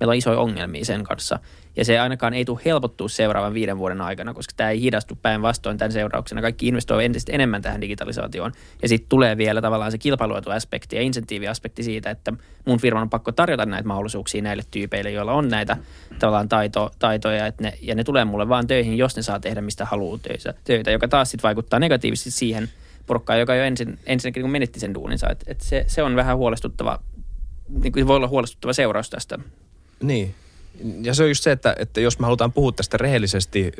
meillä 0.00 0.10
on 0.10 0.16
isoja 0.16 0.38
ongelmia 0.38 0.84
sen 0.84 1.04
kanssa. 1.04 1.38
Ja 1.76 1.84
se 1.84 1.98
ainakaan 1.98 2.34
ei 2.34 2.44
tule 2.44 2.60
helpottua 2.64 3.08
seuraavan 3.08 3.54
viiden 3.54 3.78
vuoden 3.78 4.00
aikana, 4.00 4.34
koska 4.34 4.54
tämä 4.56 4.70
ei 4.70 4.80
hidastu 4.80 5.18
päinvastoin 5.22 5.78
tämän 5.78 5.92
seurauksena. 5.92 6.40
Kaikki 6.40 6.68
investoi 6.68 7.04
entistä 7.04 7.32
enemmän 7.32 7.62
tähän 7.62 7.80
digitalisaatioon. 7.80 8.52
Ja 8.82 8.88
sitten 8.88 9.08
tulee 9.08 9.36
vielä 9.36 9.62
tavallaan 9.62 9.92
se 9.92 9.98
kilpailuetuaspekti 9.98 10.96
ja 10.96 11.02
insentiiviaspekti 11.02 11.82
siitä, 11.82 12.10
että 12.10 12.32
mun 12.66 12.80
firman 12.80 13.02
on 13.02 13.10
pakko 13.10 13.32
tarjota 13.32 13.66
näitä 13.66 13.88
mahdollisuuksia 13.88 14.42
näille 14.42 14.62
tyypeille, 14.70 15.10
joilla 15.10 15.32
on 15.32 15.48
näitä 15.48 15.76
tavallaan 16.18 16.48
taito, 16.48 16.90
taitoja. 16.98 17.46
Että 17.46 17.62
ne, 17.62 17.72
ja 17.82 17.94
ne 17.94 18.04
tulee 18.04 18.24
mulle 18.24 18.48
vaan 18.48 18.66
töihin, 18.66 18.98
jos 18.98 19.16
ne 19.16 19.22
saa 19.22 19.40
tehdä 19.40 19.60
mistä 19.60 19.84
haluaa 19.84 20.18
töitä, 20.18 20.54
töitä 20.64 20.90
joka 20.90 21.08
taas 21.08 21.30
sitten 21.30 21.42
vaikuttaa 21.42 21.78
negatiivisesti 21.78 22.30
siihen 22.30 22.68
porukkaan, 23.06 23.40
joka 23.40 23.54
jo 23.54 23.64
ensin, 23.64 23.98
ensinnäkin 24.06 24.42
niin 24.42 24.50
menetti 24.50 24.80
sen 24.80 24.94
duuninsa. 24.94 25.30
Et, 25.30 25.44
et 25.46 25.60
se, 25.60 25.84
se 25.88 26.02
on 26.02 26.16
vähän 26.16 26.36
huolestuttava, 26.36 26.98
niin 27.68 28.06
voi 28.06 28.16
olla 28.16 28.28
huolestuttava 28.28 28.72
seuraus 28.72 29.10
tästä 29.10 29.38
niin. 30.02 30.34
Ja 31.02 31.14
se 31.14 31.22
on 31.22 31.28
just 31.28 31.42
se, 31.42 31.52
että, 31.52 31.76
että 31.78 32.00
jos 32.00 32.18
me 32.18 32.24
halutaan 32.24 32.52
puhua 32.52 32.72
tästä 32.72 32.96
rehellisesti, 32.96 33.72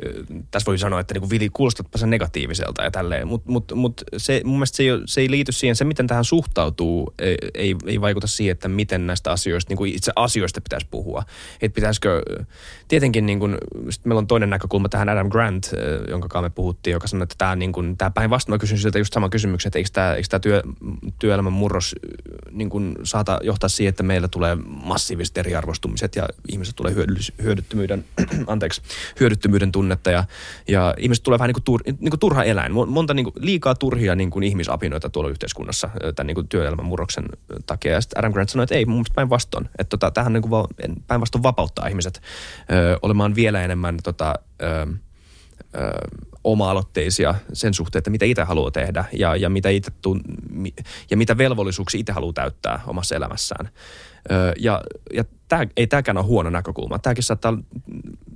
tässä 0.51 0.65
voi 0.65 0.77
sanoa, 0.77 0.99
että 0.99 1.13
niin 1.13 1.29
Vili, 1.29 1.49
kuulostatpa 1.49 1.97
sen 1.97 2.09
negatiiviselta 2.09 2.83
ja 2.83 2.91
tälleen, 2.91 3.27
mutta 3.27 3.51
mut, 3.51 3.71
mut 3.75 4.03
se, 4.17 4.41
mun 4.43 4.55
mielestä 4.55 4.77
se 4.77 4.83
ei, 4.83 4.89
se 5.05 5.21
ei 5.21 5.31
liity 5.31 5.51
siihen, 5.51 5.75
se 5.75 5.85
miten 5.85 6.07
tähän 6.07 6.25
suhtautuu, 6.25 7.13
ei, 7.55 7.75
ei 7.85 8.01
vaikuta 8.01 8.27
siihen, 8.27 8.51
että 8.51 8.67
miten 8.67 9.07
näistä 9.07 9.31
asioista, 9.31 9.71
niin 9.71 9.77
kuin 9.77 9.93
itse 9.93 10.11
asioista 10.15 10.61
pitäisi 10.61 10.87
puhua. 10.91 11.23
Että 11.61 11.75
pitäisikö, 11.75 12.21
tietenkin 12.87 13.25
niin 13.25 13.39
kuin, 13.39 13.57
meillä 14.03 14.19
on 14.19 14.27
toinen 14.27 14.49
näkökulma 14.49 14.89
tähän 14.89 15.09
Adam 15.09 15.29
Grant, 15.29 15.71
jonka 16.09 16.27
kanssa 16.27 16.49
me 16.49 16.53
puhuttiin, 16.55 16.91
joka 16.91 17.07
sanoi, 17.07 17.23
että 17.23 17.35
tämä, 17.37 17.55
niin 17.55 17.71
kuin, 17.71 17.97
tämä 17.97 18.11
päinvastoin, 18.11 18.53
mä 18.53 18.59
kysyn 18.59 18.77
siltä 18.77 18.99
just 18.99 19.13
saman 19.13 19.29
kysymyksen, 19.29 19.69
että 19.69 19.79
eikö 19.79 19.89
tämä, 19.93 20.13
eikö 20.13 20.39
työ, 20.39 20.61
työelämän 21.19 21.53
murros 21.53 21.95
niin 22.51 22.69
kuin 22.69 22.95
saata 23.03 23.39
johtaa 23.43 23.69
siihen, 23.69 23.89
että 23.89 24.03
meillä 24.03 24.27
tulee 24.27 24.57
massiiviset 24.65 25.37
eriarvostumiset 25.37 26.15
ja 26.15 26.27
ihmiset 26.49 26.75
tulee 26.75 26.86
hyödyttömyyden, 27.43 28.05
anteeksi, 28.47 28.81
hyödyttömyyden 29.19 29.71
tunnetta 29.71 30.11
ja, 30.11 30.23
ja 30.67 30.93
ihmiset 30.97 31.23
tulee 31.23 31.39
vähän 31.39 31.47
niin 31.47 31.53
kuin, 31.53 31.63
tur, 31.63 31.81
niin 31.85 32.09
kuin 32.09 32.19
turha 32.19 32.43
eläin. 32.43 32.71
Monta 32.71 33.13
niin 33.13 33.23
kuin, 33.23 33.33
liikaa 33.39 33.75
turhia 33.75 34.15
niin 34.15 34.29
kuin 34.29 34.43
ihmisapinoita 34.43 35.09
tuolla 35.09 35.29
yhteiskunnassa 35.29 35.89
tämän 36.15 36.27
niin 36.27 36.35
kuin 36.35 36.47
työelämän 36.47 36.85
murroksen 36.85 37.25
takia. 37.65 37.91
Ja 37.91 38.01
sitten 38.01 38.19
Adam 38.19 38.33
Grant 38.33 38.49
sanoi, 38.49 38.63
että 38.63 38.75
ei, 38.75 38.85
mun 38.85 38.95
mielestä 38.95 39.15
päinvastoin. 39.15 39.65
Että 39.65 39.89
tota, 39.89 40.11
tähän 40.11 40.33
niin 40.33 40.41
kuin, 40.41 40.67
päinvastoin 41.07 41.43
vapauttaa 41.43 41.87
ihmiset 41.87 42.21
ö, 42.71 42.99
olemaan 43.01 43.35
vielä 43.35 43.63
enemmän 43.63 43.97
tota, 44.03 44.35
ö, 44.61 44.87
ö, 45.75 46.07
oma-aloitteisia 46.43 47.35
sen 47.53 47.73
suhteen, 47.73 47.99
että 47.99 48.09
mitä 48.09 48.25
itse 48.25 48.43
haluaa 48.43 48.71
tehdä 48.71 49.05
ja, 49.13 49.35
ja, 49.35 49.49
mitä, 49.49 49.69
itse 49.69 49.91
tun, 50.01 50.21
ja 51.11 51.17
mitä 51.17 51.37
velvollisuuksia 51.37 51.99
itse 51.99 52.11
haluaa 52.11 52.33
täyttää 52.33 52.81
omassa 52.87 53.15
elämässään. 53.15 53.69
Ja 54.59 54.81
ja 55.13 55.23
tää, 55.47 55.67
ei 55.77 55.87
tämäkään 55.87 56.17
ole 56.17 56.25
huono 56.25 56.49
näkökulma. 56.49 56.99
Tämäkin 56.99 57.23
saattaa, 57.23 57.57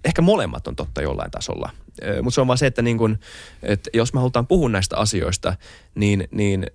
ehkä 0.05 0.21
molemmat 0.21 0.67
on 0.67 0.75
totta 0.75 1.01
jollain 1.01 1.31
tasolla. 1.31 1.69
Mutta 2.23 2.35
se 2.35 2.41
on 2.41 2.47
vaan 2.47 2.57
se, 2.57 2.65
että, 2.65 2.81
niin 2.81 2.97
kun, 2.97 3.17
että 3.63 3.89
jos 3.93 4.13
me 4.13 4.19
halutaan 4.19 4.47
puhua 4.47 4.69
näistä 4.69 4.97
asioista, 4.97 5.55
niin, 5.95 6.27
niin 6.31 6.67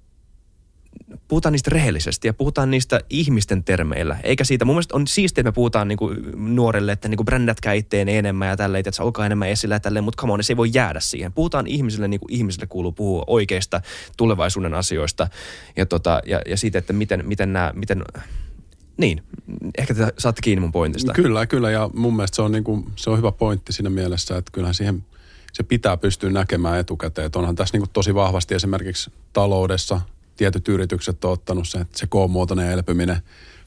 puhutaan 1.28 1.52
niistä 1.52 1.70
rehellisesti 1.72 2.28
ja 2.28 2.34
puhutaan 2.34 2.70
niistä 2.70 3.00
ihmisten 3.10 3.64
termeillä. 3.64 4.16
Eikä 4.22 4.44
siitä, 4.44 4.64
mun 4.64 4.74
mielestä 4.74 4.96
on 4.96 5.06
siistiä, 5.06 5.40
että 5.40 5.48
me 5.48 5.54
puhutaan 5.54 5.88
niinku 5.88 6.10
nuorelle, 6.36 6.92
että 6.92 7.08
niinku 7.08 7.24
brändätkää 7.24 7.72
itteen 7.72 8.08
enemmän 8.08 8.48
ja 8.48 8.56
tälleen, 8.56 8.84
että 8.86 9.02
olkaa 9.02 9.26
enemmän 9.26 9.48
esillä 9.48 9.74
ja 9.74 9.80
tälleen, 9.80 10.04
mutta 10.04 10.20
come 10.20 10.32
on, 10.32 10.44
se 10.44 10.52
ei 10.52 10.56
voi 10.56 10.70
jäädä 10.74 11.00
siihen. 11.00 11.32
Puhutaan 11.32 11.66
ihmisille 11.66 12.08
niin 12.08 12.20
kuin 12.20 12.32
ihmisille 12.32 12.66
kuuluu 12.66 12.92
puhua 12.92 13.24
oikeista 13.26 13.80
tulevaisuuden 14.16 14.74
asioista 14.74 15.28
ja, 15.76 15.86
tota, 15.86 16.20
ja, 16.26 16.40
ja 16.46 16.56
siitä, 16.56 16.78
että 16.78 16.92
miten, 16.92 17.22
miten 17.26 17.52
nämä, 17.52 17.72
miten, 17.74 18.04
niin, 18.96 19.22
ehkä 19.78 19.94
te 19.94 20.12
saatte 20.18 20.42
kiinni 20.42 20.60
mun 20.60 20.72
pointista. 20.72 21.12
Kyllä, 21.12 21.46
kyllä 21.46 21.70
ja 21.70 21.90
mun 21.94 22.16
mielestä 22.16 22.36
se 22.36 22.42
on, 22.42 22.52
niin 22.52 22.64
kuin, 22.64 22.92
se 22.96 23.10
on 23.10 23.18
hyvä 23.18 23.32
pointti 23.32 23.72
siinä 23.72 23.90
mielessä, 23.90 24.36
että 24.36 24.52
kyllähän 24.52 24.74
siihen 24.74 25.04
se 25.52 25.62
pitää 25.62 25.96
pystyä 25.96 26.30
näkemään 26.30 26.80
etukäteen. 26.80 27.26
Että 27.26 27.38
onhan 27.38 27.56
tässä 27.56 27.74
niin 27.74 27.82
kuin 27.82 27.90
tosi 27.92 28.14
vahvasti 28.14 28.54
esimerkiksi 28.54 29.10
taloudessa 29.32 30.00
tietyt 30.36 30.68
yritykset 30.68 31.24
on 31.24 31.32
ottanut 31.32 31.68
se, 31.68 31.78
että 31.78 31.98
se 31.98 32.06
K-muotoinen 32.06 32.70
elpyminen 32.70 33.16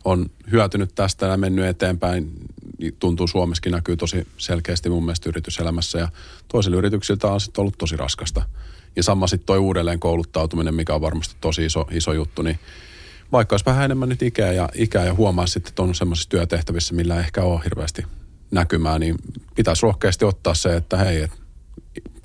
on 0.05 0.25
hyötynyt 0.51 0.95
tästä 0.95 1.25
ja 1.25 1.37
mennyt 1.37 1.65
eteenpäin. 1.65 2.31
Tuntuu 2.99 3.27
Suomessakin 3.27 3.71
näkyy 3.71 3.97
tosi 3.97 4.27
selkeästi 4.37 4.89
mun 4.89 5.05
mielestä 5.05 5.29
yrityselämässä 5.29 5.99
ja 5.99 6.07
toisilla 6.47 6.77
yrityksiltä 6.77 7.27
on 7.27 7.41
sitten 7.41 7.61
ollut 7.61 7.77
tosi 7.77 7.97
raskasta. 7.97 8.43
Ja 8.95 9.03
sama 9.03 9.27
sitten 9.27 9.45
toi 9.45 9.57
uudelleen 9.57 9.99
kouluttautuminen, 9.99 10.75
mikä 10.75 10.95
on 10.95 11.01
varmasti 11.01 11.35
tosi 11.41 11.65
iso, 11.65 11.87
iso 11.91 12.13
juttu, 12.13 12.41
niin 12.41 12.59
vaikka 13.31 13.53
olisi 13.53 13.65
vähän 13.65 13.85
enemmän 13.85 14.09
nyt 14.09 14.21
ikää 14.21 14.51
ja, 14.51 14.69
ikää 14.73 15.05
ja 15.05 15.13
huomaa 15.13 15.47
sitten, 15.47 15.69
että 15.69 15.81
on 15.81 15.95
semmoisissa 15.95 16.29
työtehtävissä, 16.29 16.93
millä 16.93 17.15
ei 17.15 17.19
ehkä 17.19 17.43
ole 17.43 17.61
hirveästi 17.63 18.05
näkymää, 18.51 18.99
niin 18.99 19.15
pitäisi 19.55 19.83
rohkeasti 19.83 20.25
ottaa 20.25 20.53
se, 20.53 20.75
että 20.75 20.97
hei, 20.97 21.21
et 21.21 21.31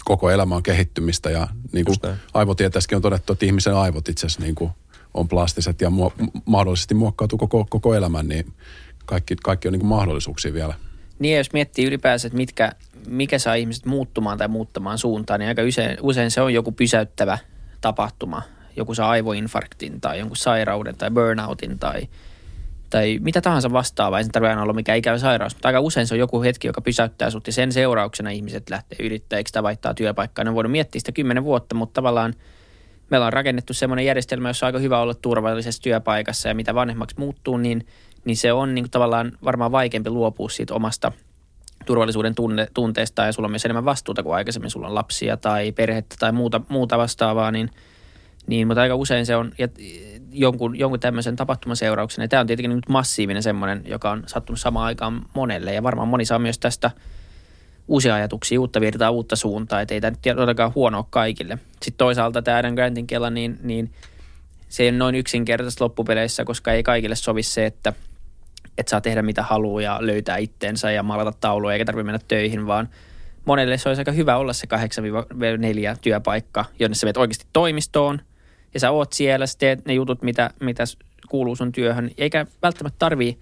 koko 0.05 0.31
elämä 0.31 0.57
on 0.57 0.63
kehittymistä 0.63 1.31
ja 1.31 1.49
niin 1.73 1.85
kuin 1.85 1.97
aivotieteessäkin 2.35 2.97
on 2.97 3.03
todettu, 3.03 3.33
että 3.33 3.47
ihmisen 3.47 3.75
aivot 3.75 4.09
itse 4.09 4.27
asiassa 4.27 4.43
niin 4.43 4.55
kuin 4.55 4.71
on 5.15 5.29
plastiset 5.29 5.81
ja 5.81 5.89
muo- 5.89 6.41
mahdollisesti 6.45 6.95
muokkautuu 6.95 7.39
koko, 7.39 7.67
koko 7.71 7.95
elämän, 7.95 8.29
niin 8.29 8.53
kaikki, 9.07 9.37
kaikki 9.37 9.69
on 9.69 9.73
niin 9.73 9.81
kuin 9.81 9.89
mahdollisuuksia 9.89 10.55
vielä. 10.55 10.75
Niin 11.19 11.39
jos 11.39 11.53
miettii 11.53 11.87
ylipäänsä, 11.87 12.27
että 12.27 12.37
mitkä, 12.37 12.73
mikä 13.07 13.39
saa 13.39 13.55
ihmiset 13.55 13.87
muuttumaan 13.87 14.39
tai 14.39 14.49
muuttamaan 14.49 14.99
suuntaan, 14.99 15.41
niin 15.41 15.49
aika 15.49 15.63
usein, 15.63 15.99
usein 16.01 16.31
se 16.31 16.41
on 16.41 16.55
joku 16.55 16.73
pysäyttävä 16.73 17.39
tapahtuma– 17.81 18.43
joku 18.77 18.95
saa 18.95 19.11
aivoinfarktin 19.11 20.01
tai 20.01 20.19
jonkun 20.19 20.37
sairauden 20.37 20.97
tai 20.97 21.11
burnoutin 21.11 21.79
tai, 21.79 22.09
tai 22.91 23.19
mitä 23.23 23.41
tahansa 23.41 23.73
vastaavaa. 23.73 24.19
Ei 24.19 24.25
se 24.25 24.31
tarvitse 24.31 24.51
aina 24.51 24.63
olla 24.63 24.73
mikään 24.73 24.99
ikävä 24.99 25.19
sairaus, 25.19 25.55
mutta 25.55 25.69
aika 25.69 25.81
usein 25.81 26.07
se 26.07 26.15
on 26.15 26.19
joku 26.19 26.43
hetki, 26.43 26.67
joka 26.67 26.81
pysäyttää 26.81 27.31
sut 27.31 27.47
ja 27.47 27.53
sen 27.53 27.73
seurauksena 27.73 28.31
ihmiset 28.31 28.71
lähtee 28.71 28.99
yrittäjiksi 29.07 29.53
tai 29.53 29.63
vaihtaa 29.63 29.95
työpaikkaa. 29.95 30.45
Ne 30.45 30.55
voinut 30.55 30.73
miettiä 30.73 30.99
sitä 31.01 31.13
kymmenen 31.13 31.45
vuotta, 31.45 31.75
mutta 31.75 31.95
tavallaan 31.95 32.35
meillä 33.11 33.27
on 33.27 33.33
rakennettu 33.33 33.75
semmoinen 33.75 34.07
järjestelmä, 34.07 34.49
jossa 34.49 34.67
on 34.67 34.69
aika 34.69 34.79
hyvä 34.79 35.01
olla 35.01 35.15
turvallisessa 35.15 35.83
työpaikassa 35.83 36.49
ja 36.49 36.55
mitä 36.55 36.75
vanhemmaksi 36.75 37.17
muuttuu, 37.19 37.57
niin, 37.57 37.87
niin 38.25 38.37
se 38.37 38.53
on 38.53 38.75
niin 38.75 38.91
tavallaan 38.91 39.33
varmaan 39.45 39.73
vaikeampi 39.73 40.11
luopua 40.11 40.49
siitä 40.49 40.75
omasta 40.75 41.13
turvallisuuden 41.87 42.35
tunne, 42.35 42.69
tunteesta 42.75 43.25
ja 43.25 43.33
sulla 43.33 43.47
on 43.47 43.53
myös 43.53 43.65
enemmän 43.65 43.85
vastuuta 43.85 44.23
kuin 44.23 44.35
aikaisemmin. 44.35 44.71
Sulla 44.71 44.87
on 44.87 44.95
lapsia 44.95 45.37
tai 45.37 45.73
perhettä 45.73 46.17
tai 46.19 46.33
muuta, 46.33 46.61
muuta 46.69 46.99
vastaavaa, 46.99 47.51
niin– 47.51 47.71
niin, 48.47 48.67
mutta 48.67 48.81
aika 48.81 48.95
usein 48.95 49.27
se 49.27 49.37
on 49.37 49.53
ja 49.59 49.69
jonkun, 50.35 50.79
jonkun 50.79 51.01
tämmöisen 51.01 51.37
tapahtuman 51.37 51.77
seurauksena. 51.77 52.25
Ja 52.25 52.29
tämä 52.29 52.41
on 52.41 52.47
tietenkin 52.47 52.77
nyt 52.77 52.89
massiivinen 52.89 53.43
semmoinen, 53.43 53.83
joka 53.87 54.11
on 54.11 54.23
sattunut 54.27 54.61
samaan 54.61 54.87
aikaan 54.87 55.23
monelle. 55.35 55.75
Ja 55.75 55.83
varmaan 55.83 56.09
moni 56.09 56.25
saa 56.25 56.39
myös 56.39 56.59
tästä 56.59 56.91
uusia 57.89 58.15
ajatuksia, 58.15 58.61
uutta 58.61 58.81
virtaa, 58.81 59.11
uutta 59.11 59.37
suuntaa. 59.37 59.81
Että 59.81 59.95
ei 59.95 60.01
tämä 60.01 60.11
nyt 60.11 60.21
todellakaan 60.23 60.75
huonoa 60.75 61.07
kaikille. 61.11 61.59
Sitten 61.83 61.99
toisaalta 61.99 62.43
tämä 62.43 62.59
Adam 62.59 62.75
Grantin 62.75 63.07
kela, 63.07 63.31
niin, 63.31 63.59
niin 63.63 63.91
se 64.69 64.83
ei 64.83 64.89
ole 64.89 64.99
noin 64.99 65.15
yksinkertaisesti 65.15 65.85
loppupeleissä, 65.85 66.45
koska 66.45 66.73
ei 66.73 66.83
kaikille 66.83 67.17
sovi 67.17 67.43
se, 67.43 67.67
että, 67.67 67.93
että 68.79 68.91
saa 68.91 69.01
tehdä 69.01 69.23
mitä 69.23 69.43
haluaa 69.43 69.83
ja 69.83 69.99
löytää 70.01 70.37
itteensä 70.37 70.91
ja 70.91 71.03
maalata 71.03 71.33
taulua 71.41 71.73
eikä 71.73 71.85
tarvitse 71.85 72.05
mennä 72.05 72.21
töihin, 72.29 72.67
vaan 72.67 72.89
monelle 73.45 73.79
se 73.79 73.89
olisi 73.89 74.01
aika 74.01 74.13
hyvä 74.13 74.37
olla 74.37 74.53
se 74.53 74.67
8-4 75.95 75.99
työpaikka, 76.03 76.65
jonne 76.79 76.95
sä 76.95 77.07
menet 77.07 77.17
oikeasti 77.17 77.47
toimistoon– 77.53 78.21
ja 78.75 78.81
sä 78.81 78.91
oot 78.91 79.13
siellä, 79.13 79.47
sä 79.47 79.59
teet 79.59 79.85
ne 79.87 79.95
jutut, 79.95 80.23
mitä, 80.23 80.51
mitä 80.61 80.85
kuuluu 81.29 81.57
sun 81.57 81.73
työhön, 81.73 82.11
eikä 82.19 82.47
välttämättä 82.63 82.99
tarvii 82.99 83.39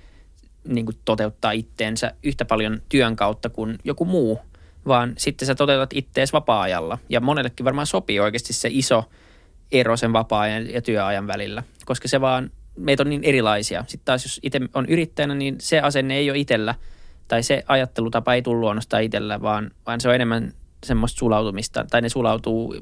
niin 0.68 0.86
kuin 0.86 0.96
toteuttaa 1.04 1.52
itteensä 1.52 2.14
yhtä 2.22 2.44
paljon 2.44 2.82
työn 2.88 3.16
kautta 3.16 3.48
kuin 3.48 3.78
joku 3.84 4.04
muu, 4.04 4.40
vaan 4.86 5.12
sitten 5.18 5.46
sä 5.46 5.54
toteutat 5.54 5.90
ittees 5.94 6.32
vapaa-ajalla. 6.32 6.98
Ja 7.08 7.20
monellekin 7.20 7.64
varmaan 7.64 7.86
sopii 7.86 8.20
oikeasti 8.20 8.52
se 8.52 8.68
iso 8.72 9.04
ero 9.72 9.96
sen 9.96 10.12
vapaa-ajan 10.12 10.70
ja 10.70 10.82
työajan 10.82 11.26
välillä, 11.26 11.62
koska 11.84 12.08
se 12.08 12.20
vaan, 12.20 12.50
meitä 12.76 13.02
on 13.02 13.08
niin 13.10 13.24
erilaisia. 13.24 13.84
Sitten 13.88 14.04
taas 14.04 14.24
jos 14.24 14.40
itse 14.42 14.60
on 14.74 14.86
yrittäjänä, 14.86 15.34
niin 15.34 15.56
se 15.60 15.80
asenne 15.80 16.14
ei 16.14 16.30
ole 16.30 16.38
itsellä, 16.38 16.74
tai 17.28 17.42
se 17.42 17.64
ajattelutapa 17.68 18.34
ei 18.34 18.42
tule 18.42 18.60
luonnostaan 18.60 19.02
itsellä, 19.02 19.42
vaan, 19.42 19.70
vaan 19.86 20.00
se 20.00 20.08
on 20.08 20.14
enemmän 20.14 20.52
semmoista 20.84 21.18
sulautumista, 21.18 21.84
tai 21.90 22.02
ne 22.02 22.08
sulautuu 22.08 22.74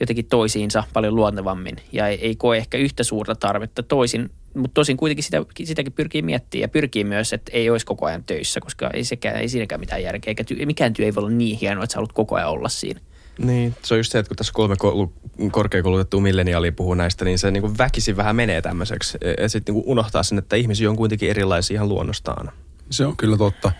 jotenkin 0.00 0.26
toisiinsa 0.26 0.84
paljon 0.92 1.16
luontevammin 1.16 1.76
ja 1.92 2.08
ei, 2.08 2.18
ei 2.20 2.36
koe 2.36 2.56
ehkä 2.56 2.78
yhtä 2.78 3.04
suurta 3.04 3.34
tarvetta 3.34 3.82
toisin, 3.82 4.30
mutta 4.54 4.74
tosin 4.74 4.96
kuitenkin 4.96 5.24
sitä, 5.24 5.44
sitäkin 5.64 5.92
pyrkii 5.92 6.22
miettimään 6.22 6.62
ja 6.62 6.68
pyrkii 6.68 7.04
myös, 7.04 7.32
että 7.32 7.52
ei 7.54 7.70
olisi 7.70 7.86
koko 7.86 8.06
ajan 8.06 8.24
töissä, 8.24 8.60
koska 8.60 8.90
ei, 8.94 9.04
sekään, 9.04 9.36
ei 9.36 9.48
siinäkään 9.48 9.80
mitään 9.80 10.02
järkeä, 10.02 10.30
eikä 10.30 10.44
ty, 10.44 10.66
mikään 10.66 10.92
työ 10.92 11.06
ei 11.06 11.14
voi 11.14 11.20
olla 11.24 11.30
niin 11.36 11.58
hienoa, 11.58 11.84
että 11.84 11.92
sä 11.92 11.96
haluat 11.96 12.12
koko 12.12 12.34
ajan 12.34 12.50
olla 12.50 12.68
siinä. 12.68 13.00
Niin, 13.38 13.74
se 13.82 13.94
on 13.94 13.98
just 13.98 14.12
se, 14.12 14.18
että 14.18 14.28
kun 14.28 14.36
tässä 14.36 14.52
kolme 14.52 14.74
ko- 14.74 15.48
korkeakoulutettua 15.50 16.20
milleniaalia 16.20 16.72
puhuu 16.72 16.94
näistä, 16.94 17.24
niin 17.24 17.38
se 17.38 17.50
niin 17.50 17.78
väkisin 17.78 18.16
vähän 18.16 18.36
menee 18.36 18.62
tämmöiseksi. 18.62 19.18
Ja 19.40 19.48
sitten 19.48 19.74
niin 19.74 19.84
unohtaa 19.86 20.22
sen, 20.22 20.38
että 20.38 20.56
ihmisiä 20.56 20.90
on 20.90 20.96
kuitenkin 20.96 21.30
erilaisia 21.30 21.74
ihan 21.74 21.88
luonnostaan. 21.88 22.52
Se 22.90 23.06
on 23.06 23.16
kyllä 23.16 23.36
totta. 23.36 23.72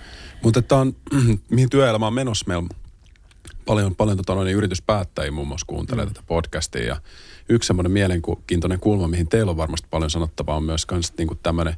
Mutta 0.43 0.63
tämä 0.63 0.81
on, 0.81 0.97
mihin 1.51 1.71
työelämä 1.71 2.07
on 2.07 2.15
menossa 2.15 2.45
meillä 2.49 2.69
paljon, 3.67 3.97
paljon 3.97 4.17
tota 4.17 4.35
noin, 4.35 4.49
yrityspäättäjiä 4.49 5.31
muun 5.31 5.49
muassa 5.49 5.67
kuuntelee 5.67 6.05
mm. 6.05 6.13
tätä 6.13 6.27
podcastia. 6.27 6.85
Ja 6.85 6.97
yksi 7.49 7.67
semmoinen 7.67 7.93
mielenkiintoinen 7.93 8.81
kulma, 8.81 9.09
mihin 9.09 9.29
teillä 9.29 9.51
on 9.51 9.57
varmasti 9.57 9.89
paljon 9.91 10.11
sanottavaa, 10.11 10.57
on 10.57 10.65
myös 10.65 10.87
kans, 10.87 11.13
niin 11.19 11.29
kuin 11.29 11.39
tämmöinen, 11.43 11.77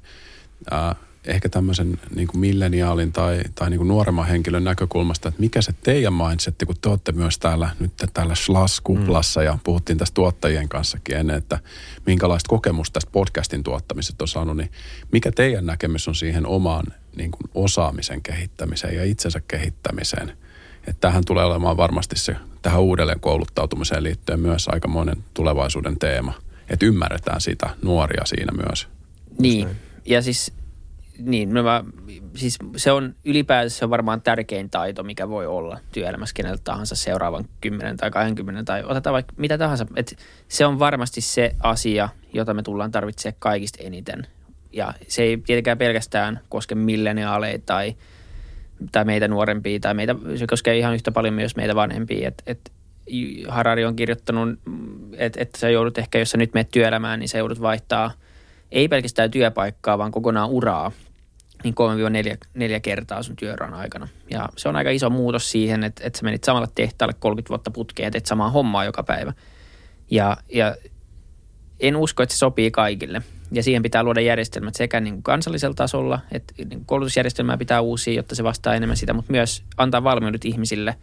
ää, 0.70 0.94
ehkä 1.24 1.48
tämmöisen 1.48 1.98
niin 2.14 2.28
kuin 2.28 2.40
milleniaalin 2.40 3.12
tai, 3.12 3.40
tai 3.54 3.70
niin 3.70 3.78
kuin 3.78 3.88
nuoremman 3.88 4.26
henkilön 4.26 4.64
näkökulmasta, 4.64 5.28
että 5.28 5.40
mikä 5.40 5.62
se 5.62 5.72
teidän 5.82 6.12
mindsetti, 6.12 6.66
kun 6.66 6.76
te 6.80 6.88
olette 6.88 7.12
myös 7.12 7.38
täällä 7.38 7.70
nyt 7.80 7.92
täällä 8.14 8.34
Schlas-kuplassa 8.34 9.40
mm. 9.40 9.46
ja 9.46 9.58
puhuttiin 9.64 9.98
tästä 9.98 10.14
tuottajien 10.14 10.68
kanssakin 10.68 11.16
ennen, 11.16 11.36
että 11.36 11.58
minkälaista 12.06 12.48
kokemusta 12.48 12.92
tästä 12.92 13.10
podcastin 13.12 13.62
tuottamisesta 13.62 14.24
on 14.24 14.28
saanut, 14.28 14.56
niin 14.56 14.70
mikä 15.12 15.32
teidän 15.32 15.66
näkemys 15.66 16.08
on 16.08 16.14
siihen 16.14 16.46
omaan 16.46 16.86
niin 17.16 17.30
kuin 17.30 17.50
osaamisen 17.54 18.22
kehittämiseen 18.22 18.96
ja 18.96 19.04
itsensä 19.04 19.40
kehittämiseen– 19.48 20.32
että 20.88 21.00
tähän 21.00 21.24
tulee 21.24 21.44
olemaan 21.44 21.76
varmasti 21.76 22.18
se 22.18 22.36
tähän 22.62 22.80
uudelleen 22.80 23.20
kouluttautumiseen 23.20 24.02
liittyen 24.02 24.40
myös 24.40 24.68
aikamoinen 24.68 25.16
tulevaisuuden 25.34 25.98
teema. 25.98 26.34
Että 26.70 26.86
ymmärretään 26.86 27.40
sitä 27.40 27.70
nuoria 27.82 28.24
siinä 28.24 28.52
myös. 28.66 28.88
Niin, 29.38 29.68
ja 30.04 30.22
siis, 30.22 30.52
niin, 31.18 31.54
no 31.54 31.62
mä, 31.62 31.84
siis 32.34 32.58
se 32.76 32.92
on 32.92 33.14
ylipäätään 33.24 33.70
se 33.70 33.84
on 33.84 33.90
varmaan 33.90 34.22
tärkein 34.22 34.70
taito, 34.70 35.02
mikä 35.02 35.28
voi 35.28 35.46
olla 35.46 35.78
työelämässä 35.92 36.34
keneltä 36.34 36.62
tahansa 36.64 36.96
seuraavan 36.96 37.44
10 37.60 37.96
tai 37.96 38.10
20 38.10 38.64
tai 38.64 38.84
otetaan 38.84 39.14
vaikka 39.14 39.34
mitä 39.36 39.58
tahansa. 39.58 39.86
Et 39.96 40.18
se 40.48 40.66
on 40.66 40.78
varmasti 40.78 41.20
se 41.20 41.54
asia, 41.62 42.08
jota 42.32 42.54
me 42.54 42.62
tullaan 42.62 42.90
tarvitsemaan 42.90 43.36
kaikista 43.38 43.78
eniten. 43.82 44.26
Ja 44.72 44.94
se 45.08 45.22
ei 45.22 45.36
tietenkään 45.36 45.78
pelkästään 45.78 46.40
koske 46.48 46.74
milleniaaleja 46.74 47.58
tai– 47.58 47.94
tai 48.92 49.04
meitä 49.04 49.28
nuorempia 49.28 49.80
tai 49.80 49.94
meitä, 49.94 50.14
se 50.36 50.46
koskee 50.46 50.78
ihan 50.78 50.94
yhtä 50.94 51.12
paljon 51.12 51.34
myös 51.34 51.56
meitä 51.56 51.74
vanhempia. 51.74 52.28
Et, 52.28 52.42
et 52.46 52.72
Harari 53.48 53.84
on 53.84 53.96
kirjoittanut, 53.96 54.58
että 55.16 55.42
et 55.42 55.54
sä 55.54 55.70
joudut 55.70 55.98
ehkä, 55.98 56.18
jos 56.18 56.30
sä 56.30 56.38
nyt 56.38 56.54
menet 56.54 56.70
työelämään, 56.70 57.20
niin 57.20 57.28
sä 57.28 57.38
joudut 57.38 57.60
vaihtaa 57.60 58.12
ei 58.72 58.88
pelkästään 58.88 59.30
työpaikkaa, 59.30 59.98
vaan 59.98 60.12
kokonaan 60.12 60.50
uraa 60.50 60.92
niin 61.64 61.74
3-4 62.76 62.80
kertaa 62.82 63.22
sun 63.22 63.36
työuran 63.36 63.74
aikana. 63.74 64.08
Ja 64.30 64.48
se 64.56 64.68
on 64.68 64.76
aika 64.76 64.90
iso 64.90 65.10
muutos 65.10 65.50
siihen, 65.50 65.84
että, 65.84 66.02
että 66.06 66.18
sä 66.18 66.24
menit 66.24 66.44
samalle 66.44 66.68
tehtaalle 66.74 67.14
30 67.18 67.48
vuotta 67.48 67.70
putkeen 67.70 68.06
ja 68.06 68.10
teet 68.10 68.26
samaa 68.26 68.50
hommaa 68.50 68.84
joka 68.84 69.02
päivä. 69.02 69.32
Ja, 70.10 70.36
ja 70.54 70.76
en 71.80 71.96
usko, 71.96 72.22
että 72.22 72.34
se 72.34 72.38
sopii 72.38 72.70
kaikille. 72.70 73.22
Ja 73.52 73.62
siihen 73.62 73.82
pitää 73.82 74.02
luoda 74.02 74.20
järjestelmät 74.20 74.74
sekä 74.74 75.00
niin 75.00 75.14
kuin 75.14 75.22
kansallisella 75.22 75.74
tasolla, 75.74 76.20
että 76.32 76.54
niin 76.64 76.84
koulutusjärjestelmää 76.84 77.56
pitää 77.56 77.80
uusia, 77.80 78.14
jotta 78.14 78.34
se 78.34 78.44
vastaa 78.44 78.74
enemmän 78.74 78.96
sitä, 78.96 79.12
mutta 79.12 79.32
myös 79.32 79.64
antaa 79.76 80.04
valmiudet 80.04 80.44
ihmisille, 80.44 80.94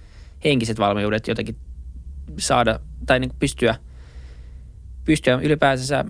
henkiset 0.44 0.80
valmiudet 0.80 1.28
jotenkin 1.28 1.56
saada 2.38 2.80
tai 3.06 3.20
niin 3.20 3.30
kuin 3.30 3.40
pystyä, 3.40 3.76
pystyä 5.06 5.40
ylipäänsä 5.42 6.06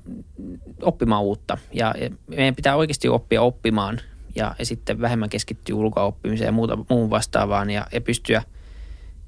oppimaan 0.81 1.23
uutta. 1.23 1.57
Ja, 1.73 1.93
ja 2.01 2.09
meidän 2.27 2.55
pitää 2.55 2.75
oikeasti 2.75 3.07
oppia 3.07 3.41
oppimaan 3.41 4.01
ja, 4.35 4.55
ja 4.59 4.65
sitten 4.65 5.01
vähemmän 5.01 5.29
keskittyä 5.29 5.75
ulkooppimiseen 5.75 6.47
ja 6.47 6.51
muuta, 6.51 6.77
muun 6.89 7.09
vastaavaan 7.09 7.69
ja, 7.69 7.87
ja 7.91 8.01
pystyä, 8.01 8.43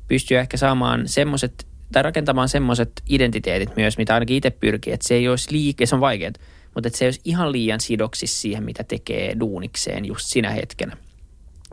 pystyä 0.07 0.39
ehkä 0.39 0.57
saamaan 0.57 1.07
semmoiset 1.07 1.67
tai 1.91 2.03
rakentamaan 2.03 2.49
semmoiset 2.49 2.91
identiteetit 3.09 3.75
myös, 3.75 3.97
mitä 3.97 4.13
ainakin 4.13 4.37
itse 4.37 4.49
pyrkii, 4.49 4.93
että 4.93 5.07
se 5.07 5.15
ei 5.15 5.27
olisi 5.29 5.51
liike, 5.51 5.85
se 5.85 5.95
on 5.95 6.01
vaikeaa, 6.01 6.31
mutta 6.73 6.87
että 6.87 6.99
se 6.99 7.05
ei 7.05 7.07
olisi 7.07 7.21
ihan 7.25 7.51
liian 7.51 7.79
sidoksissa 7.79 8.41
siihen, 8.41 8.63
mitä 8.63 8.83
tekee 8.83 9.39
duunikseen 9.39 10.05
just 10.05 10.25
sinä 10.25 10.49
hetkenä. 10.49 10.97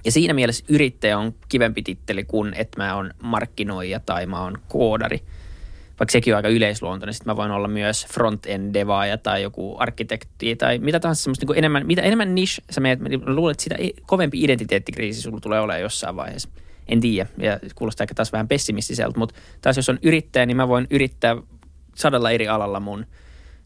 Ja 0.05 0.13
siinä 0.13 0.35
mielessä 0.35 0.65
yrittäjä 0.69 1.19
on 1.19 1.35
kivempi 1.49 1.83
titteli 1.83 2.25
kuin, 2.25 2.55
että 2.55 2.83
mä 2.83 2.97
oon 2.97 3.11
markkinoija 3.23 4.01
tai 4.01 4.27
mä 4.27 4.43
oon 4.43 4.59
koodari. 4.69 5.21
Vaikka 6.01 6.13
sekin 6.13 6.35
on 6.35 6.37
aika 6.37 6.49
yleisluontoinen. 6.49 7.15
Sitten 7.15 7.31
mä 7.31 7.37
voin 7.37 7.51
olla 7.51 7.69
myös 7.69 8.07
front-end 8.07 8.75
devaaja 8.75 9.19
tai 9.19 9.43
joku 9.43 9.77
arkkitekti 9.79 10.57
tai 10.57 10.79
mitä 10.79 11.01
tahansa 11.01 11.23
semmoista 11.23 11.47
niin 11.47 11.59
enemmän, 11.59 11.87
mitä 11.87 12.03
enemmän 12.03 12.35
niche 12.35 12.63
sä 12.71 12.81
meet, 12.81 12.99
luulen, 13.27 13.53
että 13.53 13.63
sitä 13.63 13.77
kovempi 14.07 14.43
identiteettikriisi 14.43 15.23
sulla 15.23 15.41
tulee 15.41 15.61
olemaan 15.61 15.83
jossain 15.83 16.17
vaiheessa– 16.17 16.49
en 16.89 17.01
tiedä. 17.01 17.29
Ja 17.39 17.59
kuulostaa 17.75 18.05
ehkä 18.05 18.15
taas 18.15 18.33
vähän 18.33 18.49
pessimistiseltä, 18.49 19.19
mutta 19.19 19.35
taas 19.61 19.77
jos 19.77 19.89
on 19.89 19.99
yrittäjä, 20.03 20.47
niin 20.47 20.57
mä 20.57 20.69
voin 20.69 20.87
yrittää 20.91 21.37
sadalla 21.95 22.31
eri 22.31 22.49
alalla 22.49 22.81
mun 22.81 23.07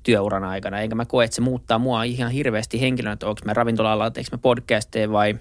työuran 0.03 0.45
aikana. 0.45 0.81
Enkä 0.81 0.95
mä 0.95 1.05
koe, 1.05 1.25
että 1.25 1.35
se 1.35 1.41
muuttaa 1.41 1.79
mua 1.79 2.03
ihan 2.03 2.31
hirveästi 2.31 2.81
henkilönä, 2.81 3.13
että 3.13 3.27
onko 3.27 3.41
mä 3.45 3.55
ravintola-alalla, 3.55 4.11
teekö 4.11 4.29
mä 4.33 4.39
podcasteja 4.39 5.13
vai 5.13 5.35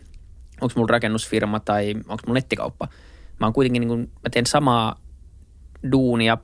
onko 0.61 0.73
mulla 0.75 0.91
rakennusfirma 0.91 1.59
tai 1.59 1.95
onko 1.95 2.23
mulla 2.27 2.37
nettikauppa. 2.37 2.87
Mä 3.39 3.45
oon 3.45 3.53
kuitenkin, 3.53 3.79
niin 3.79 3.87
kuin, 3.87 4.11
mä 4.23 4.29
teen 4.31 4.45
samaa 4.45 5.01
duunia 5.91 6.37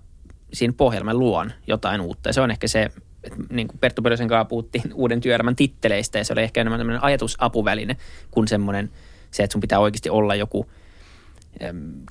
siinä 0.53 0.73
pohjalla, 0.77 1.05
mä 1.05 1.13
luon 1.13 1.51
jotain 1.67 2.01
uutta. 2.01 2.29
Ja 2.29 2.33
se 2.33 2.41
on 2.41 2.51
ehkä 2.51 2.67
se, 2.67 2.91
että 3.23 3.39
niin 3.49 3.67
kuin 3.67 3.79
Perttu 3.79 4.01
Pölösen 4.01 4.27
kanssa 4.27 4.45
puhuttiin 4.45 4.93
uuden 5.03 5.21
työelämän 5.21 5.55
titteleistä 5.55 6.17
ja 6.17 6.23
se 6.23 6.33
oli 6.33 6.41
ehkä 6.41 6.61
enemmän 6.61 6.79
tämmöinen 6.79 7.03
ajatusapuväline 7.03 7.97
kuin 8.31 8.47
semmoinen 8.47 8.89
se, 9.31 9.43
että 9.43 9.51
sun 9.51 9.61
pitää 9.61 9.79
oikeasti 9.79 10.09
olla 10.09 10.35
joku– 10.35 10.65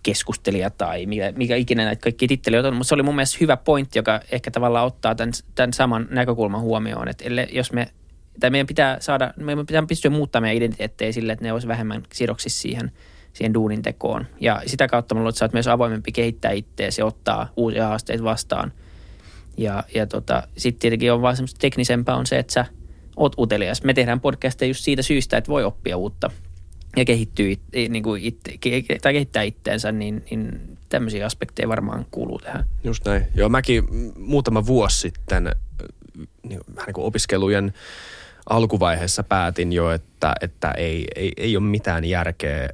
keskustelija 0.03 0.70
tai 0.70 1.07
mikä, 1.07 1.32
mikä 1.36 1.57
ikinä 1.57 1.84
näitä 1.84 2.03
kaikki 2.03 2.28
titteleitä 2.28 2.68
on. 2.68 2.74
Mutta 2.74 2.88
se 2.88 2.95
oli 2.95 3.03
mun 3.03 3.14
mielestä 3.14 3.38
hyvä 3.40 3.57
pointti, 3.57 3.99
joka 3.99 4.20
ehkä 4.32 4.51
tavallaan 4.51 4.86
ottaa 4.86 5.14
tämän, 5.14 5.32
tämän 5.55 5.72
saman 5.72 6.09
näkökulman 6.11 6.61
huomioon, 6.61 7.09
että 7.09 7.24
elle, 7.24 7.49
jos 7.53 7.72
me, 7.72 7.88
tai 8.40 8.51
meidän 8.51 8.66
pitää 8.66 8.97
saada, 9.01 9.34
meidän 9.36 9.66
pitää 9.66 9.86
pystyä 9.88 10.11
muuttamaan 10.11 10.43
meidän 10.43 10.57
identiteettejä 10.57 11.12
sille, 11.12 11.32
että 11.32 11.45
ne 11.45 11.53
olisi 11.53 11.68
vähemmän 11.68 12.03
sidoksissa 12.12 12.62
siihen, 12.62 12.93
siihen 13.32 13.55
duunin 13.55 13.82
tekoon. 13.82 14.26
Ja 14.40 14.62
sitä 14.66 14.88
kautta 14.88 15.14
mulla 15.14 15.32
sä 15.32 15.45
oot 15.45 15.53
myös 15.53 15.68
avoimempi 15.68 16.12
kehittää 16.12 16.51
itseäsi 16.51 17.01
ja 17.01 17.07
ottaa 17.07 17.53
uusia 17.57 17.86
haasteita 17.86 18.24
vastaan. 18.24 18.72
Ja, 19.57 19.84
ja 19.95 20.07
tota, 20.07 20.43
sitten 20.57 20.80
tietenkin 20.80 21.12
on 21.12 21.22
vaan 21.22 21.36
semmoista 21.36 21.61
teknisempää 21.61 22.16
on 22.16 22.26
se, 22.26 22.38
että 22.38 22.53
sä 22.53 22.64
oot 23.16 23.34
utelias. 23.38 23.82
Me 23.82 23.95
tehdään 23.95 24.20
podcasteja 24.20 24.70
just 24.70 24.84
siitä 24.84 25.03
syystä, 25.03 25.36
että 25.36 25.51
voi 25.51 25.64
oppia 25.64 25.97
uutta 25.97 26.30
ja 26.97 27.05
kehittyy 27.05 27.57
niin 27.88 28.03
kuin 28.03 28.22
itse, 28.22 28.59
tai 29.03 29.12
kehittää 29.12 29.43
itteensä, 29.43 29.93
niin, 29.93 30.24
niin 30.30 30.61
tämmöisiä 30.88 31.26
aspekteja 31.26 31.68
varmaan 31.68 32.07
kuuluu 32.11 32.38
tähän. 32.38 32.64
Just 32.84 33.05
näin. 33.05 33.26
Joo, 33.34 33.49
mäkin 33.49 33.84
muutama 34.18 34.66
vuosi 34.66 34.99
sitten 34.99 35.51
niin, 36.43 36.61
vähän 36.74 36.86
niin 36.86 36.95
kuin 36.95 37.05
opiskelujen 37.05 37.72
alkuvaiheessa 38.51 39.22
päätin 39.22 39.72
jo, 39.72 39.90
että, 39.90 40.34
että 40.40 40.70
ei, 40.70 41.07
ei, 41.16 41.32
ei 41.36 41.57
ole 41.57 41.64
mitään 41.64 42.05
järkeä 42.05 42.68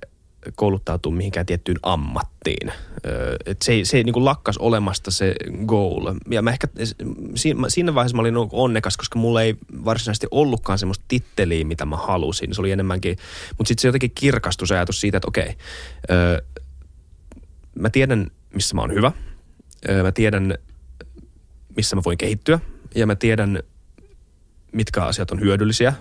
kouluttautua 0.55 1.13
mihinkään 1.13 1.47
tiettyyn 1.47 1.79
ammattiin. 1.83 2.73
Et 3.47 3.63
se, 3.63 3.81
se 3.83 4.03
niin 4.03 4.13
kuin 4.13 4.25
lakkas 4.25 4.59
olemasta 4.59 5.11
se 5.11 5.35
goal. 5.67 6.15
Ja 6.31 6.43
mä 6.43 6.51
ehkä 6.51 6.69
siinä 7.69 7.95
vaiheessa 7.95 8.17
mä 8.17 8.21
olin 8.21 8.35
onnekas, 8.53 8.97
koska 8.97 9.19
mulla 9.19 9.43
ei 9.43 9.57
varsinaisesti 9.85 10.27
ollutkaan 10.31 10.79
semmoista 10.79 11.05
titteliä, 11.09 11.65
mitä 11.65 11.87
mä 11.87 11.97
halusin. 11.97 12.55
Se 12.55 12.61
oli 12.61 12.71
enemmänkin, 12.71 13.17
mutta 13.59 13.69
sitten 13.69 13.83
se 13.83 13.89
jotenkin 13.89 14.13
kirkastui 14.15 14.67
se 14.67 14.75
ajatus 14.75 15.01
siitä, 15.01 15.17
että 15.17 15.29
okei, 15.29 15.57
mä 17.75 17.91
tiedän, 17.91 18.31
missä 18.55 18.75
mä 18.75 18.81
oon 18.81 18.95
hyvä. 18.95 19.13
Mä 20.03 20.13
tiedän, 20.13 20.55
missä 21.77 21.97
mä 21.97 22.03
voin 22.05 22.19
kehittyä. 22.19 22.61
Ja 22.95 23.07
mä 23.07 23.15
tiedän, 23.15 23.63
mitkä 24.73 25.05
asiat 25.05 25.31
on 25.31 25.41
hyödyllisiä 25.41 25.93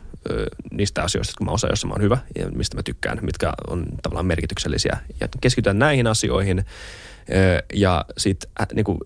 niistä 0.72 1.04
asioista, 1.04 1.34
kun 1.38 1.46
mä 1.46 1.52
osaan, 1.52 1.72
jossa 1.72 1.88
mä 1.88 1.94
oon 1.94 2.02
hyvä 2.02 2.18
ja 2.36 2.52
mistä 2.52 2.78
mä 2.78 2.84
tykkään, 2.84 3.20
mitkä 3.22 3.54
on 3.68 3.86
tavallaan 4.02 4.26
merkityksellisiä. 4.26 4.98
Ja 5.20 5.28
keskitytään 5.42 5.80
näihin 5.80 6.08
asioihin 6.08 6.66
ja 7.74 8.06
sitten 8.18 8.52
äh, 8.62 8.68
niinku, 8.74 9.00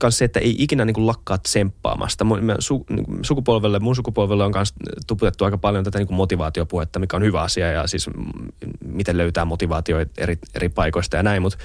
kans 0.00 0.18
se, 0.18 0.24
että 0.24 0.40
ei 0.40 0.54
ikinä 0.58 0.84
niin 0.84 0.94
kuin 0.94 1.06
lakkaa 1.06 1.38
tsemppaamasta. 1.38 2.24
Mun, 2.24 2.54
su, 2.58 2.86
niin 2.90 3.04
kuin 3.04 3.24
sukupolvelle, 3.24 3.78
mun 3.78 3.96
sukupolvelle 3.96 4.44
on 4.44 4.52
myös 4.54 4.74
tuputettu 5.06 5.44
aika 5.44 5.58
paljon 5.58 5.84
tätä 5.84 5.98
niin 5.98 6.06
kuin 6.06 6.16
motivaatiopuhetta, 6.16 6.98
mikä 6.98 7.16
on 7.16 7.22
hyvä 7.22 7.42
asia 7.42 7.72
ja 7.72 7.86
siis 7.86 8.10
miten 8.84 9.16
löytää 9.16 9.44
motivaatio 9.44 10.06
eri, 10.18 10.38
eri 10.54 10.68
paikoista 10.68 11.16
ja 11.16 11.22
näin. 11.22 11.42
Mutta 11.42 11.58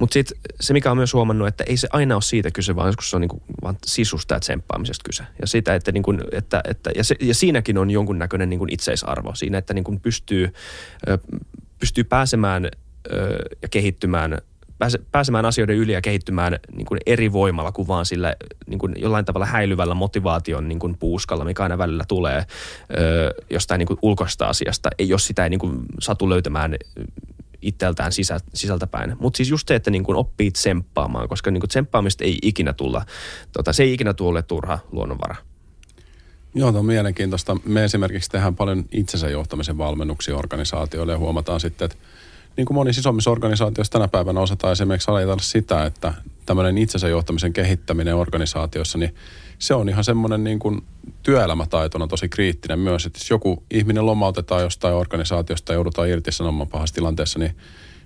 mut 0.00 0.12
sitten 0.12 0.38
se, 0.60 0.72
mikä 0.72 0.90
on 0.90 0.96
myös 0.96 1.14
huomannut, 1.14 1.48
että 1.48 1.64
ei 1.64 1.76
se 1.76 1.88
aina 1.92 2.14
ole 2.14 2.22
siitä 2.22 2.50
kyse, 2.50 2.76
vaan 2.76 2.88
joskus 2.88 3.10
se 3.10 3.16
on 3.16 3.20
niin 3.20 3.28
kuin, 3.28 3.42
vaan 3.62 3.76
sisusta 3.86 4.34
ja 4.34 4.40
tsemppaamisesta 4.40 5.02
kyse. 5.04 5.24
Ja, 5.40 5.46
sitä, 5.46 5.74
että, 5.74 5.92
niin 5.92 6.02
kuin, 6.02 6.20
että, 6.32 6.60
että, 6.68 6.90
ja, 6.96 7.04
se, 7.04 7.16
ja 7.20 7.34
siinäkin 7.34 7.78
on 7.78 7.90
jonkunnäköinen 7.90 8.50
niin 8.50 8.58
kuin 8.58 8.72
itseisarvo. 8.72 9.34
Siinä, 9.34 9.58
että 9.58 9.74
niin 9.74 9.84
kuin 9.84 10.00
pystyy, 10.00 10.52
pystyy 11.78 12.04
pääsemään 12.04 12.68
ja 13.62 13.68
kehittymään– 13.68 14.38
pääse, 14.78 14.98
pääsemään 15.12 15.44
asioiden 15.44 15.76
yli 15.76 15.92
ja 15.92 16.00
kehittymään 16.00 16.58
niin 16.76 16.86
kuin 16.86 17.00
eri 17.06 17.32
voimalla 17.32 17.72
kuin 17.72 17.88
vaan 17.88 18.06
sillä 18.06 18.36
niin 18.66 18.78
kuin 18.78 18.94
jollain 18.96 19.24
tavalla 19.24 19.46
häilyvällä 19.46 19.94
motivaation 19.94 20.68
niin 20.68 20.78
kuin 20.78 20.98
puuskalla, 20.98 21.44
mikä 21.44 21.62
aina 21.62 21.78
välillä 21.78 22.04
tulee 22.08 22.38
ö, 22.98 23.34
jostain 23.50 23.78
niin 23.78 23.86
kuin 23.86 23.98
ulkoista 24.02 24.46
asiasta, 24.46 24.88
jos 24.98 25.26
sitä 25.26 25.44
ei 25.44 25.50
niin 25.50 25.60
kuin 25.60 25.78
satu 26.00 26.28
löytämään 26.28 26.76
itseltään 27.62 28.12
sisä, 28.12 28.38
sisältäpäin. 28.54 29.16
Mutta 29.20 29.36
siis 29.36 29.50
just 29.50 29.68
se, 29.68 29.74
että 29.74 29.90
niin 29.90 30.04
kuin 30.04 30.16
oppii 30.16 30.50
tsemppaamaan, 30.50 31.28
koska 31.28 31.50
niin 31.50 31.60
kuin 31.60 31.68
tsemppaamista 31.68 32.24
ei 32.24 32.38
ikinä 32.42 32.72
tulla, 32.72 33.04
tota, 33.52 33.72
se 33.72 33.82
ei 33.82 33.92
ikinä 33.92 34.14
tule 34.14 34.42
turha 34.42 34.78
luonnonvara. 34.92 35.36
Joo, 36.54 36.68
on 36.68 36.86
mielenkiintoista. 36.86 37.56
Me 37.64 37.84
esimerkiksi 37.84 38.30
tehdään 38.30 38.56
paljon 38.56 38.84
itsensä 38.92 39.28
johtamisen 39.28 39.78
valmennuksia 39.78 40.36
organisaatioille 40.36 41.12
ja 41.12 41.18
huomataan 41.18 41.60
sitten, 41.60 41.84
että 41.84 41.96
niin 42.56 42.66
kuin 42.66 42.74
monissa 42.74 43.00
isommissa 43.00 43.30
organisaatioissa 43.30 43.92
tänä 43.92 44.08
päivänä 44.08 44.40
osataan 44.40 44.72
esimerkiksi 44.72 45.10
ajatella 45.10 45.42
sitä, 45.42 45.84
että 45.84 46.14
tämmöinen 46.46 46.78
itsensä 46.78 47.08
johtamisen 47.08 47.52
kehittäminen 47.52 48.16
organisaatiossa, 48.16 48.98
niin 48.98 49.14
se 49.58 49.74
on 49.74 49.88
ihan 49.88 50.04
semmoinen 50.04 50.44
niin 50.44 50.58
kuin 50.58 50.82
työelämätaitona 51.22 52.06
tosi 52.06 52.28
kriittinen 52.28 52.78
myös, 52.78 53.06
että 53.06 53.18
jos 53.18 53.30
joku 53.30 53.62
ihminen 53.70 54.06
lomautetaan 54.06 54.62
jostain 54.62 54.94
organisaatiosta 54.94 55.72
ja 55.72 55.74
joudutaan 55.74 56.08
irtisanomaan 56.08 56.68
pahassa 56.68 56.94
tilanteessa, 56.94 57.38
niin 57.38 57.56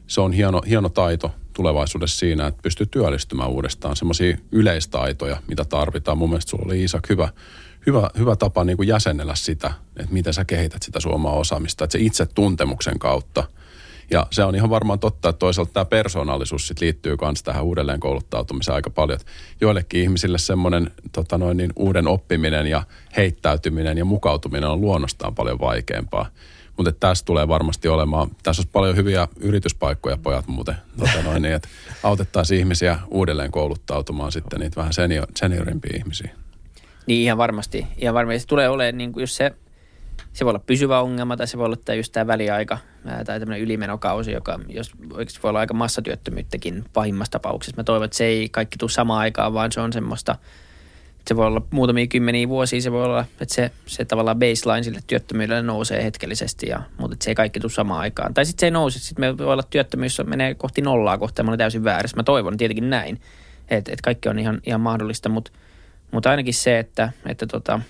se 0.07 0.21
on 0.21 0.33
hieno, 0.33 0.63
hieno 0.69 0.89
taito 0.89 1.35
tulevaisuudessa 1.53 2.19
siinä, 2.19 2.47
että 2.47 2.63
pystyy 2.63 2.87
työllistymään 2.87 3.51
uudestaan. 3.51 3.97
Semmoisia 3.97 4.37
yleistaitoja, 4.53 5.43
mitä 5.49 5.65
tarvitaan. 5.65 6.19
Mun 6.19 6.29
mielestä 6.29 6.51
sulla 6.51 6.65
oli 6.65 6.85
Isak 6.85 7.09
hyvä, 7.09 7.29
hyvä, 7.87 8.11
hyvä 8.19 8.37
tapa 8.37 8.65
niin 8.65 8.77
kuin 8.77 8.89
jäsennellä 8.89 9.35
sitä, 9.35 9.73
että 9.97 10.13
miten 10.13 10.35
sä 10.35 10.45
kehität 10.45 10.83
sitä 10.83 11.01
suomaa 11.01 11.33
osaamista. 11.33 11.85
Että 11.85 11.99
se 11.99 12.05
itse 12.05 12.27
tuntemuksen 12.27 12.99
kautta– 12.99 13.45
ja 14.11 14.27
se 14.31 14.45
on 14.45 14.55
ihan 14.55 14.71
varmaan 14.71 14.99
totta, 14.99 15.29
että 15.29 15.39
toisaalta 15.39 15.73
tämä 15.73 15.85
persoonallisuus 15.85 16.69
sit 16.69 16.81
liittyy 16.81 17.17
myös 17.23 17.43
tähän 17.43 17.65
uudelleen 17.65 18.01
kouluttautumiseen 18.01 18.75
aika 18.75 18.91
paljon. 18.91 19.19
Joillekin 19.61 20.03
ihmisille 20.03 20.39
semmoinen 20.39 20.91
tota 21.13 21.39
noin, 21.39 21.57
niin 21.57 21.73
uuden 21.77 22.09
oppiminen 22.09 22.67
ja 22.67 22.83
heittäytyminen 23.17 23.99
ja 23.99 24.05
mukautuminen 24.05 24.71
on 24.71 24.81
luonnostaan 24.81 25.35
paljon 25.35 25.61
vaikeampaa. 25.61 26.27
Mutta 26.77 26.93
tässä 26.93 27.25
tulee 27.25 27.49
varmasti 27.49 27.89
olemaan, 27.89 28.31
tässä 28.43 28.61
olisi 28.61 28.71
paljon 28.73 28.97
hyviä 28.97 29.29
yrityspaikkoja 29.41 30.17
pojat 30.17 30.47
muuten, 30.47 30.75
tota 30.99 31.23
noin, 31.23 31.43
niin, 31.43 31.55
että 31.55 31.69
autettaisiin 32.03 32.61
ihmisiä 32.61 32.99
uudelleen 33.09 33.51
kouluttautumaan 33.51 34.33
sitten 34.33 34.61
niitä 34.61 34.77
vähän 34.77 34.93
senior, 34.93 35.27
seniorimpia 35.37 35.97
ihmisiä. 35.97 36.31
Niin 37.07 37.23
ihan 37.23 37.39
varmasti. 37.39 37.87
Ihan 37.97 38.15
varmasti. 38.15 38.41
Se 38.41 38.47
tulee 38.47 38.69
olemaan 38.69 38.99
niin 38.99 39.13
kuin 39.13 39.23
just 39.23 39.35
se, 39.35 39.53
se 40.33 40.45
voi 40.45 40.51
olla 40.51 40.63
pysyvä 40.67 41.01
ongelma 41.01 41.37
tai 41.37 41.47
se 41.47 41.59
voi 41.59 41.67
olla 41.67 41.77
tämä 41.77 41.97
just 41.97 42.13
tämä 42.13 42.27
väliaika 42.27 42.79
tai 43.05 43.41
tämmöinen 43.41 43.61
ylimenokausi, 43.61 44.33
joka 44.33 44.61
jos 44.69 44.93
voi 45.43 45.49
olla 45.49 45.59
aika 45.59 45.75
massatyöttömyyttäkin 45.75 46.85
pahimmassa 46.93 47.33
tapauksessa. 47.33 47.77
Mä 47.77 47.85
toivon, 47.85 48.05
että 48.05 48.17
se 48.17 48.25
ei 48.25 48.49
kaikki 48.49 48.79
tule 48.79 48.91
samaan 48.91 49.21
aikaan, 49.21 49.55
vaan 49.55 49.73
se 49.73 49.81
on 49.81 49.93
semmoista, 49.93 50.33
että 51.11 51.29
se 51.29 51.37
voi 51.37 51.47
olla 51.47 51.63
muutamia 51.71 52.07
kymmeniä 52.07 52.49
vuosia, 52.49 52.81
se 52.81 52.93
voi 52.93 53.05
olla, 53.05 53.25
että 53.41 53.55
se, 53.55 53.71
se 53.87 54.05
tavallaan 54.05 54.39
baseline 54.39 54.83
sille 54.83 55.01
työttömyydelle 55.07 55.63
nousee 55.63 56.05
hetkellisesti, 56.05 56.69
ja, 56.69 56.83
mutta 56.99 57.15
että 57.15 57.25
se 57.25 57.31
ei 57.31 57.35
kaikki 57.35 57.61
tule 57.61 57.73
samaan 57.73 58.01
aikaan. 58.01 58.35
Tai 58.35 58.47
sitten 58.47 58.61
se 58.61 58.67
ei 58.67 58.71
nouse, 58.71 58.99
sitten 58.99 59.25
me 59.25 59.39
voi 59.39 59.53
olla 59.53 59.63
työttömyys 59.63 60.21
menee 60.27 60.55
kohti 60.55 60.83
nollaa 60.83 61.19
kohta, 61.19 61.43
mä 61.43 61.51
olen 61.51 61.59
täysin 61.59 61.85
väärässä. 61.85 62.17
Mä 62.17 62.23
toivon 62.23 62.57
tietenkin 62.57 62.91
näin, 62.91 63.21
että, 63.69 63.93
että 63.93 64.03
kaikki 64.03 64.29
on 64.29 64.39
ihan, 64.39 64.61
ihan 64.67 64.81
mahdollista, 64.81 65.29
mutta, 65.29 65.51
mutta 66.11 66.31
ainakin 66.31 66.55
se, 66.55 66.79
että, 66.79 67.13
että 67.27 67.47
tota, 67.47 67.81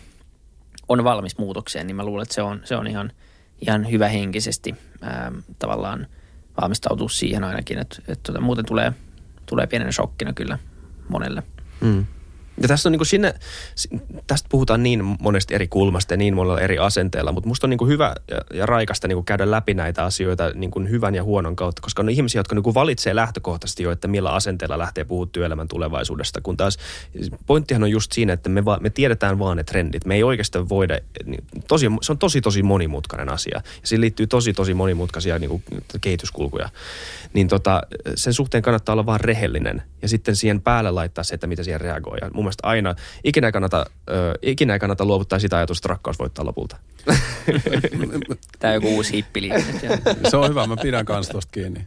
on 0.91 1.05
valmis 1.05 1.38
muutokseen, 1.38 1.86
niin 1.86 1.97
mä 1.97 2.05
luulen, 2.05 2.22
että 2.22 2.34
se 2.34 2.43
on, 2.43 2.61
se 2.64 2.76
on 2.76 2.86
ihan, 2.86 3.12
ihan 3.61 3.91
hyvä 3.91 4.09
henkisesti 4.09 4.74
ää, 5.01 5.32
tavallaan 5.59 6.07
valmistautua 6.61 7.09
siihen 7.09 7.45
ainakin, 7.45 7.78
että, 7.78 7.97
että 8.09 8.32
tota, 8.32 8.41
muuten 8.41 8.66
tulee, 8.66 8.93
tulee 9.47 9.66
pienenä 9.66 9.93
shokkina 9.93 10.32
kyllä 10.32 10.59
monelle. 11.09 11.43
Mm. 11.80 12.07
Ja 12.62 12.68
tässä 12.68 12.88
on 12.88 12.92
niin 12.92 12.98
kuin 12.98 13.06
sinne, 13.06 13.34
tästä 14.26 14.48
puhutaan 14.50 14.82
niin 14.82 15.04
monesti 15.20 15.54
eri 15.54 15.68
kulmasta 15.68 16.14
ja 16.14 16.18
niin 16.18 16.34
monella 16.34 16.61
eri 16.61 16.78
asenteella, 16.78 17.32
mutta 17.32 17.48
musta 17.48 17.66
on 17.66 17.70
niin 17.70 17.78
kuin 17.78 17.88
hyvä 17.88 18.14
ja, 18.54 18.66
raikasta 18.66 19.08
niin 19.08 19.16
kuin 19.16 19.24
käydä 19.24 19.50
läpi 19.50 19.74
näitä 19.74 20.04
asioita 20.04 20.50
niin 20.54 20.70
kuin 20.70 20.90
hyvän 20.90 21.14
ja 21.14 21.22
huonon 21.22 21.56
kautta, 21.56 21.82
koska 21.82 22.02
on 22.02 22.11
ihmisiä, 22.11 22.38
jotka 22.38 22.54
niin 22.54 22.62
kuin 22.62 22.74
valitsee 22.74 23.14
lähtökohtaisesti 23.14 23.82
jo, 23.82 23.90
että 23.90 24.08
millä 24.08 24.30
asenteella 24.30 24.78
lähtee 24.78 25.04
puhua 25.04 25.26
työelämän 25.26 25.68
tulevaisuudesta, 25.68 26.40
kun 26.40 26.56
taas 26.56 26.78
pointtihan 27.46 27.82
on 27.82 27.90
just 27.90 28.12
siinä, 28.12 28.32
että 28.32 28.48
me, 28.48 28.64
va, 28.64 28.78
me 28.80 28.90
tiedetään 28.90 29.38
vaan 29.38 29.56
ne 29.56 29.64
trendit. 29.64 30.04
Me 30.04 30.14
ei 30.14 30.22
oikeastaan 30.22 30.68
voida, 30.68 30.98
niin, 31.24 31.44
tosi, 31.68 31.86
se 32.02 32.12
on 32.12 32.18
tosi 32.18 32.40
tosi 32.40 32.62
monimutkainen 32.62 33.28
asia 33.28 33.50
ja 33.54 33.62
siihen 33.82 34.00
liittyy 34.00 34.26
tosi 34.26 34.52
tosi 34.52 34.74
monimutkaisia 34.74 35.38
niin 35.38 35.50
kuin 35.50 35.62
kehityskulkuja. 36.00 36.68
Niin 37.32 37.48
tota, 37.48 37.82
sen 38.14 38.32
suhteen 38.32 38.62
kannattaa 38.62 38.92
olla 38.92 39.06
vaan 39.06 39.20
rehellinen 39.20 39.82
ja 40.02 40.08
sitten 40.08 40.36
siihen 40.36 40.61
päälle 40.61 40.90
laittaa 40.90 41.24
se, 41.24 41.34
että 41.34 41.46
mitä 41.46 41.64
siihen 41.64 41.80
reagoi. 41.80 42.18
Ja 42.20 42.30
mun 42.51 42.53
mielestä 42.53 42.68
aina, 42.68 42.94
ikinä 43.24 43.46
ei 43.46 43.53
kannata, 43.53 43.86
ö, 44.11 44.34
ikinä 44.42 44.72
ei 44.72 44.78
kannata 44.78 45.05
luovuttaa 45.05 45.38
sitä 45.38 45.57
ajatusta, 45.57 45.80
että 45.80 45.88
rakkaus 45.88 46.18
voittaa 46.18 46.44
lopulta. 46.44 46.76
Tämä 48.59 48.70
on 48.70 48.74
joku 48.74 48.88
uusi 48.88 49.12
hippiliike. 49.12 49.64
Se 50.28 50.36
on 50.36 50.51
hyvä, 50.51 50.66
mä 50.66 50.76
pidän 50.76 51.05
kanssa 51.05 51.32
tuosta 51.32 51.53
kiinni. 51.53 51.86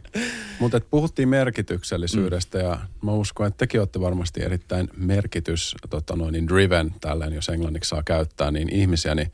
Mutta 0.58 0.80
puhuttiin 0.90 1.28
merkityksellisyydestä 1.28 2.58
mm. 2.58 2.64
ja 2.64 2.78
mä 3.02 3.12
uskon, 3.12 3.46
että 3.46 3.58
tekin 3.58 3.80
olette 3.80 4.00
varmasti 4.00 4.42
erittäin 4.42 4.88
merkitys, 4.96 5.74
tota 5.90 6.16
noin, 6.16 6.32
niin 6.32 6.48
driven, 6.48 6.94
tälleen 7.00 7.32
jos 7.32 7.48
englanniksi 7.48 7.88
saa 7.88 8.02
käyttää, 8.02 8.50
niin 8.50 8.68
ihmisiä, 8.74 9.14
niin 9.14 9.32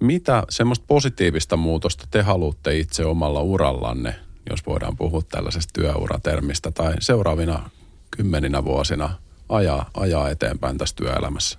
mitä 0.00 0.42
semmoista 0.50 0.84
positiivista 0.88 1.56
muutosta 1.56 2.06
te 2.10 2.22
haluatte 2.22 2.78
itse 2.78 3.04
omalla 3.04 3.40
urallanne, 3.40 4.14
jos 4.50 4.66
voidaan 4.66 4.96
puhua 4.96 5.22
tällaisesta 5.28 5.70
työuratermistä, 5.80 6.70
tai 6.70 6.94
seuraavina 7.00 7.70
kymmeninä 8.16 8.64
vuosina 8.64 9.10
ajaa, 9.52 9.90
ajaa 9.94 10.30
eteenpäin 10.30 10.78
tässä 10.78 10.96
työelämässä? 10.96 11.58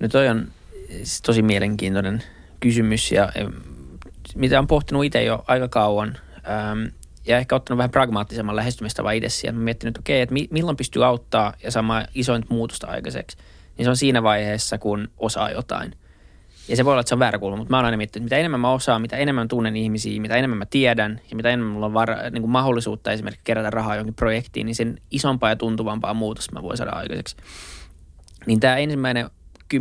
No 0.00 0.08
toi 0.08 0.28
on 0.28 0.48
tosi 1.26 1.42
mielenkiintoinen 1.42 2.22
kysymys 2.60 3.12
ja 3.12 3.32
mitä 4.34 4.58
on 4.58 4.66
pohtinut 4.66 5.04
itse 5.04 5.24
jo 5.24 5.44
aika 5.46 5.68
kauan 5.68 6.16
ja 7.26 7.38
ehkä 7.38 7.56
ottanut 7.56 7.78
vähän 7.78 7.90
pragmaattisemman 7.90 8.56
lähestymistavan 8.56 9.14
itse 9.14 9.28
siihen. 9.28 9.54
Mä 9.54 9.60
miettinyt, 9.60 9.98
okei, 9.98 10.20
että 10.20 10.34
milloin 10.50 10.76
pystyy 10.76 11.04
auttaa 11.04 11.54
ja 11.62 11.70
saamaan 11.70 12.06
isointa 12.14 12.46
muutosta 12.50 12.86
aikaiseksi. 12.86 13.36
Niin 13.76 13.86
se 13.86 13.90
on 13.90 13.96
siinä 13.96 14.22
vaiheessa, 14.22 14.78
kun 14.78 15.08
osaa 15.18 15.50
jotain– 15.50 15.94
ja 16.68 16.76
se 16.76 16.84
voi 16.84 16.92
olla, 16.92 17.00
että 17.00 17.08
se 17.08 17.14
on 17.14 17.18
väärä 17.18 17.38
kulma, 17.38 17.56
mutta 17.56 17.70
mä 17.70 17.76
oon 17.76 17.84
aina 17.84 17.96
miettinyt, 17.96 18.24
että 18.24 18.34
mitä 18.34 18.40
enemmän 18.40 18.60
mä 18.60 18.72
osaan, 18.72 19.02
mitä 19.02 19.16
enemmän 19.16 19.48
tunnen 19.48 19.76
ihmisiä, 19.76 20.20
mitä 20.20 20.36
enemmän 20.36 20.58
mä 20.58 20.66
tiedän 20.66 21.20
ja 21.30 21.36
mitä 21.36 21.48
enemmän 21.48 21.72
mulla 21.72 21.86
on 21.86 21.94
var- 21.94 22.30
niin 22.30 22.42
kuin 22.42 22.50
mahdollisuutta 22.50 23.12
esimerkiksi 23.12 23.44
kerätä 23.44 23.70
rahaa 23.70 23.96
jonkin 23.96 24.14
projektiin, 24.14 24.66
niin 24.66 24.74
sen 24.74 25.00
isompaa 25.10 25.50
ja 25.50 25.56
tuntuvampaa 25.56 26.14
muutosta 26.14 26.52
mä 26.52 26.62
voin 26.62 26.76
saada 26.76 26.92
aikaiseksi. 26.92 27.36
Niin 28.46 28.60
tämä 28.60 28.76
ensimmäinen 28.76 29.30
10-12 29.74 29.78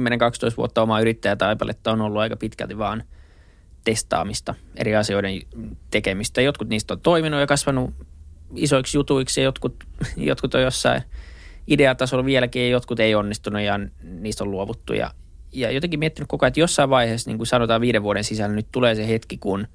vuotta 0.58 0.82
omaa 0.82 1.02
yrittäjätaipaletta 1.02 1.92
on 1.92 2.02
ollut 2.02 2.22
aika 2.22 2.36
pitkälti 2.36 2.78
vaan 2.78 3.04
testaamista, 3.84 4.56
eri 4.76 4.96
asioiden 4.96 5.42
tekemistä. 5.92 6.42
Jotkut 6.42 6.70
niistä 6.70 6.94
on 6.94 7.02
toiminut 7.02 7.40
ja 7.40 7.48
kasvanut 7.48 7.94
isoiksi 8.56 8.98
jutuiksi 8.98 9.42
ja 9.42 9.46
jotkut, 9.46 9.84
jotkut 10.18 10.56
on 10.56 10.62
jossain 10.62 11.02
ideatasolla 11.68 12.26
vieläkin 12.26 12.62
ja 12.62 12.70
jotkut 12.70 13.00
ei 13.00 13.16
onnistunut 13.16 13.62
ja 13.62 13.80
niistä 14.04 14.44
on 14.44 14.52
luovuttu. 14.52 14.94
Ja, 14.94 15.12
ja 15.58 15.72
jotenkin 15.72 16.00
miettinyt 16.00 16.28
koko 16.28 16.46
ajan, 16.46 16.48
että 16.48 16.60
jossain 16.60 16.90
vaiheessa, 16.90 17.30
niin 17.30 17.38
kuin 17.38 17.48
sanotaan 17.48 17.82
viiden 17.82 18.04
vuoden 18.04 18.24
sisällä, 18.24 18.56
nyt 18.56 18.68
tulee 18.72 18.96
se 18.96 19.08
hetki, 19.08 19.38
kun 19.38 19.68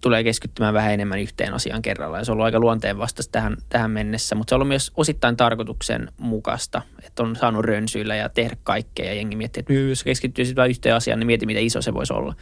tulee 0.00 0.24
keskittymään 0.24 0.74
vähän 0.74 0.92
enemmän 0.92 1.20
yhteen 1.20 1.54
asiaan 1.54 1.82
kerrallaan. 1.82 2.20
Ja 2.20 2.24
se 2.24 2.32
on 2.32 2.34
ollut 2.34 2.44
aika 2.44 2.60
luonteen 2.60 2.98
vastaista 2.98 3.32
tähän, 3.32 3.56
tähän 3.68 3.90
mennessä, 3.90 4.34
mutta 4.34 4.50
se 4.50 4.54
on 4.54 4.56
ollut 4.56 4.68
myös 4.68 4.92
osittain 4.96 5.36
tarkoituksen 5.36 6.08
mukaista, 6.18 6.82
että 7.06 7.22
on 7.22 7.36
saanut 7.36 7.64
rönsyillä 7.64 8.16
ja 8.16 8.28
tehdä 8.28 8.56
kaikkea. 8.62 9.06
Ja 9.06 9.14
jengi 9.14 9.36
miettii, 9.36 9.60
että 9.60 9.72
jos 9.72 10.04
keskittyy 10.04 10.44
vain 10.56 10.70
yhteen 10.70 10.94
asiaan, 10.94 11.20
niin 11.20 11.26
mieti, 11.26 11.46
miten 11.46 11.62
iso 11.62 11.82
se 11.82 11.94
voisi 11.94 12.12
olla. 12.12 12.34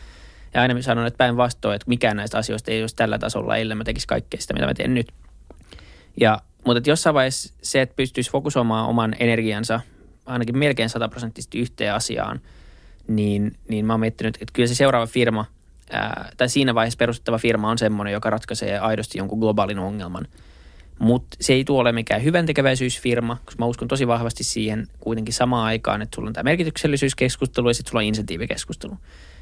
Ja 0.55 0.63
aina 0.63 0.83
sanon, 0.83 1.07
että 1.07 1.19
päinvastoin, 1.19 1.77
että 1.77 1.89
mikään 1.89 2.17
näistä 2.17 2.39
asioista 2.39 2.71
ei 2.71 2.81
olisi 2.81 2.97
tällä 2.97 3.19
tasolla, 3.19 3.57
ellei 3.57 3.75
mä 3.75 3.85
tekisi 3.85 4.07
kaikkea 4.07 4.41
sitä, 4.41 4.55
mitä 4.55 4.67
mä 4.67 4.75
teen 4.75 4.95
nyt. 4.95 5.13
Ja, 6.21 6.39
mutta 6.67 6.79
että 6.79 6.91
jossain 6.91 7.15
vaiheessa 7.15 7.55
se, 7.63 7.81
että 7.81 7.97
pystyisi 7.97 8.31
fokusoimaan 8.31 8.89
oman 8.89 9.17
energiansa 9.19 9.81
ainakin 10.33 10.59
melkein 10.59 10.89
sataprosenttisesti 10.89 11.59
yhteen 11.59 11.95
asiaan, 11.95 12.41
niin, 13.09 13.57
niin 13.69 13.87
mä 13.87 13.93
oon 13.93 14.01
miettinyt, 14.01 14.37
että 14.41 14.53
kyllä 14.53 14.67
se 14.67 14.75
seuraava 14.75 15.07
firma, 15.07 15.45
ää, 15.91 16.31
tai 16.37 16.49
siinä 16.49 16.75
vaiheessa 16.75 16.97
perustettava 16.97 17.39
firma 17.39 17.71
on 17.71 17.79
semmoinen, 17.79 18.13
joka 18.13 18.31
ratkaisee 18.31 18.79
aidosti 18.79 19.19
jonkun 19.19 19.39
globaalin 19.39 19.79
ongelman. 19.79 20.27
Mutta 20.99 21.37
se 21.41 21.53
ei 21.53 21.65
tuo 21.65 21.81
ole 21.81 21.93
mikään 21.93 22.25
hyvän 22.25 22.47
tekeväisyysfirma, 22.47 23.37
koska 23.45 23.63
mä 23.63 23.67
uskon 23.67 23.89
tosi 23.89 24.07
vahvasti 24.07 24.45
siihen 24.45 24.87
kuitenkin 25.01 25.35
samaan 25.35 25.65
aikaan, 25.65 26.03
että 26.03 26.15
sulla 26.15 26.29
on 26.29 26.33
tämä 26.33 26.51
merkityksellisyyskeskustelu 26.51 27.69
ja 27.69 27.75
sitten 27.75 27.91
sulla 27.91 28.01
on 28.01 28.05
insentiivikeskustelu. 28.05 28.93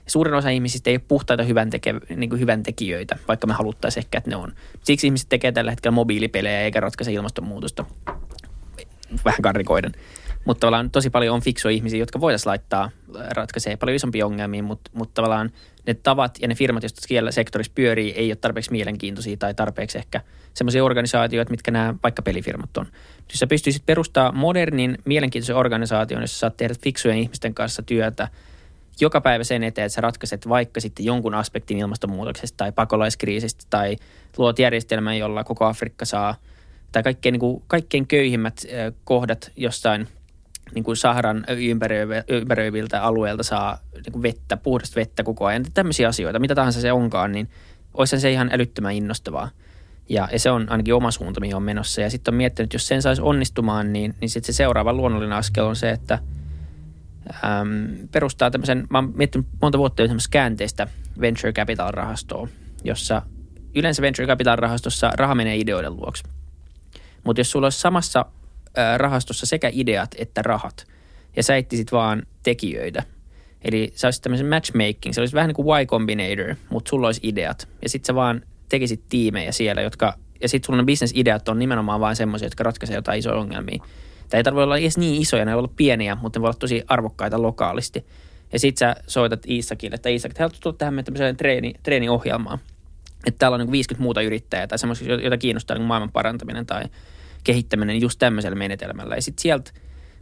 Ja 0.04 0.10
suurin 0.10 0.34
osa 0.34 0.48
ihmisistä 0.48 0.90
ei 0.90 0.96
ole 0.96 1.04
puhtaita 1.08 1.42
hyvän, 1.42 1.70
teke, 1.70 1.94
niin 2.16 2.30
kuin 2.30 2.40
hyvän 2.40 2.62
tekijöitä, 2.62 3.18
vaikka 3.28 3.46
me 3.46 3.52
haluttaisiin 3.52 4.04
ehkä, 4.04 4.18
että 4.18 4.30
ne 4.30 4.36
on. 4.36 4.52
Siksi 4.82 5.06
ihmiset 5.06 5.28
tekee 5.28 5.52
tällä 5.52 5.70
hetkellä 5.70 5.94
mobiilipelejä 5.94 6.60
eikä 6.60 6.80
ratkaise 6.80 7.12
ilmastonmuutosta. 7.12 7.84
Vähän 9.24 9.42
karrikoiden. 9.42 9.92
Mutta 10.50 10.60
tavallaan 10.60 10.90
tosi 10.90 11.10
paljon 11.10 11.34
on 11.34 11.40
fiksuja 11.40 11.74
ihmisiä, 11.74 11.98
jotka 11.98 12.20
voitaisiin 12.20 12.50
laittaa 12.50 12.84
äh, 12.84 13.28
ratkaisee 13.30 13.76
paljon 13.76 13.96
isompia 13.96 14.26
ongelmia, 14.26 14.62
mutta, 14.62 14.90
mutta 14.94 15.14
tavallaan 15.14 15.50
ne 15.86 15.94
tavat 15.94 16.38
ja 16.42 16.48
ne 16.48 16.54
firmat, 16.54 16.82
joista 16.82 17.00
siellä 17.08 17.32
sektorissa 17.32 17.72
pyörii, 17.74 18.12
ei 18.12 18.30
ole 18.30 18.36
tarpeeksi 18.36 18.70
mielenkiintoisia 18.72 19.36
tai 19.36 19.54
tarpeeksi 19.54 19.98
ehkä 19.98 20.20
semmoisia 20.54 20.84
organisaatioita, 20.84 21.50
mitkä 21.50 21.70
nämä 21.70 21.94
vaikka 22.02 22.22
pelifirmat 22.22 22.76
on. 22.76 22.86
Jos 23.30 23.38
sä 23.38 23.46
pystyisit 23.46 23.86
perustaa 23.86 24.32
modernin, 24.32 24.98
mielenkiintoisen 25.04 25.56
organisaation, 25.56 26.22
jossa 26.22 26.38
saat 26.38 26.56
tehdä 26.56 26.74
fiksujen 26.82 27.18
ihmisten 27.18 27.54
kanssa 27.54 27.82
työtä 27.82 28.28
joka 29.00 29.20
päivä 29.20 29.44
sen 29.44 29.62
eteen, 29.62 29.86
että 29.86 29.94
sä 29.94 30.00
ratkaiset 30.00 30.48
vaikka 30.48 30.80
sitten 30.80 31.06
jonkun 31.06 31.34
aspektin 31.34 31.78
ilmastonmuutoksesta 31.78 32.56
tai 32.56 32.72
pakolaiskriisistä 32.72 33.64
tai 33.70 33.96
luot 34.38 34.58
järjestelmän, 34.58 35.18
jolla 35.18 35.44
koko 35.44 35.64
Afrikka 35.64 36.04
saa 36.04 36.34
tai 36.92 37.02
kaikkein, 37.02 37.32
niin 37.32 37.40
kuin, 37.40 37.62
kaikkein 37.66 38.06
köyhimmät 38.06 38.66
kohdat 39.04 39.52
jossain 39.56 40.08
niin 40.74 40.84
kuin 40.84 40.96
Saharan 40.96 41.44
ympäröiviltä 42.28 43.02
alueilta 43.02 43.42
saa 43.42 43.78
niin 43.94 44.12
kuin 44.12 44.22
vettä, 44.22 44.56
puhdasta 44.56 45.00
vettä 45.00 45.22
koko 45.22 45.46
ajan. 45.46 45.64
Tämmöisiä 45.74 46.08
asioita, 46.08 46.38
mitä 46.38 46.54
tahansa 46.54 46.80
se 46.80 46.92
onkaan, 46.92 47.32
niin 47.32 47.48
olisi 47.94 48.20
se 48.20 48.30
ihan 48.30 48.50
älyttömän 48.52 48.94
innostavaa. 48.94 49.50
Ja, 50.08 50.28
ja 50.32 50.38
se 50.38 50.50
on 50.50 50.66
ainakin 50.70 50.94
oma 50.94 51.10
suunta, 51.10 51.40
mihin 51.40 51.56
on 51.56 51.62
menossa. 51.62 52.00
Ja 52.00 52.10
sitten 52.10 52.34
on 52.34 52.36
miettinyt, 52.36 52.66
että 52.66 52.74
jos 52.74 52.88
sen 52.88 53.02
saisi 53.02 53.22
onnistumaan, 53.22 53.92
niin, 53.92 54.14
niin 54.20 54.28
sitten 54.30 54.54
se 54.54 54.56
seuraava 54.56 54.92
luonnollinen 54.92 55.38
askel 55.38 55.64
on 55.64 55.76
se, 55.76 55.90
että 55.90 56.18
äm, 57.44 58.08
perustaa 58.12 58.50
tämmöisen, 58.50 58.86
mä 58.90 58.98
oon 58.98 59.12
miettinyt 59.16 59.46
monta 59.62 59.78
vuotta 59.78 60.02
jo 60.02 60.08
käänteistä 60.30 60.86
venture 61.20 61.52
capital-rahastoa, 61.52 62.48
jossa 62.84 63.22
yleensä 63.74 64.02
venture 64.02 64.26
capital-rahastossa 64.26 65.10
raha 65.14 65.34
menee 65.34 65.56
ideoiden 65.56 65.96
luoksi. 65.96 66.22
Mutta 67.24 67.40
jos 67.40 67.50
sulla 67.50 67.66
olisi 67.66 67.80
samassa 67.80 68.24
rahastossa 68.96 69.46
sekä 69.46 69.70
ideat 69.72 70.10
että 70.18 70.42
rahat, 70.42 70.86
ja 71.36 71.42
sä 71.42 71.56
etsisit 71.56 71.92
vaan 71.92 72.22
tekijöitä, 72.42 73.02
eli 73.62 73.92
sä 73.94 74.06
olisit 74.06 74.22
tämmöisen 74.22 74.46
matchmaking, 74.46 75.14
se 75.14 75.20
olisi 75.20 75.34
vähän 75.34 75.48
niin 75.48 75.56
kuin 75.56 75.82
Y 75.82 75.86
Combinator, 75.86 76.54
mutta 76.70 76.88
sulla 76.88 77.08
olisi 77.08 77.20
ideat, 77.22 77.68
ja 77.82 77.88
sitten 77.88 78.06
sä 78.06 78.14
vaan 78.14 78.42
tekisit 78.68 79.02
tiimejä 79.08 79.52
siellä, 79.52 79.82
jotka, 79.82 80.14
ja 80.42 80.48
sitten 80.48 80.66
sulla 80.66 80.82
ne 80.82 80.86
business-ideat 80.86 81.48
on 81.48 81.58
nimenomaan 81.58 82.00
vain 82.00 82.16
semmoisia, 82.16 82.46
jotka 82.46 82.64
ratkaisee 82.64 82.96
jotain 82.96 83.18
isoja 83.18 83.36
ongelmia. 83.36 83.84
Tai 84.28 84.38
ei 84.38 84.44
tarvitse 84.44 84.62
olla 84.62 84.76
edes 84.76 84.98
niin 84.98 85.22
isoja, 85.22 85.44
ne 85.44 85.52
voi 85.52 85.58
olla 85.58 85.72
pieniä, 85.76 86.14
mutta 86.14 86.38
ne 86.38 86.40
voi 86.40 86.48
olla 86.48 86.58
tosi 86.58 86.82
arvokkaita 86.88 87.42
lokaalisti. 87.42 88.06
Ja 88.52 88.58
sit 88.58 88.76
sä 88.76 88.96
soitat 89.06 89.46
Iisakille, 89.46 89.94
että 89.94 90.08
Iisak, 90.08 90.30
että 90.30 90.48
tulla 90.60 90.76
tähän 90.76 90.94
meidän 90.94 91.04
tämmöiseen 91.04 91.36
treeni, 91.36 91.74
treeniohjelmaan. 91.82 92.58
Että 93.26 93.38
täällä 93.38 93.54
on 93.54 93.60
niin 93.60 93.72
50 93.72 94.02
muuta 94.02 94.22
yrittäjää 94.22 94.66
tai 94.66 94.78
semmoisia, 94.78 95.14
joita 95.14 95.38
kiinnostaa 95.38 95.76
niin 95.76 95.86
maailman 95.86 96.12
parantaminen 96.12 96.66
tai 96.66 96.84
kehittäminen 97.44 98.00
just 98.00 98.18
tämmöisellä 98.18 98.56
menetelmällä. 98.56 99.14
Ja 99.14 99.22
sitten 99.22 99.42
sieltä 99.42 99.70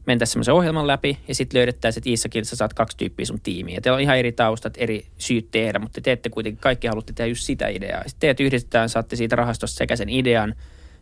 mentäisiin 0.07 0.33
semmoisen 0.33 0.55
ohjelman 0.55 0.87
läpi 0.87 1.19
ja 1.29 1.35
sitten 1.35 1.59
löydettäisiin, 1.59 2.01
että 2.01 2.11
Iissakin 2.11 2.45
sä 2.45 2.57
saat 2.57 2.75
kaksi 2.75 2.97
tyyppiä 2.97 3.27
sun 3.27 3.41
tiimiä. 3.41 3.75
Ja 3.75 3.81
teillä 3.81 3.97
on 3.97 4.03
ihan 4.03 4.19
eri 4.19 4.33
taustat, 4.33 4.75
eri 4.77 5.07
syyt 5.19 5.51
tehdä, 5.51 5.79
mutta 5.79 5.95
te 5.95 6.01
teette 6.01 6.31
kuitenkin, 6.31 6.61
kaikki 6.61 6.87
haluatte 6.87 7.13
tehdä 7.13 7.29
just 7.29 7.43
sitä 7.43 7.69
ideaa. 7.69 8.03
Sitten 8.07 8.21
teet 8.21 8.41
yhdistetään, 8.41 8.89
saatte 8.89 9.17
siitä 9.17 9.37
rahastosta 9.37 9.79
sekä 9.79 9.97
sen 9.97 10.09
idean, 10.09 10.55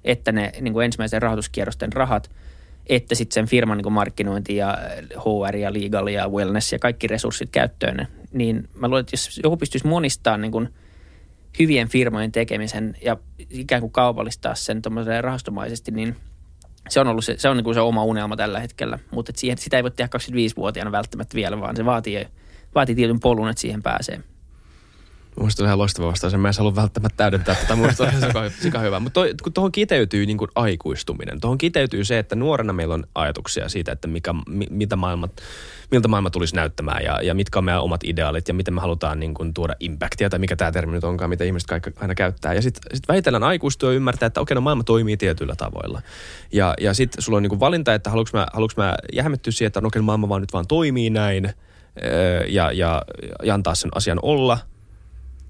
että 0.04 0.32
ne 0.32 0.52
niin 0.60 0.72
kuin 0.72 0.84
ensimmäisen 0.84 1.22
rahoituskierrosten 1.22 1.92
rahat, 1.92 2.30
että 2.86 3.14
sitten 3.14 3.34
sen 3.34 3.46
firman 3.46 3.78
niin 3.78 3.92
markkinointi 3.92 4.56
ja 4.56 4.78
HR 5.18 5.56
ja 5.56 5.72
legal 5.72 6.06
ja 6.06 6.28
wellness 6.28 6.72
ja 6.72 6.78
kaikki 6.78 7.06
resurssit 7.06 7.50
käyttöön. 7.50 8.06
Niin 8.32 8.68
mä 8.74 8.88
luulen, 8.88 9.00
että 9.00 9.14
jos 9.14 9.40
joku 9.42 9.56
pystyisi 9.56 9.86
monistamaan 9.86 10.40
niin 10.40 10.68
hyvien 11.59 11.88
firmojen 11.88 12.32
tekemisen 12.32 12.96
ja 13.04 13.16
ikään 13.50 13.80
kuin 13.80 13.92
kaupallistaa 13.92 14.54
sen 14.54 14.82
rahastomaisesti, 15.20 15.90
niin– 15.90 16.16
se 16.88 17.00
on 17.00 17.07
ollut 17.07 17.24
se, 17.24 17.34
se, 17.38 17.48
on 17.48 17.57
niin 17.57 17.64
kuin 17.64 17.74
se 17.74 17.80
oma 17.80 18.04
unelma 18.04 18.36
tällä 18.36 18.61
hetkellä, 18.61 18.98
mutta 19.11 19.32
siihen, 19.36 19.59
sitä 19.59 19.76
ei 19.76 19.82
voi 19.82 19.90
tehdä 19.90 20.18
25-vuotiaana 20.18 20.92
välttämättä 20.92 21.34
vielä, 21.34 21.61
vaan 21.61 21.76
se 21.76 21.84
vaatii, 21.84 22.26
vaatii 22.74 22.94
tietyn 22.94 23.20
polun, 23.20 23.48
että 23.48 23.61
siihen 23.61 23.82
pääsee. 23.82 24.20
On 25.36 25.50
ihan 25.64 25.78
loistava 25.78 26.07
vastaus. 26.07 26.34
Mä 26.34 26.48
en 26.48 26.54
halua 26.59 26.76
välttämättä 26.76 27.16
täydentää 27.16 27.54
tätä. 27.54 27.76
Mielestäni 27.76 28.11
on 28.34 28.50
ihan 28.64 28.84
hyvä. 28.84 29.00
Mutta 29.00 29.20
kun 29.42 29.52
tuohon 29.52 29.72
kiteytyy 29.72 30.26
niin 30.26 30.38
kuin 30.38 30.50
aikuistuminen. 30.54 31.40
Tuohon 31.40 31.59
kiteytyy 31.59 32.04
se, 32.04 32.18
että 32.18 32.36
nuorena 32.36 32.72
meillä 32.72 32.94
on 32.94 33.04
ajatuksia 33.14 33.68
siitä, 33.68 33.92
että 33.92 34.09
mikä, 34.09 34.34
mi, 34.48 34.66
mitä 34.70 34.96
maailma, 34.96 35.28
miltä 35.91 36.09
maailma 36.09 36.30
tulisi 36.30 36.57
näyttämään 36.57 37.05
ja, 37.05 37.22
ja 37.22 37.34
mitkä 37.34 37.59
on 37.59 37.64
meidän 37.64 37.82
omat 37.82 38.05
ideaalit 38.05 38.49
ja 38.49 38.55
miten 38.55 38.74
me 38.74 38.80
halutaan 38.80 39.20
niin 39.20 39.34
kuin 39.34 39.55
tuoda 39.55 39.74
impactia 39.80 40.30
tai 40.30 40.39
mikä 40.39 40.57
tämä 40.57 40.72
termi 40.72 40.93
nyt 40.93 41.05
onkaan, 41.05 41.30
mitä 41.30 41.45
ihmiset 41.45 41.68
kaikki 41.68 41.91
aina 42.01 42.14
käyttää. 42.14 42.55
Ja 42.55 42.62
sitten 42.62 42.82
sit 42.95 43.09
vähitellen 43.09 43.43
aikuistua 43.43 43.91
ja 43.91 43.97
ymmärtää, 43.97 44.26
että 44.26 44.41
okei, 44.41 44.55
no 44.55 44.61
maailma 44.61 44.84
toimii 44.84 45.16
tietyillä 45.16 45.55
tavoilla. 45.57 46.03
Ja, 46.53 46.74
ja 46.80 46.95
sitten 46.95 47.22
sulla 47.22 47.37
on 47.37 47.43
niin 47.43 47.51
kuin 47.51 47.61
valinta, 47.61 47.95
että 47.95 48.11
haluanko 48.11 48.30
mä, 48.32 48.82
mä 48.84 48.95
jähmettyä 49.12 49.51
siihen, 49.51 49.66
että 49.66 49.80
no, 49.80 49.89
okei, 49.89 50.03
maailma 50.03 50.28
vaan 50.28 50.41
nyt 50.41 50.53
vaan 50.53 50.66
toimii 50.66 51.11
näin 51.11 51.53
ja, 52.49 52.72
ja, 52.72 53.03
ja 53.43 53.55
antaa 53.55 53.74
sen 53.74 53.91
asian 53.95 54.18
olla– 54.22 54.59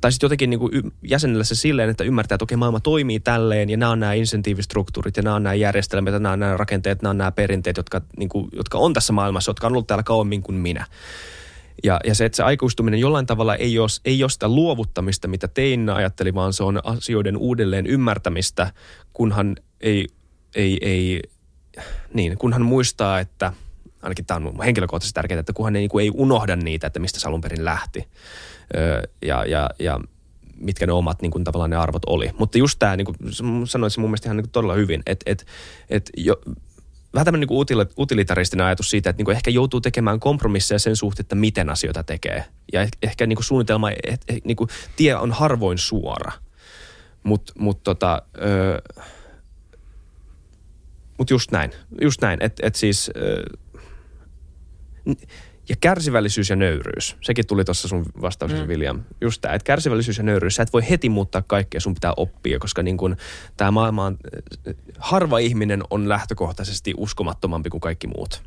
tai 0.01 0.13
sitten 0.13 0.27
jotenkin 0.27 0.51
niin 0.51 0.61
kuin 0.61 0.93
jäsenellä 1.03 1.45
se 1.45 1.55
silleen, 1.55 1.91
että 1.91 2.05
ymmärtää, 2.05 2.35
että 2.35 2.45
okei, 2.45 2.57
maailma 2.57 2.81
toimii 2.81 3.21
tälleen 3.21 3.71
ja 3.71 3.77
nämä 3.77 3.93
on 3.93 4.01
nämä 4.01 4.13
insentiivistruktuurit 4.13 5.17
ja 5.17 5.23
nämä 5.23 5.37
on 5.37 5.43
nämä 5.43 5.55
järjestelmät 5.55 6.13
ja 6.13 6.19
nämä 6.19 6.33
on 6.33 6.41
nämä 6.41 6.57
rakenteet, 6.57 7.03
nämä 7.03 7.11
on 7.11 7.19
nämä 7.19 7.33
perinteet, 7.33 7.77
jotka, 7.77 8.01
niin 8.17 8.29
kuin, 8.29 8.49
jotka 8.53 8.79
on 8.79 8.93
tässä 8.93 9.13
maailmassa, 9.13 9.51
jotka 9.51 9.67
on 9.67 9.73
ollut 9.73 9.87
täällä 9.87 10.03
kauemmin 10.03 10.43
kuin 10.43 10.59
minä. 10.59 10.87
Ja, 11.85 12.01
ja 12.05 12.15
se, 12.15 12.25
että 12.25 12.37
se 12.37 12.43
aikuistuminen 12.43 13.01
jollain 13.01 13.27
tavalla 13.27 13.57
ei 13.57 13.79
ole, 13.79 13.89
ei 14.05 14.23
ole 14.23 14.31
sitä 14.31 14.49
luovuttamista, 14.49 15.29
mitä 15.29 15.49
tein 15.49 15.91
ajatteli, 15.91 16.35
vaan 16.35 16.53
se 16.53 16.63
on 16.63 16.81
asioiden 16.85 17.37
uudelleen 17.37 17.87
ymmärtämistä, 17.87 18.73
kunhan 19.13 19.57
ei, 19.81 20.07
ei, 20.55 20.79
ei 20.81 21.23
niin, 22.15 22.39
kunhan 22.39 22.63
muistaa, 22.63 23.21
että 23.21 23.53
ainakin 24.03 24.27
tämä 24.27 24.49
on 24.49 24.65
henkilökohtaisesti 24.65 25.15
tärkeää, 25.15 25.41
että 25.41 25.53
kunhan 25.53 25.77
ei, 25.77 25.81
niin 25.81 25.91
kuin, 25.91 26.03
ei 26.03 26.11
unohda 26.15 26.57
niitä, 26.57 26.87
että 26.87 26.99
mistä 27.01 27.21
se 27.21 27.29
alun 27.29 27.41
perin 27.41 27.65
lähti 27.65 28.09
ja, 29.23 29.45
ja, 29.45 29.71
ja 29.79 30.01
mitkä 30.57 30.87
ne 30.87 30.93
omat 30.93 31.23
niin 31.23 31.31
kuin, 31.31 31.45
tavallaan 31.45 31.71
ne 31.71 31.77
arvot 31.77 32.03
oli. 32.07 32.31
Mutta 32.39 32.59
just 32.59 32.79
tämä, 32.79 32.97
niin 32.97 33.05
kuin 33.05 33.17
se 33.91 34.01
mun 34.01 34.11
mielestä 34.11 34.29
ihan 34.29 34.37
niin 34.37 34.45
kuin, 34.45 34.53
todella 34.53 34.75
hyvin, 34.75 35.03
että 35.07 35.31
et, 35.31 35.47
et 35.91 36.11
jo, 36.17 36.41
vähän 37.15 37.25
tämmöinen 37.25 37.49
niin 37.49 37.89
utilitaristinen 37.99 38.67
ajatus 38.67 38.91
siitä, 38.91 39.11
että 39.11 39.21
niin 39.21 39.25
kuin 39.25 39.37
ehkä 39.37 39.51
joutuu 39.51 39.81
tekemään 39.81 40.21
kompromisseja 40.21 40.79
sen 40.79 40.97
suhteen, 40.97 41.25
että 41.25 41.35
miten 41.35 41.71
asioita 41.71 42.05
tekee. 42.05 42.45
Ja 42.73 42.89
ehkä 43.03 43.27
niin 43.27 43.37
kuin 43.37 43.45
suunnitelma, 43.45 43.91
että 43.91 44.35
niin 44.45 44.57
kuin, 44.57 44.71
tie 44.97 45.17
on 45.17 45.33
harvoin 45.33 45.79
suora. 45.79 46.33
Mutta 47.23 47.53
mut, 47.59 47.83
tota, 47.83 48.23
mut 51.19 51.31
just 51.31 51.51
näin, 51.51 51.73
just 52.01 52.23
näin, 52.23 52.43
että 52.43 52.67
et 52.67 52.75
siis... 52.75 53.11
Öö, 53.17 53.45
ja 55.69 55.77
kärsivällisyys 55.81 56.51
ja 56.51 56.57
nöyryys. 56.57 57.17
Sekin 57.23 57.47
tuli 57.47 57.65
tuossa 57.65 57.89
sun 57.89 58.07
vastauksessa, 58.21 58.65
mm. 58.65 58.71
William. 58.71 59.03
Just 59.21 59.41
tämä, 59.41 59.55
että 59.55 59.67
kärsivällisyys 59.67 60.19
ja 60.19 60.25
nöyryys. 60.25 60.55
Sä 60.55 60.63
et 60.63 60.73
voi 60.73 60.91
heti 60.91 61.09
muuttaa 61.09 61.43
kaikkea, 61.43 61.81
sun 61.81 61.95
pitää 61.95 62.13
oppia, 62.17 62.59
koska 62.59 62.83
niin 62.83 62.97
kun 62.97 63.17
tämä 63.57 63.71
maailma 63.71 64.05
on, 64.05 64.19
harva 64.99 65.39
ihminen 65.39 65.83
on 65.91 66.09
lähtökohtaisesti 66.09 66.95
uskomattomampi 66.97 67.71
kuin 67.71 67.81
kaikki 67.81 68.07
muut. 68.07 68.43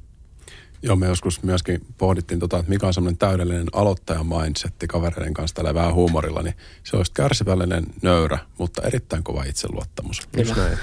Joo, 0.82 0.96
me 0.96 1.08
joskus 1.08 1.44
myöskin 1.44 1.82
pohdittiin, 1.98 2.40
tota, 2.40 2.58
että 2.60 2.70
mikä 2.70 2.88
on 2.88 2.94
semmoinen 2.94 3.18
täydellinen 3.18 3.68
aloittajan 3.74 4.26
mindsetti 4.26 4.88
kavereiden 4.88 5.34
kanssa 5.34 5.56
tällä 5.56 5.74
vähän 5.74 5.94
huumorilla, 5.94 6.42
niin 6.42 6.56
se 6.84 6.98
olisi 6.98 7.12
kärsivällinen, 7.14 7.86
nöyrä, 8.02 8.38
mutta 8.58 8.82
erittäin 8.82 9.24
kova 9.24 9.44
itseluottamus. 9.44 10.22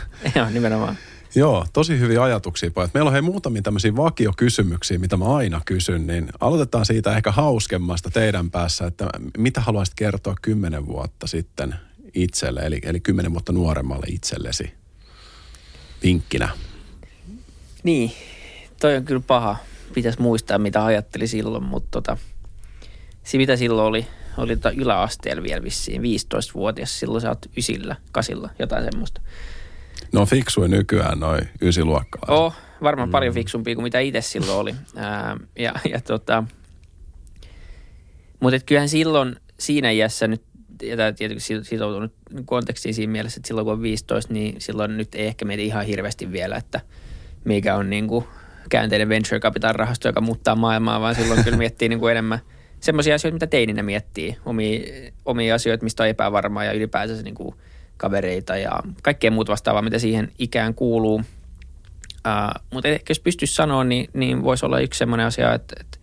Joo, 0.35 0.51
nimenomaan. 0.51 0.97
Joo, 1.37 1.67
tosi 1.73 1.99
hyviä 1.99 2.23
ajatuksia 2.23 2.71
pojat. 2.71 2.95
Meillä 2.95 3.09
on 3.09 3.13
hei 3.13 3.23
muutamia 3.23 3.63
tämmöisiä 3.63 3.97
vakiokysymyksiä, 3.97 4.99
mitä 4.99 5.17
mä 5.17 5.37
aina 5.37 5.61
kysyn, 5.65 6.07
niin 6.07 6.29
aloitetaan 6.41 6.87
siitä 6.87 7.17
ehkä 7.17 7.31
hauskemmasta 7.31 8.11
teidän 8.11 8.51
päässä, 8.51 8.87
että 8.87 9.09
mitä 9.39 9.61
haluaisit 9.61 9.95
kertoa 9.95 10.35
kymmenen 10.43 10.87
vuotta 10.87 11.27
sitten 11.27 11.75
itselle, 12.15 12.61
eli, 12.61 12.81
eli 12.83 13.01
kymmenen 13.01 13.33
vuotta 13.33 13.53
nuoremmalle 13.53 14.07
itsellesi 14.09 14.75
vinkkinä? 16.03 16.49
Niin, 17.83 18.13
toi 18.81 18.97
on 18.97 19.05
kyllä 19.05 19.23
paha. 19.27 19.57
Pitäisi 19.95 20.21
muistaa, 20.21 20.59
mitä 20.59 20.85
ajatteli 20.85 21.27
silloin, 21.27 21.65
mutta 21.65 21.89
tota, 21.91 22.17
se 23.25 23.39
mitä 23.39 23.57
silloin 23.57 23.89
oli, 23.89 24.07
oli 24.37 24.57
tota 24.57 24.71
yläasteella 24.71 25.43
vielä 25.43 25.63
vissiin, 25.63 26.03
15-vuotias, 26.03 27.01
silloin 27.01 27.23
sä 27.23 27.29
oot 27.29 27.47
ysillä, 27.57 27.97
kasilla, 28.13 28.51
jotain 28.59 28.85
semmoista. 28.85 29.21
No 30.13 30.27
fiksui 30.27 30.69
nykyään 30.69 31.21
noin 31.21 31.49
ysiluokkalaiset. 31.63 32.45
Oh, 32.45 32.55
varmaan 32.83 33.09
mm. 33.09 33.13
paljon 33.13 33.35
fiksumpia 33.35 33.75
kuin 33.75 33.83
mitä 33.83 34.01
itse 34.01 34.21
silloin 34.21 34.59
oli. 34.59 34.75
Ää, 34.97 35.37
ja, 35.59 35.75
ja 35.91 36.01
tota, 36.01 36.45
mutta 38.41 38.61
kyllähän 38.67 38.89
silloin 38.89 39.37
siinä 39.59 39.91
iässä 39.91 40.29
nyt, 40.29 40.43
ja 40.83 40.97
tämä 40.97 41.13
tietysti 41.13 41.65
sitoutunut 41.65 42.13
kontekstiin 42.45 42.95
siinä 42.95 43.13
mielessä, 43.13 43.39
että 43.39 43.47
silloin 43.47 43.65
kun 43.65 43.73
on 43.73 43.83
15, 43.83 44.33
niin 44.33 44.61
silloin 44.61 44.97
nyt 44.97 45.15
ei 45.15 45.27
ehkä 45.27 45.45
mieti 45.45 45.67
ihan 45.67 45.87
hirveästi 45.87 46.33
vielä, 46.33 46.57
että 46.57 46.81
mikä 47.45 47.77
on 47.77 47.91
niin 47.91 48.09
kuin 48.09 48.25
käänteinen 48.69 49.09
venture 49.09 49.41
capital 49.41 49.73
rahasto, 49.73 50.09
joka 50.09 50.21
muuttaa 50.21 50.57
maailmaa, 50.57 51.01
vaan 51.01 51.15
silloin 51.15 51.45
kyllä 51.45 51.59
miettii 51.59 51.89
niin 51.89 52.01
kuin 52.01 52.11
enemmän 52.11 52.39
semmoisia 52.81 53.15
asioita, 53.15 53.35
mitä 53.35 53.47
teininä 53.47 53.83
miettii. 53.83 54.37
Omia, 54.45 54.81
omia 55.25 55.55
asioita, 55.55 55.85
mistä 55.85 56.03
on 56.03 56.09
epävarmaa 56.09 56.65
ja 56.65 56.73
ylipäänsä 56.73 57.23
niin 57.23 57.35
kuin– 57.35 57.55
kavereita 57.97 58.57
ja 58.57 58.81
kaikkea 59.03 59.31
muuta 59.31 59.53
vastaavaa, 59.53 59.83
mitä 59.83 59.99
siihen 59.99 60.33
ikään 60.39 60.75
kuuluu. 60.75 61.15
Uh, 61.17 62.63
mutta 62.73 62.89
ehkä 62.89 63.11
jos 63.11 63.21
pystyisi 63.21 63.55
sanoa, 63.55 63.85
niin, 63.85 64.11
niin 64.13 64.43
voisi 64.43 64.67
olla 64.67 64.81
yksi 64.81 64.99
semmoinen 64.99 65.27
asia, 65.27 65.55
että, 65.55 65.77
että 65.81 65.99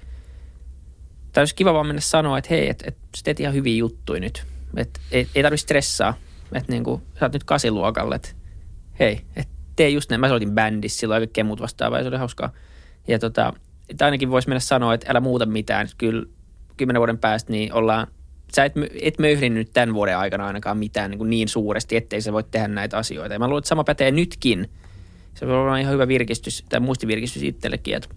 tai 1.33 1.41
olisi 1.41 1.55
kiva 1.55 1.73
vaan 1.73 1.87
mennä 1.87 2.01
sanoa, 2.01 2.37
että 2.37 2.47
hei, 2.49 2.69
että, 2.69 2.85
että 2.87 3.01
sä 3.17 3.23
teet 3.23 3.39
ihan 3.39 3.53
hyviä 3.53 3.75
juttuja 3.75 4.19
nyt. 4.19 4.45
Että 4.77 4.99
ei, 5.11 5.27
ei 5.35 5.43
tarvitse 5.43 5.63
stressaa, 5.63 6.13
että 6.53 6.71
niin 6.71 6.83
kuin, 6.83 7.01
sä 7.19 7.25
oot 7.25 7.33
nyt 7.33 7.43
kasiluokalle, 7.43 8.15
että 8.15 8.29
hei, 8.99 9.21
että 9.35 9.53
tee 9.75 9.89
just 9.89 10.09
näin. 10.09 10.21
Mä 10.21 10.27
soitin 10.27 10.51
bändissä 10.51 10.99
silloin 10.99 11.21
ja 11.21 11.27
kaikkea 11.27 11.43
muuta 11.43 11.63
vastaavaa 11.63 11.99
ja 11.99 12.03
se 12.03 12.07
oli 12.07 12.17
hauskaa. 12.17 12.53
Ja 13.07 13.19
tota, 13.19 13.53
että 13.89 14.05
ainakin 14.05 14.31
voisi 14.31 14.47
mennä 14.47 14.59
sanoa, 14.59 14.93
että 14.93 15.07
älä 15.09 15.19
muuta 15.19 15.45
mitään, 15.45 15.87
kyllä 15.97 16.25
kymmenen 16.77 16.99
vuoden 16.99 17.17
päästä, 17.17 17.51
niin 17.51 17.73
ollaan, 17.73 18.07
sä 18.55 18.65
et, 18.65 18.73
et 19.01 19.19
möhrinnyt 19.19 19.69
tämän 19.73 19.93
vuoden 19.93 20.17
aikana 20.17 20.47
ainakaan 20.47 20.77
mitään 20.77 21.11
niin, 21.11 21.29
niin 21.29 21.47
suuresti, 21.47 21.95
ettei 21.95 22.21
sä 22.21 22.33
voi 22.33 22.43
tehdä 22.43 22.67
näitä 22.67 22.97
asioita. 22.97 23.33
Ja 23.33 23.39
mä 23.39 23.47
luulen, 23.47 23.59
että 23.59 23.67
sama 23.67 23.83
pätee 23.83 24.11
nytkin. 24.11 24.69
Se 25.33 25.47
voi 25.47 25.55
olla 25.55 25.77
ihan 25.77 25.93
hyvä 25.93 26.07
virkistys, 26.07 26.65
tai 26.69 26.79
muistivirkistys 26.79 27.43
itsellekin, 27.43 27.95
että 27.95 28.09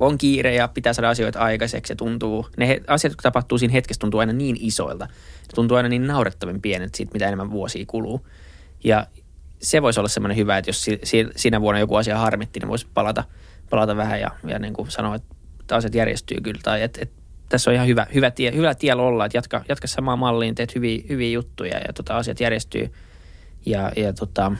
on 0.00 0.18
kiire 0.18 0.54
ja 0.54 0.68
pitää 0.68 0.92
saada 0.92 1.08
asioita 1.08 1.38
aikaiseksi 1.38 1.92
ja 1.92 1.96
tuntuu, 1.96 2.46
ne 2.56 2.68
he, 2.68 2.80
asiat, 2.86 3.10
jotka 3.10 3.22
tapahtuu 3.22 3.58
siinä 3.58 3.72
hetkessä, 3.72 4.00
tuntuu 4.00 4.20
aina 4.20 4.32
niin 4.32 4.56
isoilta. 4.60 5.04
Ne 5.04 5.54
tuntuu 5.54 5.76
aina 5.76 5.88
niin 5.88 6.06
naurettavin 6.06 6.62
pienet 6.62 6.94
siitä, 6.94 7.12
mitä 7.12 7.26
enemmän 7.26 7.50
vuosia 7.50 7.84
kuluu. 7.86 8.26
Ja 8.84 9.06
se 9.62 9.82
voisi 9.82 10.00
olla 10.00 10.08
semmoinen 10.08 10.36
hyvä, 10.36 10.58
että 10.58 10.68
jos 10.68 10.84
si, 10.84 10.98
si, 11.02 11.26
siinä 11.36 11.60
vuonna 11.60 11.78
joku 11.78 11.94
asia 11.94 12.18
harmitti, 12.18 12.60
niin 12.60 12.68
voisi 12.68 12.86
palata, 12.94 13.24
palata 13.70 13.96
vähän 13.96 14.20
ja, 14.20 14.30
ja 14.46 14.58
niin 14.58 14.74
kuin 14.74 14.90
sanoa, 14.90 15.14
että 15.14 15.76
asiat 15.76 15.94
järjestyy 15.94 16.40
kyllä. 16.40 16.60
Tai 16.64 16.82
että, 16.82 16.98
että 17.02 17.17
tässä 17.48 17.70
on 17.70 17.74
ihan 17.74 17.86
hyvä, 17.86 18.06
hyvä, 18.14 18.30
tie, 18.30 18.52
hyvä 18.54 18.74
tiellä 18.74 19.02
olla, 19.02 19.26
että 19.26 19.38
jatka, 19.38 19.64
jatka 19.68 19.86
samaan 19.86 20.18
malliin, 20.18 20.54
teet 20.54 20.74
hyviä, 20.74 21.02
hyviä 21.08 21.30
juttuja 21.30 21.78
ja 21.78 21.92
tota, 21.92 22.16
asiat 22.16 22.40
järjestyy. 22.40 22.92
Ja, 23.66 23.92
ja 23.96 24.12
tota, 24.12 24.52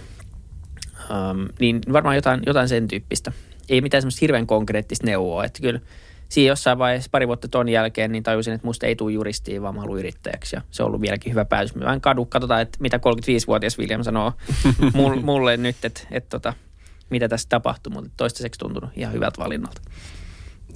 um, 1.10 1.48
niin 1.60 1.80
varmaan 1.92 2.16
jotain, 2.16 2.40
jotain 2.46 2.68
sen 2.68 2.88
tyyppistä. 2.88 3.32
Ei 3.68 3.80
mitään 3.80 4.02
semmoista 4.02 4.20
hirveän 4.20 4.46
konkreettista 4.46 5.06
neuvoa, 5.06 5.44
että 5.44 5.62
kyllä 5.62 5.80
siinä 6.28 6.48
jossain 6.48 6.78
vaiheessa 6.78 7.08
pari 7.12 7.26
vuotta 7.26 7.48
ton 7.48 7.68
jälkeen 7.68 8.12
niin 8.12 8.22
tajusin, 8.22 8.54
että 8.54 8.66
musta 8.66 8.86
ei 8.86 8.96
tule 8.96 9.12
juristiin, 9.12 9.62
vaan 9.62 9.74
mä 9.74 9.80
haluan 9.80 9.98
yrittäjäksi. 9.98 10.56
Ja 10.56 10.62
se 10.70 10.82
on 10.82 10.86
ollut 10.86 11.00
vieläkin 11.00 11.32
hyvä 11.32 11.44
päätös. 11.44 11.74
Mä 11.74 11.92
en 11.92 12.00
kadu, 12.00 12.24
katsotaan, 12.24 12.62
että 12.62 12.78
mitä 12.80 12.96
35-vuotias 12.96 13.78
William 13.78 14.02
sanoo 14.02 14.32
mulle 15.22 15.56
nyt, 15.56 15.76
että, 15.84 16.00
että 16.10 16.28
tota, 16.28 16.52
mitä 17.10 17.28
tässä 17.28 17.48
tapahtuu, 17.48 17.92
mutta 17.92 18.10
toistaiseksi 18.16 18.58
tuntunut 18.58 18.90
ihan 18.96 19.12
hyvältä 19.14 19.42
valinnalta. 19.42 19.80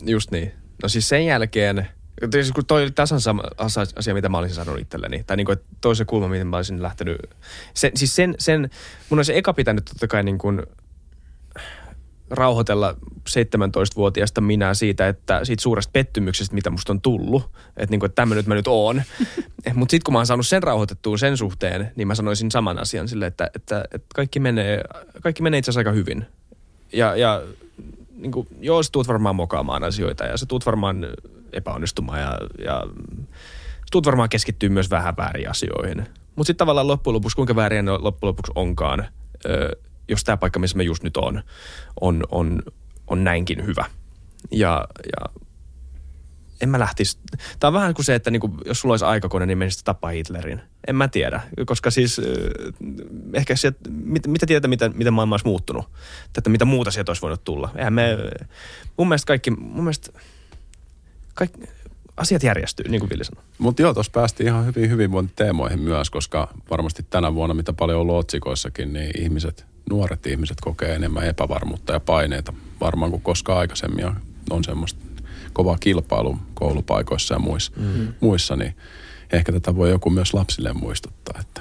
Just 0.06 0.30
niin. 0.30 0.52
No 0.82 0.88
siis 0.88 1.08
sen 1.08 1.26
jälkeen, 1.26 1.88
Siis 2.32 2.52
kun 2.52 2.66
toi 2.66 2.82
oli 2.82 2.90
tasan 2.90 3.20
sama 3.20 3.42
asia, 3.96 4.14
mitä 4.14 4.28
mä 4.28 4.38
olisin 4.38 4.56
sanonut 4.56 4.80
itselleni. 4.80 5.24
Tai 5.24 5.36
niin 5.36 5.44
kuin, 5.44 5.58
toisen 5.80 6.06
kulma, 6.06 6.28
miten 6.28 6.46
mä 6.46 6.56
olisin 6.56 6.82
lähtenyt. 6.82 7.16
Se, 7.74 7.90
siis 7.94 8.16
sen, 8.16 8.34
sen, 8.38 8.70
mun 9.10 9.24
se 9.24 9.36
eka 9.36 9.52
pitänyt 9.52 9.84
totta 9.84 10.08
kai 10.08 10.22
niin 10.22 10.38
kuin 10.38 10.62
rauhoitella 12.30 12.96
17-vuotiaasta 13.30 14.40
minä 14.40 14.74
siitä, 14.74 15.08
että 15.08 15.44
siitä 15.44 15.62
suuresta 15.62 15.90
pettymyksestä, 15.92 16.54
mitä 16.54 16.70
musta 16.70 16.92
on 16.92 17.00
tullut. 17.00 17.50
Että 17.76 17.90
niin 17.90 18.00
kuin, 18.00 18.08
että 18.08 18.22
tämmöinen 18.22 18.44
mä 18.46 18.54
nyt 18.54 18.68
oon. 18.68 19.02
Mutta 19.74 19.90
sitten 19.90 20.04
kun 20.04 20.12
mä 20.12 20.18
oon 20.18 20.26
saanut 20.26 20.46
sen 20.46 20.62
rauhoitettua 20.62 21.16
sen 21.16 21.36
suhteen, 21.36 21.92
niin 21.96 22.08
mä 22.08 22.14
sanoisin 22.14 22.50
saman 22.50 22.78
asian 22.78 23.08
sille, 23.08 23.26
että, 23.26 23.50
että, 23.54 23.84
että 23.92 24.06
kaikki, 24.14 24.40
menee, 24.40 24.84
kaikki 25.22 25.42
menee 25.42 25.58
itse 25.58 25.70
asiassa 25.70 25.80
aika 25.80 25.92
hyvin. 25.92 26.26
Ja, 26.92 27.16
ja 27.16 27.42
niin 28.16 28.32
kuin, 28.32 28.48
joo, 28.60 28.82
sä 28.82 28.88
tuut 28.92 29.08
varmaan 29.08 29.36
mokaamaan 29.36 29.84
asioita 29.84 30.24
ja 30.24 30.36
sä 30.36 30.46
tuut 30.46 30.66
varmaan 30.66 31.06
epäonnistumaan 31.52 32.20
ja, 32.20 32.38
ja 32.64 32.82
tuut 33.92 34.06
varmaan 34.06 34.28
keskittyä 34.28 34.68
myös 34.68 34.90
vähän 34.90 35.16
väärin 35.16 35.50
asioihin. 35.50 36.06
Mutta 36.36 36.46
sitten 36.46 36.58
tavallaan 36.58 36.86
loppujen 36.86 37.14
lopuksi, 37.14 37.36
kuinka 37.36 37.56
väärin 37.56 37.86
loppujen 37.86 38.28
lopuksi 38.28 38.52
onkaan, 38.54 39.06
jos 40.08 40.24
tämä 40.24 40.36
paikka, 40.36 40.58
missä 40.58 40.76
mä 40.76 40.82
just 40.82 41.02
nyt 41.02 41.16
on, 41.16 41.42
on, 42.00 42.22
on, 42.30 42.62
on 43.06 43.24
näinkin 43.24 43.66
hyvä. 43.66 43.84
Ja, 44.50 44.86
ja 45.04 45.42
en 46.60 46.68
mä 46.68 46.78
lähtisi. 46.78 47.18
Tämä 47.60 47.68
on 47.68 47.74
vähän 47.74 47.94
kuin 47.94 48.04
se, 48.04 48.14
että 48.14 48.30
niinku, 48.30 48.50
jos 48.66 48.80
sulla 48.80 48.92
olisi 48.92 49.04
aikakone, 49.04 49.46
niin 49.46 49.58
menisit 49.58 49.84
tapaa 49.84 50.10
Hitlerin. 50.10 50.60
En 50.86 50.96
mä 50.96 51.08
tiedä, 51.08 51.40
koska 51.66 51.90
siis 51.90 52.20
ehkä 53.34 53.56
se, 53.56 53.72
mit, 53.90 54.26
mitä 54.26 54.46
tietää, 54.46 54.68
mitä, 54.68 54.88
miten 54.88 55.14
maailma 55.14 55.34
olisi 55.34 55.46
muuttunut. 55.46 55.84
Tätä, 56.32 56.50
mitä 56.50 56.64
muuta 56.64 56.90
sieltä 56.90 57.10
olisi 57.10 57.22
voinut 57.22 57.44
tulla. 57.44 57.70
Eihän 57.76 57.92
me, 57.92 58.18
mun 58.96 59.08
mielestä 59.08 59.26
kaikki, 59.26 59.50
mun 59.50 59.84
mielestä 59.84 60.18
kaikki, 61.34 61.60
asiat 62.16 62.42
järjestyy, 62.42 62.88
niin 62.88 63.00
kuin 63.00 63.10
Vili 63.10 63.24
sanoi. 63.24 63.44
Mutta 63.58 63.82
joo, 63.82 63.94
tuossa 63.94 64.12
päästiin 64.14 64.46
ihan 64.46 64.66
hyvin 64.66 64.90
hyvinvointiteemoihin 64.90 65.80
myös, 65.80 66.10
koska 66.10 66.48
varmasti 66.70 67.06
tänä 67.10 67.34
vuonna, 67.34 67.54
mitä 67.54 67.72
paljon 67.72 67.96
on 67.96 68.02
ollut 68.02 68.16
otsikoissakin, 68.16 68.92
niin 68.92 69.22
ihmiset, 69.22 69.66
nuoret 69.90 70.26
ihmiset 70.26 70.60
kokee 70.60 70.94
enemmän 70.94 71.26
epävarmuutta 71.26 71.92
ja 71.92 72.00
paineita 72.00 72.52
varmaan 72.80 73.10
kuin 73.10 73.22
koskaan 73.22 73.58
aikaisemmin. 73.58 74.10
On 74.50 74.64
semmoista 74.64 75.00
kovaa 75.52 75.78
kilpailu 75.78 76.38
koulupaikoissa 76.54 77.34
ja 77.34 77.38
muissa, 77.38 77.72
mm. 77.76 78.14
muissa, 78.20 78.56
niin 78.56 78.76
ehkä 79.32 79.52
tätä 79.52 79.76
voi 79.76 79.90
joku 79.90 80.10
myös 80.10 80.34
lapsille 80.34 80.72
muistuttaa, 80.72 81.40
että 81.40 81.60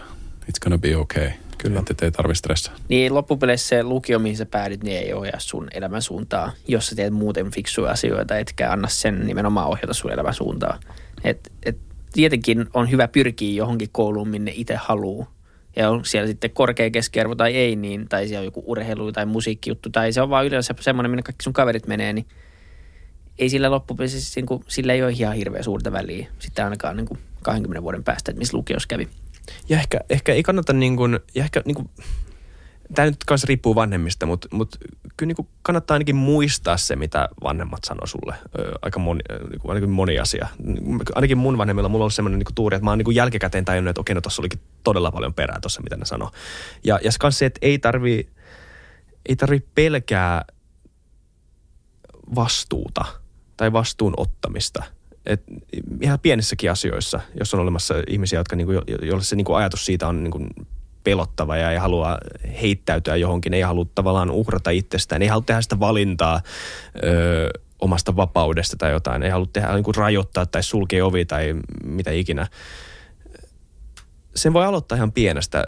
it's 0.52 0.60
gonna 0.64 0.78
be 0.78 0.96
okay. 0.96 1.32
Kyllä. 1.58 1.80
Että 1.90 2.06
ei 2.06 2.12
tarvitse 2.12 2.40
stressaa. 2.40 2.76
Niin 2.90 3.14
loppupeleissä 3.14 3.68
se 3.68 3.84
lukio, 3.84 4.20
mihin 4.20 4.38
sä 4.38 4.46
päädyt, 4.46 4.84
niin 4.84 4.98
ei 4.98 5.14
ohjaa 5.14 5.40
sun 5.40 5.68
elämän 5.74 6.02
suuntaa. 6.02 6.52
Jos 6.68 6.88
sä 6.88 6.96
teet 6.96 7.14
muuten 7.14 7.52
fiksuja 7.52 7.92
asioita, 7.92 8.38
etkä 8.38 8.72
anna 8.72 8.88
sen 8.88 9.28
nimenomaan 9.28 9.68
ohjata 9.68 9.94
sun 9.94 10.12
elämän 10.12 10.34
suuntaa. 10.34 10.80
Et, 11.24 11.52
et, 11.64 11.78
tietenkin 12.14 12.66
on 12.74 12.92
hyvä 12.92 13.08
pyrkiä 13.08 13.56
johonkin 13.56 13.90
kouluun, 13.92 14.28
minne 14.28 14.52
itse 14.56 14.76
haluaa. 14.76 15.32
Ja 15.76 15.90
on 15.90 16.06
siellä 16.06 16.28
sitten 16.28 16.52
korkea 16.52 16.90
keskiarvo 16.90 17.36
tai 17.36 17.56
ei, 17.56 17.76
niin, 17.76 18.10
tai 18.10 18.28
siellä 18.28 18.40
on 18.40 18.46
joku 18.46 18.64
urheilu 18.66 19.12
tai 19.12 19.26
musiikkijuttu, 19.26 19.90
tai 19.90 20.14
se 20.14 20.22
on 20.22 20.30
vaan 20.30 20.46
yleensä 20.46 20.76
semmoinen, 20.80 21.12
minne 21.12 21.24
kaikki 21.24 21.44
sun 21.44 21.54
kaverit 21.54 21.88
menee, 21.88 22.14
niin 22.14 22.26
ei 23.40 23.50
sillä 23.50 23.72
loppupeleissä, 23.72 24.40
niin 24.40 24.46
kuin, 24.46 24.64
sillä 24.68 24.94
ei 24.94 25.04
ole 25.04 25.12
ihan 25.12 25.36
hirveän 25.36 25.64
suurta 25.64 25.92
väliä 25.92 26.28
sitten 26.40 26.66
ainakaan 26.66 26.98
niin 26.98 27.08
kuin 27.08 27.20
20 27.42 27.84
vuoden 27.84 28.04
päästä, 28.04 28.32
että 28.32 28.40
missä 28.40 28.58
lukios 28.58 28.88
kävi. 28.88 29.08
Ja 29.70 29.80
ehkä, 29.80 30.00
ehkä 30.10 30.34
ei 30.34 30.44
kannata 30.44 30.74
niin 30.74 30.98
kuin, 30.98 31.20
ja 31.36 31.44
ehkä 31.44 31.62
niin 31.66 31.76
kuin, 31.76 31.90
tämä 32.96 33.06
nyt 33.06 33.24
kanssa 33.26 33.46
riippuu 33.48 33.76
vanhemmista, 33.76 34.26
mutta, 34.26 34.48
mutta 34.52 34.78
kyllä 35.18 35.28
niin 35.28 35.36
kuin 35.36 35.48
kannattaa 35.62 35.96
ainakin 35.96 36.16
muistaa 36.16 36.78
se, 36.78 36.96
mitä 36.96 37.30
vanhemmat 37.44 37.80
sanoo 37.84 38.08
sulle. 38.08 38.36
Aika 38.82 39.00
moni, 39.00 39.22
niin 39.50 39.62
kuin, 39.62 39.72
ainakin 39.72 39.90
moni 39.90 40.20
asia. 40.20 40.48
Ainakin 41.16 41.38
mun 41.38 41.58
vanhemmilla 41.58 41.90
mulla 41.90 42.02
on 42.02 42.06
ollut 42.06 42.14
semmoinen 42.14 42.40
niin 42.40 42.56
tuuri, 42.56 42.76
että 42.76 42.84
mä 42.84 42.92
oon 42.92 42.98
niin 42.98 43.06
kuin 43.06 43.16
jälkikäteen 43.16 43.66
tajunnut, 43.66 43.90
että 43.90 44.02
okei, 44.02 44.16
no 44.16 44.22
tuossa 44.22 44.42
olikin 44.42 44.62
todella 44.84 45.12
paljon 45.12 45.34
perää 45.34 45.60
tuossa, 45.62 45.82
mitä 45.82 45.98
ne 45.98 46.06
sanoo. 46.06 46.32
Ja, 46.84 47.00
ja 47.04 47.12
se 47.12 47.18
se, 47.30 47.46
että 47.46 47.60
ei 47.62 47.80
tarvi, 47.80 48.30
ei 49.26 49.36
tarvi 49.36 49.60
pelkää 49.76 50.46
vastuuta 52.36 53.06
tai 53.58 53.74
vastuun 53.74 54.14
ottamista– 54.18 54.84
et 55.26 55.44
ihan 56.02 56.20
pienissäkin 56.20 56.72
asioissa, 56.72 57.20
jos 57.40 57.54
on 57.54 57.60
olemassa 57.60 57.96
ihmisiä, 58.08 58.40
jotka 58.40 58.56
niinku, 58.56 58.72
joille 59.02 59.24
se 59.24 59.36
niinku 59.36 59.54
ajatus 59.54 59.86
siitä 59.86 60.08
on 60.08 60.24
niinku 60.24 60.40
pelottava 61.04 61.58
ja 61.58 61.72
ei 61.72 61.78
halua 61.78 62.18
heittäytyä 62.62 63.16
johonkin, 63.16 63.54
ei 63.54 63.62
halua 63.62 63.86
tavallaan 63.96 64.32
uhrata 64.32 64.70
itsestään, 64.70 65.22
ei 65.22 65.28
halua 65.28 65.44
tehdä 65.46 65.62
sitä 65.62 65.80
valintaa 65.80 66.42
ö, 67.04 67.50
omasta 67.80 68.16
vapaudesta 68.16 68.78
tai 68.78 68.92
jotain, 68.92 69.24
ei 69.24 69.30
halua 69.30 69.50
tehdä, 69.54 69.74
niinku 69.74 69.92
rajoittaa 69.92 70.46
tai 70.46 70.64
sulkea 70.64 71.06
ovi 71.06 71.26
tai 71.26 71.56
mitä 71.84 72.12
ikinä. 72.12 72.48
Sen 74.36 74.54
voi 74.54 74.66
aloittaa 74.66 74.96
ihan 74.96 75.12
pienestä, 75.12 75.66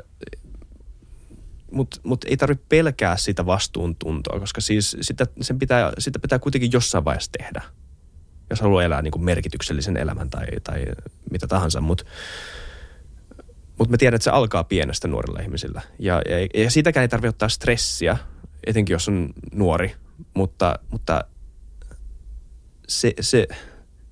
mutta 1.72 2.00
mut 2.04 2.24
ei 2.24 2.38
tarvitse 2.38 2.66
pelkää 2.70 3.18
sitä 3.18 3.46
vastuuntuntoa, 3.46 4.40
koska 4.40 4.62
siis 4.62 4.98
sitä, 5.02 5.26
sen 5.42 5.60
pitää, 5.60 5.94
sitä 6.00 6.20
pitää 6.20 6.40
kuitenkin 6.40 6.72
jossain 6.72 7.06
vaiheessa 7.06 7.32
tehdä 7.38 7.62
jos 8.50 8.62
haluaa 8.62 8.84
elää 8.84 9.02
niin 9.02 9.12
kuin 9.12 9.24
merkityksellisen 9.26 9.98
elämän 9.98 10.30
tai, 10.30 10.46
tai 10.64 10.86
mitä 11.32 11.48
tahansa, 11.48 11.82
mutta 11.82 12.04
mut 13.80 13.90
me 13.90 13.98
tiedän, 13.98 14.16
että 14.16 14.24
se 14.24 14.30
alkaa 14.30 14.64
pienestä 14.64 15.08
nuorilla 15.08 15.40
ihmisillä. 15.40 15.82
Ja, 16.00 16.22
ja, 16.30 16.64
ja 16.64 16.72
siitäkään 16.72 17.02
ei 17.02 17.08
tarvitse 17.08 17.30
ottaa 17.30 17.50
stressiä, 17.50 18.18
etenkin 18.68 18.94
jos 18.94 19.08
on 19.08 19.34
nuori, 19.54 19.96
mutta, 20.34 20.80
mutta 20.92 21.24
se, 22.88 23.14
se, 23.20 23.48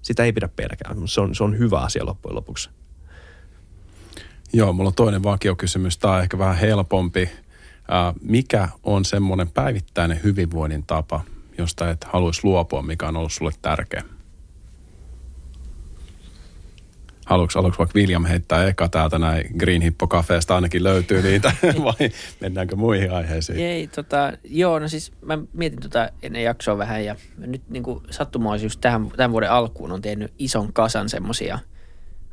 sitä 0.01 0.23
ei 0.23 0.33
pidä 0.33 0.47
pelkää. 0.47 0.95
Se 1.05 1.21
on, 1.21 1.35
se 1.35 1.43
on 1.43 1.57
hyvä 1.57 1.79
asia 1.79 2.05
loppujen 2.05 2.35
lopuksi. 2.35 2.69
Joo, 4.53 4.73
mulla 4.73 4.87
on 4.87 4.93
toinen 4.93 5.23
vakiokysymys. 5.23 5.97
Tämä 5.97 6.13
on 6.13 6.21
ehkä 6.21 6.37
vähän 6.37 6.57
helpompi. 6.57 7.29
Mikä 8.21 8.69
on 8.83 9.05
semmoinen 9.05 9.49
päivittäinen 9.49 10.19
hyvinvoinnin 10.23 10.83
tapa, 10.87 11.21
josta 11.57 11.89
et 11.89 12.03
haluaisi 12.03 12.41
luopua, 12.43 12.81
mikä 12.81 13.07
on 13.07 13.17
ollut 13.17 13.33
sulle 13.33 13.51
tärkeä? 13.61 14.03
Haluatko, 17.31 17.59
haluatko 17.59 17.77
vaikka 17.77 17.99
William 17.99 18.25
heittää 18.25 18.67
eka 18.67 18.89
täältä 18.89 19.19
näin 19.19 19.55
Green 19.57 19.81
Hippo 19.81 20.07
Cafeesta 20.07 20.55
ainakin 20.55 20.83
löytyy 20.83 21.21
niitä 21.21 21.51
vai 21.83 22.09
mennäänkö 22.39 22.75
muihin 22.75 23.11
aiheisiin? 23.11 23.59
Ei, 23.59 23.87
tota, 23.87 24.33
joo, 24.43 24.79
no 24.79 24.87
siis 24.87 25.11
mä 25.21 25.37
mietin 25.53 25.79
tota 25.79 26.09
ennen 26.21 26.43
jaksoa 26.43 26.77
vähän 26.77 27.05
ja 27.05 27.15
nyt 27.37 27.61
niin 27.69 27.83
kuin 27.83 28.03
sattumoisin 28.09 28.65
just 28.65 28.81
tähän, 28.81 29.11
tämän 29.17 29.31
vuoden 29.31 29.51
alkuun 29.51 29.91
on 29.91 30.01
tehnyt 30.01 30.33
ison 30.39 30.73
kasan 30.73 31.09
semmosia, 31.09 31.59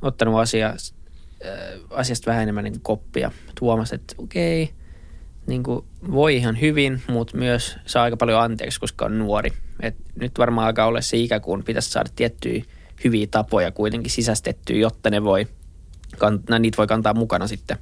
ottanut 0.02 0.40
asia, 0.40 0.68
äh, 0.68 1.54
asiasta 1.90 2.30
vähän 2.30 2.42
enemmän 2.42 2.64
niin 2.64 2.80
koppia. 2.82 3.30
Tuomas, 3.58 3.92
että 3.92 4.14
okei, 4.18 4.62
okay, 4.62 4.74
niin 5.46 5.62
kuin 5.62 5.84
voi 6.12 6.36
ihan 6.36 6.60
hyvin, 6.60 7.02
mutta 7.08 7.36
myös 7.36 7.76
saa 7.86 8.02
aika 8.02 8.16
paljon 8.16 8.40
anteeksi, 8.40 8.80
koska 8.80 9.04
on 9.04 9.18
nuori. 9.18 9.52
Et 9.80 9.96
nyt 10.14 10.38
varmaan 10.38 10.66
alkaa 10.66 10.86
olla 10.86 11.00
se 11.00 11.16
ikä, 11.16 11.40
kun 11.40 11.64
pitäisi 11.64 11.90
saada 11.90 12.10
tiettyjä 12.16 12.64
hyviä 13.04 13.26
tapoja 13.30 13.72
kuitenkin 13.72 14.10
sisästettyä, 14.10 14.76
jotta 14.76 15.10
ne 15.10 15.24
voi, 15.24 15.46
niitä 16.58 16.76
voi 16.76 16.86
kantaa 16.86 17.14
mukana 17.14 17.46
sitten 17.46 17.78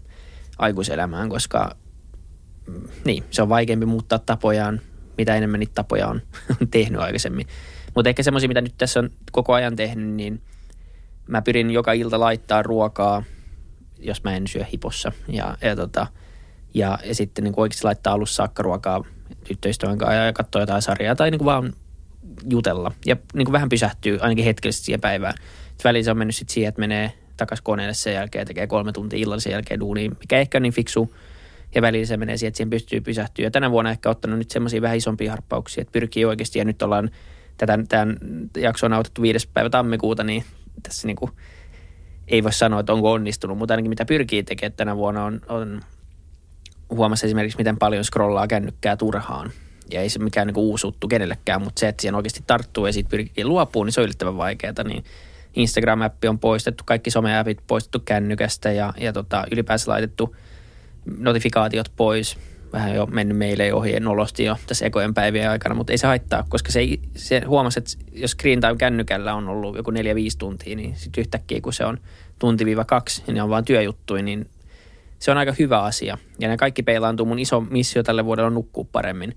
aikuiselämään, 0.59 1.29
koska 1.29 1.77
mm, 2.67 2.89
niin, 3.05 3.25
se 3.31 3.43
on 3.43 3.49
vaikeampi 3.49 3.87
muuttaa 3.87 4.19
tapojaan, 4.19 4.81
mitä 5.19 5.35
enemmän 5.35 5.61
niitä 5.61 5.75
tapoja 5.75 6.09
on 6.09 6.23
tehnyt 6.71 7.01
aikaisemmin. 7.01 7.47
Mutta 7.95 8.09
ehkä 8.09 8.23
semmoisia, 8.23 8.49
mitä 8.49 8.61
nyt 8.61 8.75
tässä 8.79 9.01
on 9.01 9.11
koko 9.33 9.53
ajan 9.53 9.77
tehnyt, 9.77 10.09
niin 10.09 10.43
mä 11.27 11.43
pyrin 11.43 11.71
joka 11.71 11.93
ilta 11.93 12.21
laittaa 12.21 12.63
ruokaa, 12.63 13.23
jos 13.99 14.25
mä 14.25 14.37
en 14.37 14.47
syö 14.47 14.65
hipossa. 14.73 15.13
Ja, 15.29 15.57
ja, 15.63 15.77
tota, 15.77 16.07
ja, 16.75 16.99
ja 17.05 17.15
sitten 17.15 17.45
niin 17.45 17.55
oikeasti 17.57 17.85
laittaa 17.85 18.13
alussa 18.13 18.37
saakka 18.37 18.63
ruokaa 18.63 19.05
tyttöystävän 19.45 19.99
kanssa 19.99 20.15
ja 20.15 20.33
katsoa 20.33 20.63
jotain 20.63 20.83
sarjaa 20.83 21.17
tai 21.17 21.31
niin 21.31 21.39
kuin 21.39 21.47
vaan 21.47 21.73
jutella. 22.51 22.93
Ja 23.07 23.17
niin 23.35 23.45
kuin 23.45 23.53
vähän 23.53 23.69
pysähtyy 23.69 24.19
ainakin 24.21 24.45
hetkellisesti 24.45 24.85
siihen 24.85 25.01
päivään. 25.01 25.35
Välillä 25.85 26.05
se 26.05 26.11
on 26.11 26.19
mennyt 26.19 26.37
sitten 26.37 26.55
siihen, 26.55 26.69
että 26.69 26.81
menee 26.81 27.13
takaisin 27.37 27.65
koneelle 27.65 27.95
sen 27.95 28.15
jälkeen 28.15 28.47
tekee 28.47 28.67
kolme 28.67 28.93
tuntia 28.93 29.19
illallisen 29.19 29.53
jälkeen 29.53 29.81
duuniin, 29.81 30.17
mikä 30.21 30.39
ehkä 30.39 30.59
on 30.59 30.63
niin 30.63 30.73
fiksu. 30.73 31.15
Ja 31.75 31.83
välillä 31.83 32.07
se 32.07 32.17
menee 32.17 32.37
siihen, 32.37 32.49
että 32.49 32.57
siihen 32.57 32.71
pystyy 32.71 33.01
pysähtyä. 33.01 33.45
Ja 33.45 33.51
tänä 33.51 33.71
vuonna 33.71 33.91
ehkä 33.91 34.11
ottanut 34.11 34.39
nyt 34.39 34.51
semmoisia 34.51 34.83
vähän 34.83 34.97
isompia 34.97 35.31
harppauksia, 35.31 35.83
että 35.83 35.93
pyrkii 35.93 36.25
oikeasti. 36.25 36.59
Ja 36.59 36.65
nyt 36.65 36.83
ollaan, 36.83 37.11
tätä, 37.59 37.79
tämän 37.89 38.17
jakso 38.57 38.87
on 38.87 38.91
nautettu 38.91 39.23
viides 39.23 39.47
päivä 39.47 39.71
tammikuuta, 39.71 40.25
niin 40.25 40.45
tässä 40.83 41.07
niin 41.07 41.17
kuin, 41.17 41.31
ei 42.29 42.43
voi 42.43 42.53
sanoa, 42.53 42.81
että 42.81 42.93
onko 42.93 43.13
onnistunut, 43.13 43.59
mutta 43.59 43.75
ainakin 43.75 43.91
mitä 43.91 44.05
pyrkii 44.05 44.43
tekemään 44.43 44.73
tänä 44.73 44.97
vuonna 44.97 45.25
on, 45.25 45.41
on 45.49 45.81
huomassa 46.91 47.27
esimerkiksi, 47.27 47.59
miten 47.59 47.79
paljon 47.79 48.05
scrollaa 48.05 48.47
kännykkää 48.47 48.97
turhaan. 48.97 49.51
Ja 49.91 50.01
ei 50.01 50.09
se 50.09 50.19
mikään 50.19 50.47
niin 50.47 50.57
uusi 50.57 50.87
kenellekään, 51.09 51.63
mutta 51.63 51.81
se, 51.81 51.89
että 51.89 52.01
siihen 52.01 52.15
oikeasti 52.15 52.45
tarttuu 52.47 52.87
ja 52.87 52.93
siitä 52.93 53.09
pyrkii 53.09 53.45
luopuun, 53.45 53.87
niin 53.87 53.93
se 53.93 54.01
on 54.01 54.05
yllättävän 54.05 54.37
vaikeaa. 54.37 54.75
Niin 54.85 55.05
Instagram-appi 55.57 56.29
on 56.29 56.39
poistettu, 56.39 56.85
kaikki 56.87 57.11
someäpit 57.11 57.59
poistettu 57.67 58.01
kännykästä 58.01 58.73
ja, 58.73 58.93
ja 58.99 59.13
tota, 59.13 59.45
ylipäänsä 59.51 59.91
laitettu 59.91 60.37
notifikaatiot 61.19 61.93
pois. 61.97 62.39
Vähän 62.73 62.95
jo 62.95 63.07
mennyt 63.07 63.39
meille 63.39 63.75
ohi 63.75 64.01
nolosti 64.01 64.45
jo 64.45 64.57
tässä 64.67 64.87
ekojen 64.87 65.15
päivien 65.15 65.51
aikana, 65.51 65.75
mutta 65.75 65.93
ei 65.93 65.99
se 65.99 66.07
haittaa, 66.07 66.45
koska 66.49 66.73
se, 66.73 66.81
se 67.17 67.43
huomasi, 67.47 67.79
että 67.79 67.91
jos 68.13 68.31
screen 68.31 68.61
time 68.61 68.77
kännykällä 68.77 69.35
on 69.35 69.49
ollut 69.49 69.77
joku 69.77 69.91
4-5 69.91 69.95
tuntia, 70.39 70.77
niin 70.77 70.97
sitten 70.97 71.21
yhtäkkiä 71.21 71.61
kun 71.61 71.73
se 71.73 71.85
on 71.85 71.99
tunti-kaksi 72.39 73.23
ja 73.27 73.35
ne 73.35 73.43
on 73.43 73.51
vain 73.51 73.65
työjuttuja, 73.65 74.23
niin 74.23 74.51
se 75.19 75.31
on 75.31 75.39
aika 75.39 75.55
hyvä 75.59 75.83
asia. 75.83 76.19
Ja 76.39 76.49
ne 76.49 76.57
kaikki 76.57 76.83
peilaantuu. 76.83 77.27
Mun 77.27 77.39
iso 77.39 77.61
missio 77.61 78.03
tälle 78.03 78.25
vuodelle 78.25 78.47
on 78.47 78.55
nukkua 78.55 78.87
paremmin. 78.93 79.37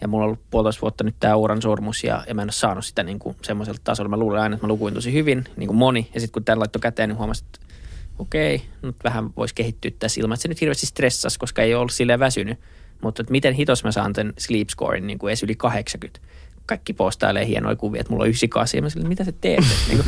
Ja 0.00 0.08
mulla 0.08 0.24
on 0.24 0.26
ollut 0.26 0.50
puolitoista 0.50 0.80
vuotta 0.80 1.04
nyt 1.04 1.14
tämä 1.20 1.36
uran 1.36 1.62
sormus 1.62 2.04
ja, 2.04 2.24
ja 2.28 2.34
mä 2.34 2.42
en 2.42 2.46
ole 2.46 2.52
saanut 2.52 2.84
sitä 2.84 3.02
niin 3.02 3.18
kuin 3.18 3.36
semmoisella 3.42 3.80
tasolla. 3.84 4.08
Mä 4.08 4.16
luulen 4.16 4.42
aina, 4.42 4.54
että 4.54 4.66
mä 4.66 4.72
lukuin 4.72 4.94
tosi 4.94 5.12
hyvin, 5.12 5.44
niin 5.56 5.66
kuin 5.66 5.76
moni. 5.76 6.10
Ja 6.14 6.20
sitten 6.20 6.32
kun 6.32 6.44
tämä 6.44 6.58
laittoi 6.58 6.80
käteen, 6.80 7.08
niin 7.08 7.18
huomasin, 7.18 7.46
että 7.46 7.74
okei, 8.18 8.62
nyt 8.82 8.96
vähän 9.04 9.30
voisi 9.36 9.54
kehittyä 9.54 9.90
tässä 9.98 10.20
ilman, 10.20 10.34
että 10.34 10.42
se 10.42 10.48
nyt 10.48 10.60
hirveästi 10.60 10.86
stressasi, 10.86 11.38
koska 11.38 11.62
ei 11.62 11.74
ole 11.74 11.90
silleen 11.90 12.20
väsynyt. 12.20 12.58
Mutta 13.02 13.22
että 13.22 13.32
miten 13.32 13.54
hitos 13.54 13.84
mä 13.84 13.92
saan 13.92 14.12
tämän 14.12 14.32
sleep 14.38 14.68
scorein 14.68 15.06
niin 15.06 15.18
kuin 15.18 15.30
edes 15.30 15.42
yli 15.42 15.54
80 15.54 16.20
kaikki 16.66 16.92
postailee 16.92 17.46
hienoja 17.46 17.76
kuvia, 17.76 18.00
että 18.00 18.10
mulla 18.10 18.22
on 18.22 18.28
98. 18.28 18.78
Ja 18.78 18.82
mä 18.82 18.88
sille, 18.88 19.08
mitä 19.08 19.24
sä 19.24 19.32
teet? 19.40 19.64
niin 19.88 20.04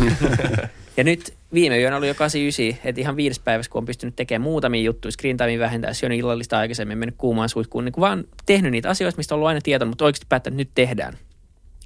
ja 0.97 1.05
nyt 1.05 1.35
viime 1.55 1.81
yönä 1.81 1.97
oli 1.97 2.09
jo 2.09 2.15
89, 2.15 2.89
että 2.89 3.01
ihan 3.01 3.17
viides 3.17 3.39
päivässä, 3.39 3.73
kun 3.73 3.79
on 3.79 3.85
pystynyt 3.85 4.17
tekemään 4.17 4.43
muutamia 4.43 4.83
juttuja, 4.83 5.13
screen 5.13 5.37
time 5.37 5.59
vähentää, 5.59 5.93
syönyt 5.93 6.19
illallista 6.19 6.59
aikaisemmin, 6.59 6.99
mennyt 6.99 7.15
kuumaan 7.19 7.49
suihkuun, 7.49 7.85
niin 7.85 7.95
vaan 8.01 8.25
tehnyt 8.47 8.73
niitä 8.73 8.91
asioita, 8.91 9.17
mistä 9.17 9.35
on 9.35 9.37
ollut 9.37 9.49
aina 9.49 9.61
tietoa, 9.61 9.89
mutta 9.89 10.05
oikeasti 10.05 10.27
päättänyt, 10.29 10.61
että 10.61 10.71
nyt 10.71 10.89
tehdään. 10.89 11.19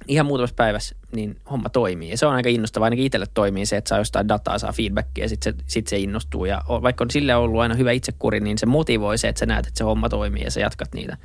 Ihan 0.07 0.25
muutamassa 0.25 0.55
päivässä, 0.55 0.95
niin 1.15 1.37
homma 1.51 1.69
toimii. 1.69 2.09
Ja 2.09 2.17
se 2.17 2.25
on 2.25 2.33
aika 2.33 2.49
innostavaa, 2.49 2.85
ainakin 2.85 3.05
itselle 3.05 3.25
toimii 3.33 3.65
se, 3.65 3.77
että 3.77 3.89
saa 3.89 3.97
jostain 3.97 4.27
dataa, 4.27 4.59
saa 4.59 4.71
feedbackia 4.71 5.23
ja 5.23 5.29
sitten 5.29 5.53
se, 5.53 5.63
sit 5.67 5.87
se 5.87 5.97
innostuu. 5.97 6.45
Ja 6.45 6.61
vaikka 6.67 7.03
on 7.03 7.11
sille 7.11 7.35
ollut 7.35 7.61
aina 7.61 7.75
hyvä 7.75 7.91
itsekuri, 7.91 8.39
niin 8.39 8.57
se 8.57 8.65
motivoi 8.65 9.17
se, 9.17 9.27
että 9.27 9.39
sä 9.39 9.45
näet, 9.45 9.67
että 9.67 9.77
se 9.77 9.83
homma 9.83 10.09
toimii 10.09 10.43
ja 10.43 10.51
sä 10.51 10.59
jatkat 10.59 10.93
niitä. 10.93 11.17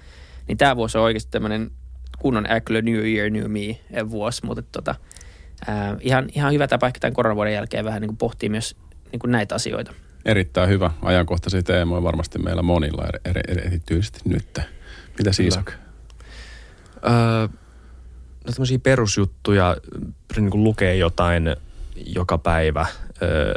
Niin 0.48 0.58
tämä 0.58 0.76
vuosi 0.76 0.98
on 0.98 1.04
oikeasti 1.04 1.30
tämmöinen 1.30 1.70
kunnon 2.18 2.50
Äklö 2.50 2.82
New 2.82 3.06
Year, 3.06 3.30
New 3.30 3.50
Me 3.50 3.80
vuosi, 4.10 4.46
mutta 4.46 4.62
tota, 4.62 4.94
ää, 5.66 5.96
ihan, 6.00 6.28
ihan 6.34 6.52
hyvä 6.52 6.68
tapa 6.68 6.86
ehkä 6.86 7.00
tämän 7.00 7.14
koronavuoden 7.14 7.54
jälkeen 7.54 7.84
vähän 7.84 8.00
niin 8.00 8.08
kuin 8.08 8.16
pohtia 8.16 8.50
myös 8.50 8.76
niin 9.12 9.20
kuin 9.20 9.30
näitä 9.30 9.54
asioita. 9.54 9.92
Erittäin 10.24 10.68
hyvä 10.68 10.90
ajankohtaisia 11.02 11.62
teemoja 11.62 12.02
varmasti 12.02 12.38
meillä 12.38 12.62
monilla 12.62 13.04
eri, 13.08 13.20
eri, 13.24 13.40
eri, 13.48 13.66
erityisesti 13.66 14.20
nyt. 14.24 14.58
Mitä 15.18 15.30
Isak? 15.42 15.72
Öö, 17.06 17.48
no 18.46 18.52
tämmöisiä 18.52 18.78
perusjuttuja, 18.78 19.76
niin 20.36 20.50
kuin 20.50 20.64
lukee 20.64 20.96
jotain 20.96 21.56
joka 22.06 22.38
päivä, 22.38 22.86
öö, 23.22 23.54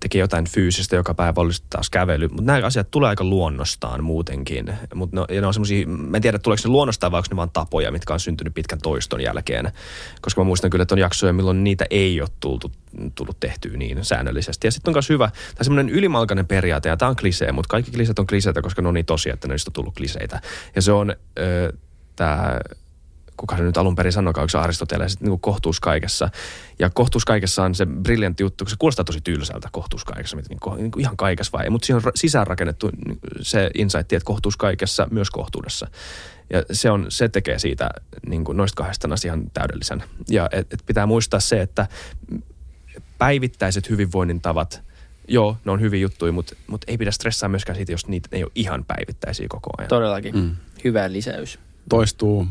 tekee 0.00 0.20
jotain 0.20 0.48
fyysistä 0.48 0.96
joka 0.96 1.14
päivä, 1.14 1.40
olisi 1.40 1.62
taas 1.70 1.90
kävely. 1.90 2.28
Mutta 2.28 2.42
nämä 2.42 2.66
asiat 2.66 2.90
tulee 2.90 3.08
aika 3.08 3.24
luonnostaan 3.24 4.04
muutenkin. 4.04 4.72
Mutta 4.94 5.16
ne, 5.20 5.34
ja 5.34 5.40
ne 5.40 5.46
on 5.46 5.54
semmoisia, 5.54 5.86
mä 5.86 6.16
en 6.16 6.22
tiedä 6.22 6.38
tuleeko 6.38 6.62
ne 6.64 6.70
luonnostaan 6.70 7.12
vai 7.12 7.18
onko 7.18 7.28
ne 7.30 7.36
vaan 7.36 7.50
tapoja, 7.50 7.90
mitkä 7.90 8.12
on 8.12 8.20
syntynyt 8.20 8.54
pitkän 8.54 8.78
toiston 8.82 9.20
jälkeen. 9.20 9.72
Koska 10.20 10.40
mä 10.40 10.44
muistan 10.44 10.70
kyllä, 10.70 10.82
että 10.82 10.94
on 10.94 10.98
jaksoja, 10.98 11.32
milloin 11.32 11.64
niitä 11.64 11.86
ei 11.90 12.20
ole 12.20 12.28
tullut, 12.40 12.72
tullut 13.14 13.40
tehtyä 13.40 13.76
niin 13.76 14.04
säännöllisesti. 14.04 14.66
Ja 14.66 14.70
sitten 14.70 14.90
on 14.90 14.94
myös 14.94 15.08
hyvä, 15.08 15.30
tai 15.54 15.64
semmoinen 15.64 15.94
ylimalkainen 15.94 16.46
periaate, 16.46 16.88
ja 16.88 16.96
tämä 16.96 17.08
on 17.08 17.16
klisee, 17.16 17.52
mutta 17.52 17.68
kaikki 17.68 17.90
kliseet 17.90 18.18
on 18.18 18.26
kliseitä, 18.26 18.62
koska 18.62 18.82
ne 18.82 18.88
on 18.88 18.94
niin 18.94 19.06
tosi, 19.06 19.30
että 19.30 19.48
ne 19.48 19.54
on 19.54 19.72
tullut 19.72 19.94
kliseitä. 19.94 20.40
Ja 20.76 20.82
se 20.82 20.92
on 20.92 21.10
äh, 21.10 21.78
tämä 22.16 22.60
kuka 23.40 23.56
se 23.56 23.62
nyt 23.62 23.76
alun 23.76 23.94
perin 23.94 24.12
sanoi, 24.12 24.32
onko 24.36 24.48
se 24.48 24.58
Aristoteles, 24.58 25.20
niin 25.20 25.30
kuin 25.30 25.40
kohtuus 25.40 25.80
kaikessa. 25.80 26.30
Ja 26.78 26.90
kohtuus 26.90 27.24
kaikessa 27.24 27.62
on 27.64 27.74
se 27.74 27.86
briljantti 27.86 28.42
juttu, 28.42 28.64
kun 28.64 28.70
se 28.70 28.76
kuulostaa 28.78 29.04
tosi 29.04 29.20
tylsältä 29.20 29.68
kohtuus 29.72 30.04
kaikessa, 30.04 30.36
niin 30.36 30.60
kuin, 30.60 30.76
niin 30.76 30.90
kuin 30.90 31.00
ihan 31.00 31.16
kaikessa 31.16 31.58
vai 31.58 31.70
Mutta 31.70 31.86
siinä 31.86 32.00
on 32.04 32.12
sisäänrakennettu 32.14 32.90
se 33.40 33.70
insight, 33.74 34.12
että 34.12 34.24
kohtuus 34.24 34.56
kaikessa, 34.56 35.08
myös 35.10 35.30
kohtuudessa. 35.30 35.86
Ja 36.50 36.62
se, 36.72 36.90
on, 36.90 37.06
se 37.08 37.28
tekee 37.28 37.58
siitä 37.58 37.90
niin 38.26 38.44
kuin 38.44 38.56
noista 38.56 38.76
kahdesta 38.76 39.08
asian 39.12 39.50
täydellisen. 39.54 40.02
Ja 40.28 40.48
et, 40.52 40.72
et 40.72 40.82
pitää 40.86 41.06
muistaa 41.06 41.40
se, 41.40 41.60
että 41.60 41.86
päivittäiset 43.18 43.90
hyvinvoinnin 43.90 44.40
tavat, 44.40 44.82
joo, 45.28 45.56
ne 45.64 45.72
on 45.72 45.80
hyviä 45.80 46.00
juttuja, 46.00 46.32
mutta, 46.32 46.56
mutta 46.66 46.84
ei 46.88 46.98
pidä 46.98 47.10
stressaa 47.10 47.48
myöskään 47.48 47.76
siitä, 47.76 47.92
jos 47.92 48.06
niitä 48.06 48.28
ei 48.32 48.42
ole 48.44 48.52
ihan 48.54 48.84
päivittäisiä 48.84 49.46
koko 49.48 49.70
ajan. 49.78 49.88
Todellakin. 49.88 50.36
Mm. 50.36 50.56
Hyvä 50.84 51.12
lisäys. 51.12 51.58
Toistuu 51.88 52.46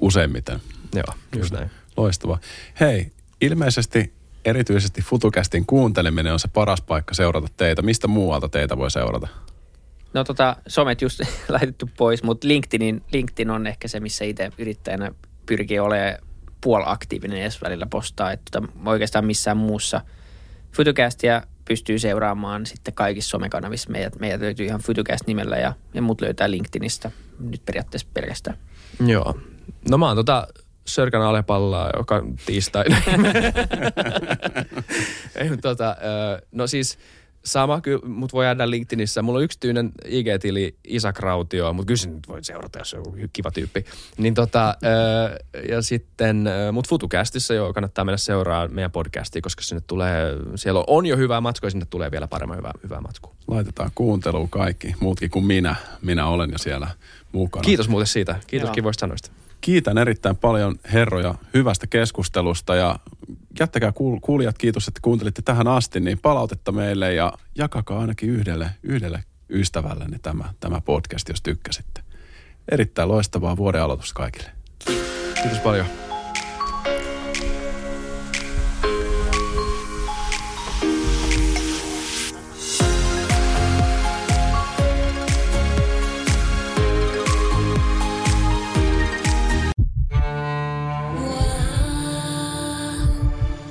useimmiten. 0.00 0.60
Joo, 0.94 1.14
just 1.36 1.52
näin. 1.52 1.70
Loistavaa. 1.96 2.38
Hei, 2.80 3.12
ilmeisesti 3.40 4.12
erityisesti 4.44 5.02
FutuCastin 5.02 5.66
kuunteleminen 5.66 6.32
on 6.32 6.38
se 6.38 6.48
paras 6.48 6.80
paikka 6.80 7.14
seurata 7.14 7.48
teitä. 7.56 7.82
Mistä 7.82 8.08
muualta 8.08 8.48
teitä 8.48 8.76
voi 8.76 8.90
seurata? 8.90 9.28
No 10.14 10.24
tota, 10.24 10.56
somet 10.68 11.02
just 11.02 11.20
laitettu 11.48 11.90
pois, 11.96 12.22
mutta 12.22 12.48
LinkedInin, 12.48 13.02
LinkedIn 13.12 13.50
on 13.50 13.66
ehkä 13.66 13.88
se, 13.88 14.00
missä 14.00 14.24
itse 14.24 14.52
yrittäjänä 14.58 15.10
pyrkii 15.46 15.78
olemaan 15.78 16.18
puolaktiivinen 16.60 17.40
edes 17.40 17.62
välillä 17.62 17.86
postaa. 17.86 18.32
Että 18.32 18.50
tota, 18.50 18.72
oikeastaan 18.86 19.26
missään 19.26 19.56
muussa 19.56 20.00
Futucastia 20.72 21.42
pystyy 21.64 21.98
seuraamaan 21.98 22.66
sitten 22.66 22.94
kaikissa 22.94 23.30
somekanavissa. 23.30 23.90
Meidät, 23.90 24.20
meidät 24.20 24.40
löytyy 24.40 24.66
ihan 24.66 24.80
Futucast 24.80 25.26
nimellä 25.26 25.56
ja, 25.56 25.72
ja 25.94 26.02
muut 26.02 26.20
löytää 26.20 26.50
LinkedInistä 26.50 27.10
nyt 27.40 27.62
periaatteessa 27.66 28.08
pelkästään. 28.14 28.56
Joo, 29.06 29.38
No 29.90 29.98
mä 29.98 30.06
oon 30.06 30.16
tota 30.16 30.46
Sörkän 30.86 31.22
Alepallaa, 31.22 31.90
joka 31.96 32.22
tiistaina. 32.46 32.96
Ei, 35.36 35.56
tota, 35.62 35.96
no 36.52 36.66
siis 36.66 36.98
sama, 37.44 37.80
kyllä, 37.80 38.06
mut 38.06 38.32
voi 38.32 38.44
jäädä 38.44 38.70
LinkedInissä. 38.70 39.22
Mulla 39.22 39.38
on 39.38 39.44
yksityinen 39.44 39.92
IG-tili 40.04 40.76
Isak 40.84 41.18
Rautio, 41.18 41.72
mutta 41.72 41.86
kyllä 41.86 42.14
nyt 42.14 42.28
voi 42.28 42.44
seurata, 42.44 42.78
jos 42.78 42.94
on 42.94 43.14
kiva 43.32 43.50
tyyppi. 43.50 43.84
Niin 44.18 44.34
tota, 44.34 44.76
ja 45.68 45.82
sitten, 45.82 46.44
mut 46.72 46.88
FutuCastissa 46.88 47.54
jo 47.54 47.72
kannattaa 47.72 48.04
mennä 48.04 48.16
seuraa 48.16 48.68
meidän 48.68 48.90
podcastia, 48.90 49.42
koska 49.42 49.62
sinne 49.62 49.82
tulee, 49.86 50.36
siellä 50.54 50.84
on 50.86 51.06
jo 51.06 51.16
hyvää 51.16 51.40
matkua 51.40 51.66
ja 51.66 51.70
sinne 51.70 51.86
tulee 51.90 52.10
vielä 52.10 52.28
paremmin 52.28 52.58
hyvää, 52.58 52.72
hyvää 52.82 53.00
matkua. 53.00 53.34
Laitetaan 53.48 53.90
kuunteluun 53.94 54.48
kaikki, 54.48 54.94
muutkin 55.00 55.30
kuin 55.30 55.44
minä. 55.44 55.74
Minä 56.02 56.26
olen 56.26 56.50
jo 56.52 56.58
siellä 56.58 56.88
mukana. 57.32 57.62
Kiitos 57.62 57.88
muuten 57.88 58.06
siitä. 58.06 58.40
Kiitos 58.46 58.66
Joo. 58.66 58.74
kivoista 58.74 59.00
sanoista. 59.00 59.30
Kiitän 59.60 59.98
erittäin 59.98 60.36
paljon 60.36 60.74
herroja 60.92 61.34
hyvästä 61.54 61.86
keskustelusta 61.86 62.74
ja 62.74 62.98
jättäkää 63.60 63.92
kuulijat 64.20 64.58
kiitos, 64.58 64.88
että 64.88 65.00
kuuntelitte 65.02 65.42
tähän 65.42 65.68
asti, 65.68 66.00
niin 66.00 66.18
palautetta 66.18 66.72
meille 66.72 67.14
ja 67.14 67.32
jakakaa 67.54 68.00
ainakin 68.00 68.30
yhdelle, 68.30 68.70
yhdelle 68.82 69.24
ystävällenne 69.50 70.18
tämä, 70.22 70.44
tämä 70.60 70.80
podcast, 70.80 71.28
jos 71.28 71.42
tykkäsitte. 71.42 72.00
Erittäin 72.72 73.08
loistavaa 73.08 73.56
vuoden 73.56 73.82
aloitusta 73.82 74.14
kaikille. 74.14 74.50
Kiitos 75.42 75.58
paljon. 75.58 76.09